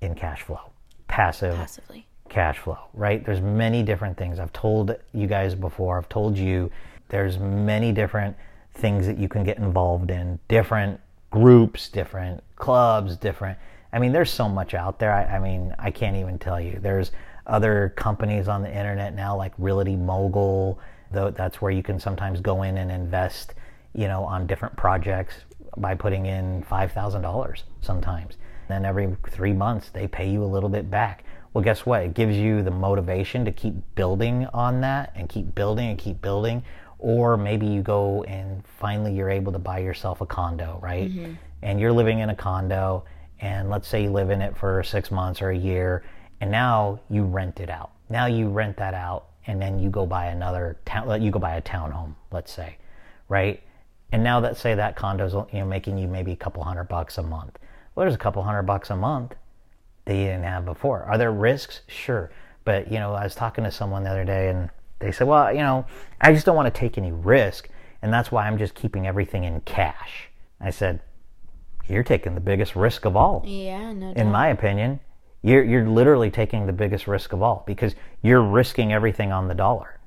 in 0.00 0.14
cash 0.14 0.42
flow, 0.42 0.60
passive 1.08 1.56
Passively. 1.56 2.06
cash 2.28 2.58
flow, 2.58 2.78
right? 2.94 3.24
There's 3.24 3.40
many 3.40 3.82
different 3.82 4.16
things. 4.16 4.38
I've 4.38 4.52
told 4.52 4.96
you 5.12 5.26
guys 5.26 5.54
before, 5.54 5.98
I've 5.98 6.08
told 6.08 6.36
you 6.38 6.70
there's 7.08 7.38
many 7.38 7.92
different 7.92 8.36
things 8.78 9.06
that 9.06 9.18
you 9.18 9.28
can 9.28 9.44
get 9.44 9.58
involved 9.58 10.10
in, 10.10 10.38
different 10.48 11.00
groups, 11.30 11.88
different 11.88 12.42
clubs, 12.56 13.16
different. 13.16 13.58
I 13.92 13.98
mean, 13.98 14.12
there's 14.12 14.30
so 14.30 14.48
much 14.48 14.74
out 14.74 14.98
there. 14.98 15.12
I, 15.12 15.36
I 15.36 15.38
mean, 15.38 15.74
I 15.78 15.90
can't 15.90 16.16
even 16.16 16.38
tell 16.38 16.60
you. 16.60 16.78
There's 16.80 17.12
other 17.46 17.92
companies 17.96 18.48
on 18.48 18.62
the 18.62 18.70
internet 18.70 19.14
now 19.14 19.36
like 19.36 19.52
Realty 19.58 19.96
Mogul. 19.96 20.78
Though 21.10 21.30
that's 21.30 21.62
where 21.62 21.70
you 21.70 21.82
can 21.82 21.98
sometimes 21.98 22.40
go 22.40 22.62
in 22.62 22.76
and 22.76 22.90
invest, 22.90 23.54
you 23.94 24.08
know, 24.08 24.24
on 24.24 24.46
different 24.46 24.76
projects 24.76 25.34
by 25.78 25.94
putting 25.94 26.26
in 26.26 26.62
five 26.64 26.92
thousand 26.92 27.22
dollars 27.22 27.64
sometimes. 27.80 28.36
Then 28.68 28.84
every 28.84 29.16
three 29.30 29.54
months 29.54 29.88
they 29.88 30.06
pay 30.06 30.28
you 30.28 30.44
a 30.44 30.46
little 30.46 30.68
bit 30.68 30.90
back. 30.90 31.24
Well, 31.54 31.64
guess 31.64 31.86
what? 31.86 32.02
It 32.02 32.14
gives 32.14 32.36
you 32.36 32.62
the 32.62 32.70
motivation 32.70 33.46
to 33.46 33.52
keep 33.52 33.74
building 33.94 34.46
on 34.52 34.82
that 34.82 35.12
and 35.16 35.28
keep 35.30 35.54
building 35.54 35.88
and 35.88 35.98
keep 35.98 36.20
building. 36.20 36.62
Or 36.98 37.36
maybe 37.36 37.66
you 37.66 37.82
go 37.82 38.24
and 38.24 38.64
finally 38.80 39.14
you're 39.14 39.30
able 39.30 39.52
to 39.52 39.58
buy 39.58 39.78
yourself 39.78 40.20
a 40.20 40.26
condo, 40.26 40.78
right? 40.82 41.10
Mm-hmm. 41.10 41.34
And 41.62 41.80
you're 41.80 41.92
living 41.92 42.20
in 42.20 42.30
a 42.30 42.34
condo, 42.34 43.04
and 43.40 43.70
let's 43.70 43.88
say 43.88 44.04
you 44.04 44.10
live 44.10 44.30
in 44.30 44.40
it 44.42 44.56
for 44.56 44.82
six 44.82 45.10
months 45.10 45.42
or 45.42 45.50
a 45.50 45.56
year, 45.56 46.04
and 46.40 46.50
now 46.50 47.00
you 47.08 47.24
rent 47.24 47.60
it 47.60 47.70
out. 47.70 47.90
Now 48.08 48.26
you 48.26 48.48
rent 48.48 48.76
that 48.78 48.94
out, 48.94 49.26
and 49.46 49.60
then 49.60 49.78
you 49.78 49.90
go 49.90 50.06
buy 50.06 50.26
another 50.26 50.78
town. 50.84 51.20
You 51.22 51.30
go 51.30 51.38
buy 51.38 51.56
a 51.56 51.62
townhome, 51.62 52.14
let's 52.30 52.52
say, 52.52 52.76
right? 53.28 53.62
And 54.12 54.24
now 54.24 54.40
let's 54.40 54.60
say 54.60 54.74
that 54.74 54.96
condo's 54.96 55.34
you 55.34 55.60
know 55.60 55.66
making 55.66 55.98
you 55.98 56.08
maybe 56.08 56.32
a 56.32 56.36
couple 56.36 56.62
hundred 56.62 56.84
bucks 56.84 57.18
a 57.18 57.22
month. 57.22 57.58
Well, 57.94 58.04
there's 58.04 58.14
a 58.14 58.18
couple 58.18 58.42
hundred 58.42 58.62
bucks 58.62 58.90
a 58.90 58.96
month 58.96 59.34
that 60.04 60.14
you 60.14 60.24
didn't 60.24 60.44
have 60.44 60.64
before. 60.64 61.02
Are 61.02 61.18
there 61.18 61.32
risks? 61.32 61.82
Sure. 61.86 62.30
But, 62.64 62.92
you 62.92 62.98
know, 62.98 63.12
I 63.12 63.24
was 63.24 63.34
talking 63.34 63.64
to 63.64 63.70
someone 63.70 64.04
the 64.04 64.10
other 64.10 64.24
day 64.24 64.50
and 64.50 64.70
they 64.98 65.12
said, 65.12 65.26
well, 65.26 65.52
you 65.52 65.58
know, 65.60 65.86
I 66.20 66.32
just 66.32 66.46
don't 66.46 66.56
want 66.56 66.72
to 66.72 66.78
take 66.78 66.98
any 66.98 67.12
risk. 67.12 67.68
And 68.02 68.12
that's 68.12 68.30
why 68.30 68.46
I'm 68.46 68.58
just 68.58 68.74
keeping 68.74 69.06
everything 69.06 69.44
in 69.44 69.60
cash. 69.62 70.28
I 70.60 70.70
said, 70.70 71.00
you're 71.88 72.02
taking 72.02 72.34
the 72.34 72.40
biggest 72.40 72.76
risk 72.76 73.04
of 73.04 73.16
all. 73.16 73.42
Yeah, 73.46 73.92
no 73.92 74.14
doubt. 74.14 74.16
In 74.16 74.30
my 74.30 74.48
opinion, 74.48 75.00
you're, 75.42 75.64
you're 75.64 75.88
literally 75.88 76.30
taking 76.30 76.66
the 76.66 76.72
biggest 76.72 77.06
risk 77.06 77.32
of 77.32 77.42
all 77.42 77.64
because 77.66 77.94
you're 78.22 78.42
risking 78.42 78.92
everything 78.92 79.32
on 79.32 79.48
the 79.48 79.54
dollar. 79.54 79.98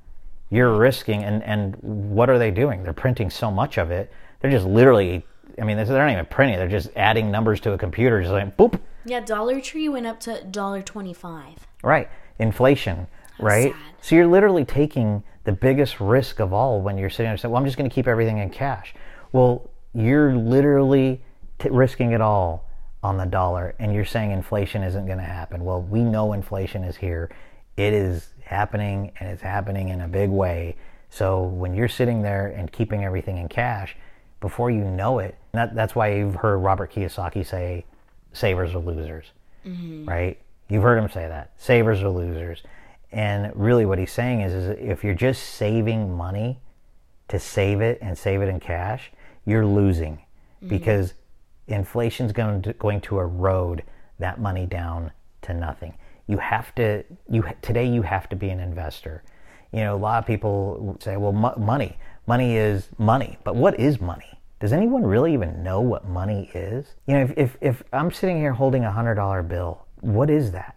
You're 0.50 0.76
risking, 0.76 1.24
and, 1.24 1.42
and 1.42 1.76
what 1.80 2.28
are 2.28 2.38
they 2.38 2.50
doing? 2.50 2.82
They're 2.82 2.92
printing 2.92 3.30
so 3.30 3.50
much 3.50 3.78
of 3.78 3.90
it. 3.90 4.12
They're 4.40 4.50
just 4.50 4.66
literally, 4.66 5.24
I 5.58 5.64
mean, 5.64 5.76
they're 5.76 5.86
not 5.86 6.12
even 6.12 6.26
printing. 6.26 6.58
They're 6.58 6.68
just 6.68 6.90
adding 6.94 7.30
numbers 7.30 7.60
to 7.60 7.72
a 7.72 7.78
computer, 7.78 8.20
just 8.20 8.32
like 8.32 8.56
boop, 8.56 8.78
yeah, 9.04 9.20
Dollar 9.20 9.60
Tree 9.60 9.88
went 9.88 10.06
up 10.06 10.20
to 10.20 10.44
dollar 10.44 10.82
twenty-five. 10.82 11.66
Right. 11.82 12.08
Inflation, 12.38 13.08
right? 13.38 13.72
sad. 13.72 13.80
So 14.00 14.16
you're 14.16 14.26
literally 14.26 14.64
taking 14.64 15.22
the 15.44 15.52
biggest 15.52 16.00
risk 16.00 16.40
of 16.40 16.52
all 16.52 16.80
when 16.80 16.98
you're 16.98 17.10
sitting 17.10 17.30
there 17.30 17.36
saying, 17.36 17.52
well, 17.52 17.60
I'm 17.60 17.66
just 17.66 17.76
going 17.76 17.88
to 17.88 17.94
keep 17.94 18.06
everything 18.06 18.38
in 18.38 18.50
cash. 18.50 18.94
Well, 19.32 19.70
you're 19.94 20.34
literally 20.34 21.22
t- 21.58 21.68
risking 21.70 22.12
it 22.12 22.20
all 22.20 22.68
on 23.02 23.16
the 23.16 23.24
dollar 23.24 23.74
and 23.78 23.92
you're 23.92 24.04
saying 24.04 24.30
inflation 24.30 24.82
isn't 24.82 25.06
going 25.06 25.18
to 25.18 25.24
happen. 25.24 25.64
Well, 25.64 25.82
we 25.82 26.02
know 26.04 26.32
inflation 26.32 26.84
is 26.84 26.96
here. 26.96 27.30
It 27.76 27.92
is 27.92 28.28
happening 28.44 29.12
and 29.18 29.28
it's 29.30 29.42
happening 29.42 29.88
in 29.88 30.00
a 30.00 30.08
big 30.08 30.30
way. 30.30 30.76
So 31.10 31.42
when 31.42 31.74
you're 31.74 31.88
sitting 31.88 32.22
there 32.22 32.48
and 32.48 32.70
keeping 32.70 33.04
everything 33.04 33.38
in 33.38 33.48
cash, 33.48 33.96
before 34.40 34.70
you 34.70 34.84
know 34.84 35.18
it, 35.18 35.36
that, 35.52 35.74
that's 35.74 35.94
why 35.94 36.14
you've 36.14 36.36
heard 36.36 36.58
Robert 36.58 36.92
Kiyosaki 36.92 37.44
say, 37.44 37.84
savers 38.32 38.74
are 38.74 38.78
losers 38.78 39.32
mm-hmm. 39.66 40.08
right? 40.08 40.38
You've 40.68 40.82
heard 40.82 40.98
him 40.98 41.10
say 41.10 41.28
that. 41.28 41.52
Savers 41.56 42.02
are 42.02 42.08
losers. 42.08 42.62
And 43.12 43.52
really 43.54 43.84
what 43.84 43.98
he's 43.98 44.12
saying 44.12 44.40
is, 44.40 44.52
is 44.54 44.76
if 44.80 45.04
you're 45.04 45.14
just 45.14 45.42
saving 45.42 46.16
money 46.16 46.60
to 47.28 47.38
save 47.38 47.80
it 47.80 47.98
and 48.00 48.16
save 48.16 48.40
it 48.40 48.48
in 48.48 48.58
cash, 48.58 49.12
you're 49.44 49.66
losing 49.66 50.14
mm-hmm. 50.14 50.68
because 50.68 51.14
inflation's 51.66 52.32
going 52.32 52.62
to, 52.62 52.72
going 52.74 53.00
to 53.02 53.18
erode 53.18 53.82
that 54.18 54.40
money 54.40 54.66
down 54.66 55.10
to 55.42 55.54
nothing. 55.54 55.94
You 56.26 56.38
have 56.38 56.74
to 56.76 57.04
you 57.28 57.44
today 57.60 57.86
you 57.86 58.02
have 58.02 58.28
to 58.30 58.36
be 58.36 58.48
an 58.48 58.60
investor. 58.60 59.22
You 59.72 59.80
know, 59.80 59.96
a 59.96 59.98
lot 59.98 60.18
of 60.18 60.26
people 60.26 60.96
say, 61.00 61.16
"Well, 61.16 61.32
mo- 61.32 61.54
money, 61.58 61.98
money 62.26 62.56
is 62.56 62.88
money." 62.98 63.38
But 63.42 63.56
what 63.56 63.78
is 63.80 64.00
money? 64.00 64.38
Does 64.60 64.72
anyone 64.72 65.02
really 65.02 65.34
even 65.34 65.62
know 65.62 65.80
what 65.80 66.08
money 66.08 66.50
is? 66.54 66.94
You 67.06 67.14
know, 67.14 67.22
if 67.24 67.32
if, 67.36 67.56
if 67.60 67.82
I'm 67.92 68.12
sitting 68.12 68.36
here 68.36 68.52
holding 68.52 68.84
a 68.84 68.92
hundred 68.92 69.16
dollar 69.16 69.42
bill, 69.42 69.84
what 70.00 70.30
is 70.30 70.52
that? 70.52 70.76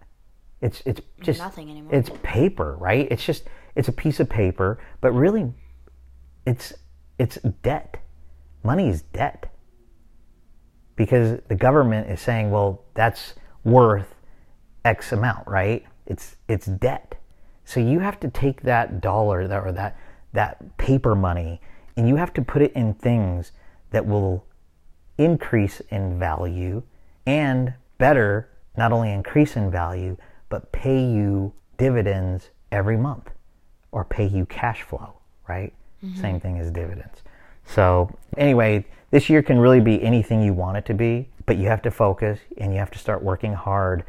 It's 0.66 0.82
it's 0.84 1.02
just 1.22 1.40
Nothing 1.40 1.70
anymore. 1.70 1.94
It's 1.94 2.10
paper, 2.24 2.76
right? 2.78 3.08
It's 3.12 3.24
just 3.24 3.44
it's 3.76 3.88
a 3.88 3.92
piece 3.92 4.20
of 4.20 4.28
paper, 4.28 4.80
but 5.00 5.12
really, 5.12 5.54
it's 6.48 6.74
it's 7.20 7.36
debt. 7.62 7.98
Money 8.64 8.90
is 8.90 9.04
debt 9.04 9.54
because 10.96 11.40
the 11.50 11.56
government 11.56 12.10
is 12.10 12.20
saying, 12.20 12.50
well, 12.50 12.84
that's 12.96 13.36
worth 13.64 14.16
X 14.84 15.12
amount, 15.12 15.48
right? 15.48 15.86
It's 16.08 16.36
it's 16.48 16.66
debt. 16.66 17.14
So 17.64 17.80
you 17.80 18.00
have 18.00 18.20
to 18.22 18.30
take 18.30 18.64
that 18.64 19.02
dollar 19.02 19.48
that 19.48 19.64
or 19.64 19.72
that 19.72 19.96
that 20.34 20.78
paper 20.78 21.14
money 21.14 21.62
and 21.96 22.10
you 22.10 22.16
have 22.16 22.34
to 22.34 22.42
put 22.42 22.64
it 22.64 22.74
in 22.74 22.96
things 22.96 23.52
that 23.92 24.08
will 24.08 24.48
increase 25.20 25.80
in 25.92 26.18
value 26.18 26.82
and 27.28 27.76
better 28.00 28.50
not 28.76 28.92
only 28.92 29.12
increase 29.12 29.56
in 29.56 29.70
value 29.70 30.18
but 30.50 30.72
pay 30.72 31.04
you 31.04 31.54
dividends 31.78 32.50
every 32.72 32.98
month 32.98 33.32
or 33.92 34.04
pay 34.04 34.28
you 34.28 34.46
cash 34.46 34.82
flow, 34.82 35.14
right? 35.48 35.74
Mm-hmm. 36.04 36.22
Same 36.22 36.40
thing 36.40 36.60
as 36.60 36.72
dividends. 36.72 37.22
So, 37.66 38.14
anyway, 38.38 38.86
this 39.12 39.30
year 39.30 39.42
can 39.42 39.58
really 39.58 39.80
be 39.80 40.02
anything 40.04 40.42
you 40.42 40.54
want 40.54 40.78
it 40.78 40.86
to 40.86 40.94
be, 40.94 41.30
but 41.46 41.58
you 41.58 41.68
have 41.68 41.82
to 41.84 41.92
focus 41.92 42.40
and 42.58 42.74
you 42.74 42.80
have 42.80 42.92
to 42.92 43.00
start 43.00 43.24
working 43.24 43.54
hard 43.54 44.04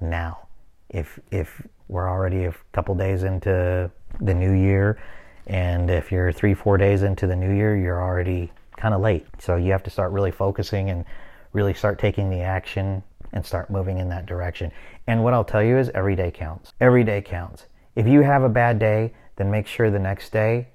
now. 0.00 0.46
If 0.88 1.18
if 1.30 1.62
we're 1.88 2.08
already 2.08 2.44
a 2.44 2.54
couple 2.72 2.94
days 2.94 3.24
into 3.24 3.90
the 4.20 4.34
new 4.34 4.52
year 4.52 5.00
and 5.46 5.90
if 5.90 6.12
you're 6.12 6.30
3 6.30 6.54
4 6.54 6.76
days 6.76 7.02
into 7.02 7.26
the 7.26 7.34
new 7.34 7.52
year, 7.52 7.76
you're 7.76 8.02
already 8.02 8.52
kind 8.76 8.94
of 8.94 9.00
late. 9.00 9.26
So, 9.38 9.56
you 9.56 9.72
have 9.72 9.82
to 9.84 9.90
start 9.90 10.12
really 10.12 10.30
focusing 10.30 10.90
and 10.90 11.04
really 11.52 11.74
start 11.74 11.98
taking 11.98 12.30
the 12.30 12.40
action 12.40 13.02
and 13.32 13.44
start 13.44 13.70
moving 13.70 13.98
in 13.98 14.08
that 14.08 14.26
direction. 14.26 14.72
And 15.10 15.24
what 15.24 15.34
I'll 15.34 15.42
tell 15.42 15.62
you 15.62 15.76
is 15.76 15.90
every 15.92 16.14
day 16.14 16.30
counts. 16.30 16.72
Every 16.80 17.02
day 17.02 17.20
counts. 17.20 17.66
If 17.96 18.06
you 18.06 18.20
have 18.20 18.44
a 18.44 18.48
bad 18.48 18.78
day, 18.78 19.12
then 19.34 19.50
make 19.50 19.66
sure 19.66 19.90
the 19.90 19.98
next 19.98 20.30
day 20.30 20.68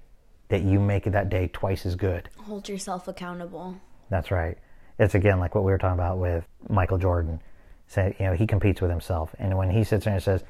that 0.49 0.61
you 0.61 0.77
make 0.77 1.05
that 1.05 1.29
day 1.29 1.49
twice 1.53 1.85
as 1.85 1.95
good. 1.95 2.27
Hold 2.39 2.67
yourself 2.67 3.07
accountable. 3.07 3.79
That's 4.09 4.31
right. 4.31 4.57
It's 4.99 5.15
again 5.15 5.39
like 5.39 5.55
what 5.55 5.63
we 5.63 5.71
were 5.71 5.77
talking 5.77 5.93
about 5.93 6.17
with 6.17 6.45
Michael 6.67 6.97
Jordan. 6.97 7.39
Say, 7.87 8.13
you 8.19 8.25
know, 8.25 8.33
he 8.33 8.45
competes 8.45 8.81
with 8.81 8.91
himself, 8.91 9.33
and 9.39 9.57
when 9.57 9.69
he 9.69 9.85
sits 9.85 10.03
there 10.03 10.13
and 10.13 10.21
says, 10.21 10.43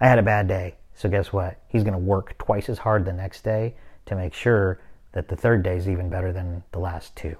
"I 0.00 0.06
had 0.06 0.18
a 0.18 0.22
bad 0.22 0.46
day," 0.46 0.74
so 0.94 1.08
guess 1.08 1.32
what? 1.32 1.62
He's 1.68 1.82
going 1.82 1.94
to 1.94 1.98
work 1.98 2.36
twice 2.36 2.68
as 2.68 2.76
hard 2.76 3.06
the 3.06 3.12
next 3.14 3.42
day 3.42 3.74
to 4.04 4.16
make 4.16 4.34
sure 4.34 4.82
that 5.12 5.28
the 5.28 5.36
third 5.36 5.62
day 5.62 5.78
is 5.78 5.88
even 5.88 6.10
better 6.10 6.30
than 6.30 6.62
the 6.72 6.78
last 6.78 7.16
two. 7.16 7.36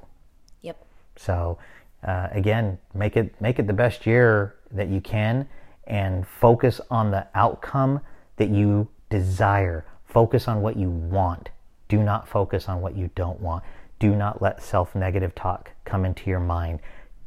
Yep. 0.62 0.82
So, 1.16 1.58
uh, 2.02 2.28
again, 2.30 2.78
make 2.94 3.18
it 3.18 3.38
make 3.38 3.58
it 3.58 3.66
the 3.66 3.74
best 3.74 4.06
year 4.06 4.54
that 4.70 4.88
you 4.88 5.02
can, 5.02 5.46
and 5.90 6.26
focus 6.26 6.80
on 6.90 7.10
the 7.10 7.26
outcome 7.34 8.00
that 8.36 8.48
you 8.48 8.88
desire. 9.10 9.84
Focus 10.06 10.48
on 10.48 10.62
what 10.62 10.76
you 10.76 10.88
want 10.88 11.50
do 11.90 12.02
not 12.04 12.28
focus 12.28 12.68
on 12.68 12.80
what 12.80 12.96
you 12.96 13.10
don't 13.16 13.40
want. 13.40 13.64
Do 13.98 14.14
not 14.14 14.40
let 14.40 14.62
self 14.62 14.94
negative 14.94 15.34
talk 15.34 15.72
come 15.84 16.06
into 16.06 16.30
your 16.30 16.40
mind. 16.40 16.78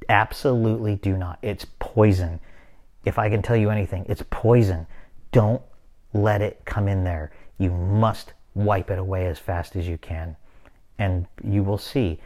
Absolutely 0.09 0.95
do 0.95 1.17
not. 1.17 1.37
It's 1.43 1.65
poison. 1.79 2.39
If 3.05 3.19
I 3.19 3.29
can 3.29 3.41
tell 3.41 3.57
you 3.57 3.69
anything, 3.69 4.05
it's 4.07 4.23
poison. 4.29 4.87
Don't 5.33 5.61
let 6.13 6.41
it 6.41 6.61
come 6.63 6.87
in 6.87 7.03
there. 7.03 7.31
You 7.57 7.71
must 7.71 8.31
wipe 8.55 8.89
it 8.89 8.97
away 8.97 9.27
as 9.27 9.37
fast 9.37 9.75
as 9.75 9.85
you 9.85 9.97
can. 9.97 10.37
And 10.97 11.27
you 11.43 11.61
will 11.61 11.77
see. 11.77 12.19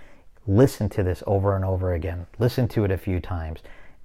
Listen 0.46 0.90
to 0.90 1.04
this 1.04 1.24
over 1.26 1.56
and 1.56 1.66
over 1.66 1.94
again. 1.94 2.28
Listen 2.38 2.68
to 2.70 2.86
it 2.86 2.92
a 2.92 2.98
few 2.98 3.20
times. 3.20 3.62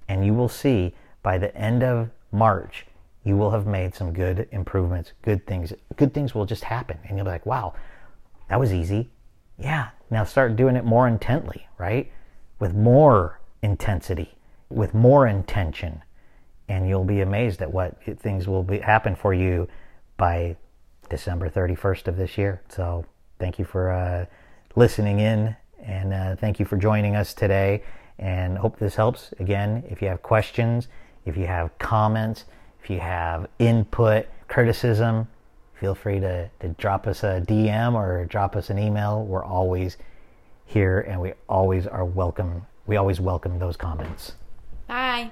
And 0.09 0.25
you 0.25 0.33
will 0.33 0.49
see 0.49 0.95
by 1.21 1.37
the 1.37 1.55
end 1.55 1.83
of 1.83 2.09
March, 2.33 2.85
you 3.23 3.37
will 3.37 3.51
have 3.51 3.65
made 3.65 3.95
some 3.95 4.11
good 4.11 4.47
improvements, 4.51 5.13
good 5.21 5.45
things. 5.47 5.71
Good 5.95 6.13
things 6.13 6.35
will 6.35 6.45
just 6.45 6.65
happen. 6.65 6.97
And 7.07 7.17
you'll 7.17 7.25
be 7.25 7.31
like, 7.31 7.45
wow, 7.45 7.73
that 8.49 8.59
was 8.59 8.73
easy. 8.73 9.09
Yeah, 9.57 9.89
now 10.09 10.23
start 10.23 10.55
doing 10.55 10.75
it 10.75 10.83
more 10.83 11.07
intently, 11.07 11.67
right? 11.77 12.11
With 12.59 12.73
more 12.73 13.39
intensity, 13.61 14.35
with 14.69 14.93
more 14.93 15.27
intention, 15.27 16.01
and 16.67 16.87
you'll 16.87 17.05
be 17.05 17.21
amazed 17.21 17.61
at 17.61 17.71
what 17.71 17.97
things 18.19 18.47
will 18.47 18.63
be, 18.63 18.79
happen 18.79 19.15
for 19.15 19.33
you 19.33 19.67
by 20.17 20.57
December 21.09 21.49
31st 21.49 22.07
of 22.07 22.17
this 22.17 22.37
year. 22.37 22.61
So, 22.69 23.05
thank 23.39 23.59
you 23.59 23.65
for 23.65 23.91
uh, 23.91 24.25
listening 24.75 25.19
in, 25.19 25.55
and 25.83 26.13
uh, 26.13 26.35
thank 26.35 26.59
you 26.59 26.65
for 26.65 26.77
joining 26.77 27.15
us 27.15 27.33
today. 27.33 27.83
And 28.17 28.57
hope 28.57 28.79
this 28.79 28.95
helps. 28.95 29.33
Again, 29.39 29.83
if 29.89 30.01
you 30.01 30.07
have 30.07 30.21
questions, 30.21 30.87
if 31.25 31.37
you 31.37 31.47
have 31.47 31.77
comments, 31.79 32.45
if 32.83 32.89
you 32.89 32.99
have 32.99 33.47
input, 33.59 34.27
criticism, 34.47 35.27
feel 35.79 35.95
free 35.95 36.19
to, 36.19 36.49
to 36.59 36.69
drop 36.69 37.07
us 37.07 37.23
a 37.23 37.41
DM 37.47 37.93
or 37.93 38.25
drop 38.25 38.55
us 38.55 38.69
an 38.69 38.79
email. 38.79 39.23
We're 39.23 39.43
always 39.43 39.97
here 40.65 41.01
and 41.01 41.19
we 41.21 41.33
always 41.47 41.87
are 41.87 42.05
welcome. 42.05 42.65
We 42.85 42.97
always 42.97 43.19
welcome 43.19 43.59
those 43.59 43.77
comments. 43.77 44.33
Bye. 44.87 45.31